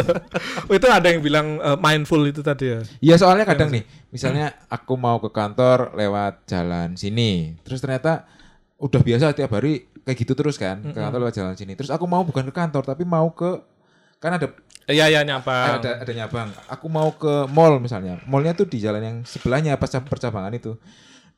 Oh, 0.69 0.73
itu 0.77 0.85
ada 0.85 1.07
yang 1.09 1.25
bilang 1.25 1.57
eh, 1.57 1.77
mindful 1.81 2.21
itu 2.29 2.45
tadi 2.45 2.77
ya. 2.77 2.79
Iya 3.01 3.15
soalnya 3.17 3.49
kadang 3.49 3.73
nih, 3.73 3.81
misalnya 4.13 4.53
aku 4.69 4.93
mau 4.93 5.17
ke 5.17 5.33
kantor 5.33 5.97
lewat 5.97 6.45
jalan 6.45 6.93
sini, 6.93 7.57
terus 7.65 7.81
ternyata 7.81 8.29
udah 8.77 9.01
biasa 9.01 9.33
tiap 9.33 9.57
hari 9.57 9.89
kayak 10.05 10.17
gitu 10.21 10.37
terus 10.37 10.61
kan, 10.61 10.85
ke 10.85 10.93
kantor 10.93 11.25
lewat 11.25 11.35
jalan 11.35 11.57
sini. 11.57 11.73
Terus 11.73 11.89
aku 11.89 12.05
mau 12.05 12.21
bukan 12.21 12.45
ke 12.45 12.53
kantor 12.53 12.85
tapi 12.85 13.09
mau 13.09 13.33
ke 13.33 13.57
kan 14.21 14.37
ada 14.37 14.53
Iya 14.89 15.05
iya 15.05 15.21
nyapa. 15.21 15.77
ada 15.77 16.01
ada 16.01 16.11
nyabang. 16.17 16.49
Aku 16.65 16.89
mau 16.89 17.13
ke 17.13 17.45
mall 17.53 17.77
misalnya. 17.77 18.17
Mallnya 18.25 18.57
tuh 18.57 18.65
di 18.65 18.81
jalan 18.81 19.01
yang 19.05 19.17
sebelahnya 19.21 19.77
pas 19.77 19.93
percabangan 19.93 20.49
itu. 20.57 20.73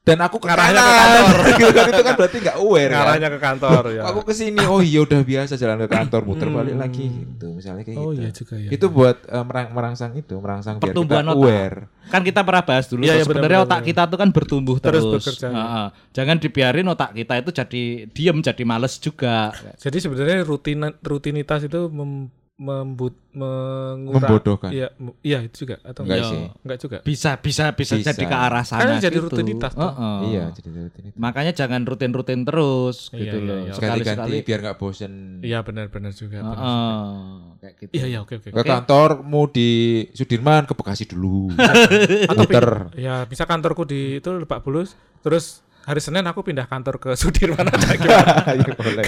Dan 0.02 0.18
aku 0.18 0.42
ke 0.42 0.50
Ngarahnya 0.50 0.82
ke 0.82 0.94
kantor. 0.98 1.36
Gitu 1.62 1.70
kan, 1.72 1.86
itu 1.88 2.02
kan 2.02 2.14
berarti 2.20 2.38
nggak 2.42 2.58
aware 2.58 2.90
kan. 2.90 2.98
Ngarahnya 2.98 3.30
ke 3.30 3.40
kantor 3.40 3.84
ya. 3.96 4.02
Aku 4.04 4.20
ke 4.22 4.34
sini, 4.34 4.62
oh 4.64 4.82
iya 4.82 5.00
udah 5.00 5.22
biasa 5.22 5.54
jalan 5.56 5.78
ke 5.78 5.90
kantor, 5.90 6.22
muter 6.26 6.50
balik 6.50 6.74
lagi 6.74 7.06
gitu. 7.06 7.54
Misalnya 7.54 7.86
kayak 7.86 7.98
Oh 7.98 8.10
gitu. 8.10 8.18
iya 8.18 8.30
juga 8.34 8.56
ya. 8.58 8.70
Itu 8.72 8.86
buat 8.90 9.18
eh, 9.24 9.44
merang- 9.46 9.72
merangsang 9.72 10.12
itu, 10.16 10.34
merangsang 10.36 10.76
biar 10.76 10.82
kita 10.82 10.90
Pertumbuhan 10.92 11.26
otak. 11.28 11.38
aware. 11.38 11.78
Kan 12.10 12.22
kita 12.24 12.42
pernah 12.42 12.64
bahas 12.66 12.86
dulu 12.86 13.02
Iya, 13.02 13.08
tuh, 13.08 13.14
iya, 13.14 13.24
sebenarnya 13.24 13.50
benar, 13.56 13.68
otak 13.70 13.78
benar. 13.78 13.90
kita 13.94 14.02
tuh 14.04 14.18
kan 14.18 14.30
bertumbuh 14.32 14.78
Terus 14.78 15.04
terus. 15.04 15.14
bekerja, 15.22 15.46
ya. 15.46 15.54
Heeh. 15.56 15.88
Jangan 16.12 16.36
dibiarin 16.40 16.88
otak 16.88 17.10
kita 17.14 17.34
itu 17.38 17.50
jadi 17.54 17.84
diem, 18.10 18.38
jadi 18.42 18.64
males 18.66 18.94
juga. 18.98 19.36
Jadi 19.78 19.98
sebenarnya 19.98 20.38
rutin 20.42 20.82
rutinitas 21.00 21.62
itu 21.62 21.80
mem, 21.88 22.26
membut 22.62 23.18
mengurang 23.34 24.22
Membodohkan. 24.22 24.70
Iya, 24.70 24.94
iya 25.26 25.42
itu 25.42 25.66
juga 25.66 25.82
atau 25.82 26.06
Enggak 26.06 26.30
sih. 26.30 26.42
Enggak 26.62 26.78
juga. 26.78 26.98
Bisa 27.02 27.32
bisa 27.42 27.74
bisa, 27.74 27.98
Bisa. 27.98 28.14
jadi 28.14 28.26
ke 28.30 28.38
arah 28.38 28.62
sana 28.62 28.86
Kan 28.86 29.02
jadi 29.02 29.18
gitu. 29.18 29.26
rutinitas 29.34 29.74
tuh. 29.74 29.82
Heeh. 29.82 30.18
Iya, 30.30 30.44
jadi 30.54 30.70
rutin 30.78 31.04
itu. 31.10 31.16
Makanya 31.18 31.52
jangan 31.58 31.82
rutin-rutin 31.82 32.40
terus 32.46 33.10
Iya, 33.10 33.18
gitu 33.18 33.38
iya, 33.42 33.48
loh. 33.50 33.58
iya. 33.66 33.74
Sekali-ganti 33.74 34.32
biar 34.46 34.60
nggak 34.62 34.78
bosen. 34.78 35.14
Iya 35.42 35.60
benar-benar 35.66 36.14
juga. 36.14 36.38
benar. 36.38 36.58
Heeh. 36.62 37.10
Kayak 37.58 37.74
gitu. 37.82 37.92
Iya 37.98 38.06
iya 38.06 38.20
oke 38.22 38.34
oke. 38.38 38.50
Ke 38.54 38.62
kantor 38.62 39.10
mau 39.26 39.44
di 39.50 39.70
Sudirman 40.14 40.64
ke 40.70 40.74
Bekasi 40.78 41.04
dulu. 41.10 41.50
Atau 42.30 42.46
Muter. 42.46 42.94
Ya 42.94 43.26
bisa 43.26 43.50
kantorku 43.50 43.90
di 43.90 44.22
itu 44.22 44.30
Lebak 44.30 44.62
Bulus, 44.62 44.94
terus 45.26 45.66
hari 45.82 46.00
Senin 46.00 46.24
aku 46.24 46.42
pindah 46.42 46.66
kantor 46.66 46.98
ke 46.98 47.10
Sudirman 47.14 47.66
aja 47.66 47.94
gimana? 48.02 48.54
Iya 48.54 48.74
boleh. 48.74 49.06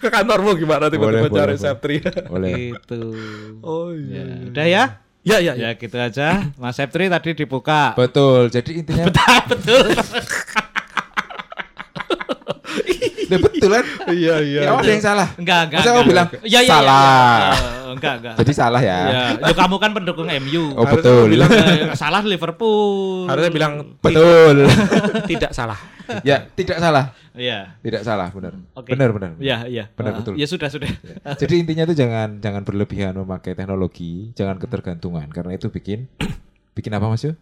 ke 0.00 0.08
kantormu 0.08 0.52
gimana 0.54 0.88
tiba-tiba 0.88 1.28
cari 1.28 1.56
Septri. 1.56 1.96
Boleh. 2.26 2.76
Gitu. 2.76 3.00
oh 3.60 3.92
Ya, 3.92 4.22
iya. 4.22 4.36
udah 4.48 4.66
ya? 4.66 4.84
Ya 5.24 5.36
ya 5.40 5.52
Ya 5.56 5.72
ya. 5.72 5.80
gitu 5.80 5.96
aja. 5.96 6.52
Mas 6.60 6.76
Septri 6.76 7.08
tadi 7.08 7.32
dibuka. 7.32 7.96
Betul. 7.96 8.52
Jadi 8.52 8.84
intinya 8.84 9.08
Betul. 9.48 9.88
Udah 13.24 13.38
betul 13.40 13.68
kan? 13.70 13.84
Iya 14.10 14.34
iya. 14.40 14.60
Ya 14.62 14.70
ada 14.72 14.86
yang 14.86 15.00
salah. 15.02 15.28
Enggak, 15.34 15.60
enggak. 15.66 15.80
Masa 15.80 15.88
kamu 15.90 16.04
bilang 16.06 16.28
Ya, 16.40 16.40
ya, 16.44 16.60
ya, 16.60 16.70
salah? 16.70 17.04
ya. 17.04 17.52
Eh, 17.54 17.92
enggak, 17.92 18.14
enggak. 18.18 18.34
Jadi 18.38 18.52
salah 18.52 18.80
ya. 18.80 18.98
Ya, 19.36 19.52
kamu 19.52 19.76
kan 19.78 19.90
pendukung 19.92 20.28
MU. 20.28 20.64
Oh 20.74 20.84
betul. 20.84 21.26
bilang- 21.28 21.50
Eh, 21.50 21.94
salah 21.94 22.22
Liverpool. 22.22 23.26
Harusnya 23.26 23.52
bilang 23.52 23.72
Betul. 23.98 24.68
tidak 25.30 25.50
salah. 25.50 25.78
ya, 26.20 26.44
tidak 26.52 26.76
salah. 26.76 27.16
Iya. 27.32 27.80
Tidak 27.80 28.02
salah, 28.04 28.28
benar. 28.30 28.54
Oke. 28.74 28.92
Benar, 28.92 29.10
benar. 29.10 29.30
Iya, 29.40 29.64
iya. 29.66 29.84
Benar, 29.90 30.20
betul. 30.20 30.36
Ya 30.36 30.44
sudah, 30.44 30.68
sudah. 30.68 30.86
Jadi 31.34 31.54
intinya 31.58 31.82
tuh 31.84 31.96
jangan 31.96 32.38
jangan 32.38 32.62
berlebihan 32.62 33.16
memakai 33.16 33.52
teknologi, 33.52 34.30
jangan 34.32 34.56
ketergantungan 34.56 35.26
karena 35.28 35.52
itu 35.52 35.66
bikin 35.68 36.06
bikin 36.72 36.92
apa 36.92 37.06
Mas 37.06 37.22
Yu? 37.22 37.32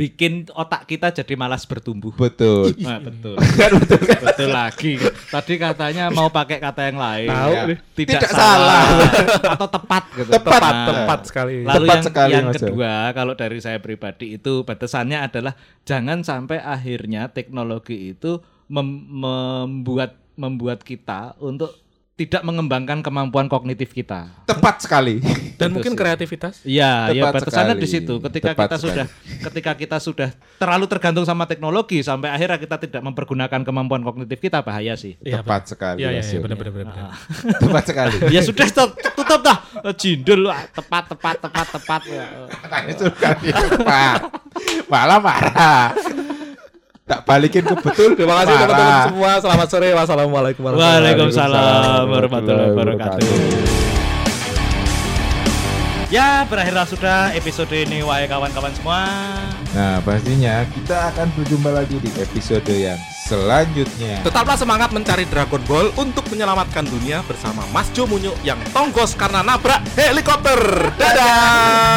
Bikin 0.00 0.48
otak 0.56 0.88
kita 0.88 1.12
jadi 1.12 1.36
malas 1.36 1.68
bertumbuh. 1.68 2.16
Betul. 2.16 2.72
Nah, 2.80 2.96
betul. 3.04 3.36
Kan 3.60 3.70
betul 3.76 4.00
kan? 4.00 4.20
betul 4.24 4.48
lagi. 4.48 4.92
Tadi 5.28 5.54
katanya 5.60 6.08
mau 6.08 6.32
pakai 6.32 6.56
kata 6.56 6.88
yang 6.88 6.96
lain. 6.96 7.28
Tahu 7.28 7.52
Ya. 7.52 7.64
Tidak, 7.68 8.16
Tidak 8.16 8.30
salah. 8.32 8.80
Atau 9.52 9.68
tepat 9.68 10.04
gitu. 10.16 10.30
Tepat, 10.32 10.72
Nah, 10.72 10.86
Tepat 10.88 11.20
sekali. 11.28 11.54
Lalu 11.60 11.84
Tepat 11.84 11.92
yang, 11.92 12.04
sekali, 12.08 12.32
yang 12.32 12.48
kedua, 12.48 12.92
kalau 13.12 13.34
dari 13.36 13.58
saya 13.60 13.76
pribadi 13.76 14.40
itu 14.40 14.64
batasannya 14.64 15.20
adalah 15.20 15.52
jangan 15.84 16.24
sampai 16.24 16.56
akhirnya 16.64 17.28
teknologi 17.28 18.16
itu 18.16 18.40
mem- 18.72 19.04
membuat 19.10 20.16
membuat 20.40 20.80
kita 20.80 21.36
untuk 21.36 21.76
tidak 22.20 22.44
mengembangkan 22.44 23.00
kemampuan 23.00 23.48
kognitif 23.48 23.96
kita. 23.96 24.28
Tepat 24.44 24.84
sekali. 24.84 25.24
Dan 25.56 25.72
Itu 25.72 25.80
mungkin 25.80 25.92
sih. 25.96 25.98
kreativitas. 26.04 26.54
Iya, 26.68 27.08
ya 27.16 27.22
Tepat 27.24 27.48
batasannya 27.48 27.74
di 27.80 27.88
situ. 27.88 28.20
Ketika 28.20 28.52
Tepat 28.52 28.68
kita 28.68 28.76
sekali. 28.76 28.84
sudah 28.92 29.06
ketika 29.48 29.72
kita 29.72 29.96
sudah 29.96 30.28
terlalu 30.60 30.84
tergantung 30.84 31.24
sama 31.24 31.48
teknologi 31.48 32.04
sampai 32.04 32.28
akhirnya 32.28 32.60
kita 32.60 32.76
tidak 32.76 33.00
mempergunakan 33.00 33.64
kemampuan 33.64 34.04
kognitif 34.04 34.36
kita 34.36 34.60
bahaya 34.60 35.00
sih. 35.00 35.16
Iya, 35.24 35.40
Tepat 35.40 35.72
sekali. 35.72 36.04
Iya 36.04 36.12
iya 36.12 36.20
iya 36.20 36.36
Yu. 36.36 36.44
benar 36.44 36.56
benar 36.60 36.72
benar. 36.76 36.92
benar. 36.92 37.56
Tepat 37.56 37.84
sekali. 37.88 38.16
ya 38.36 38.40
sudah 38.44 38.66
stop, 38.68 38.90
tutup 39.16 39.40
dah. 39.40 39.56
Jindul 39.96 40.44
ah, 40.52 40.60
tepat 40.76 41.16
tepat 41.16 41.36
tepat 41.40 41.66
tepat. 41.72 42.00
Ya. 42.04 42.26
Suka 43.00 43.28
dia 43.40 43.56
tepat. 43.56 44.20
Malah 44.92 45.18
marah. 45.24 45.96
Tak 47.10 47.26
balikin 47.26 47.66
ke 47.66 47.74
betul. 47.74 48.14
Terima 48.14 48.38
kasih 48.38 48.54
teman-teman 48.54 49.10
semua. 49.10 49.42
Selamat 49.42 49.66
sore. 49.66 49.90
Wassalamualaikum 49.98 50.62
warahmatullahi 50.62 51.02
Waalaikumsalam 51.02 52.06
warahmatullahi 52.06 52.70
wabarakatuh. 52.70 53.34
Ya, 56.10 56.46
berakhirlah 56.46 56.86
sudah 56.86 57.34
episode 57.34 57.70
ini 57.74 58.02
wahai 58.06 58.30
kawan-kawan 58.30 58.70
semua. 58.74 59.10
Nah, 59.74 59.98
pastinya 60.02 60.66
kita 60.70 61.10
akan 61.14 61.30
berjumpa 61.34 61.70
lagi 61.70 61.98
di 62.02 62.10
episode 62.18 62.66
yang 62.70 62.98
selanjutnya. 63.26 64.22
Tetaplah 64.22 64.58
semangat 64.58 64.90
mencari 64.94 65.26
Dragon 65.26 65.62
Ball 65.66 65.90
untuk 65.98 66.26
menyelamatkan 66.30 66.86
dunia 66.86 67.26
bersama 67.26 67.62
Mas 67.74 67.90
Jo 67.94 68.06
Munyo 68.10 68.34
yang 68.46 68.58
tonggos 68.70 69.18
karena 69.18 69.42
nabrak 69.42 69.82
helikopter. 69.98 70.58
Dadah. 70.98 71.94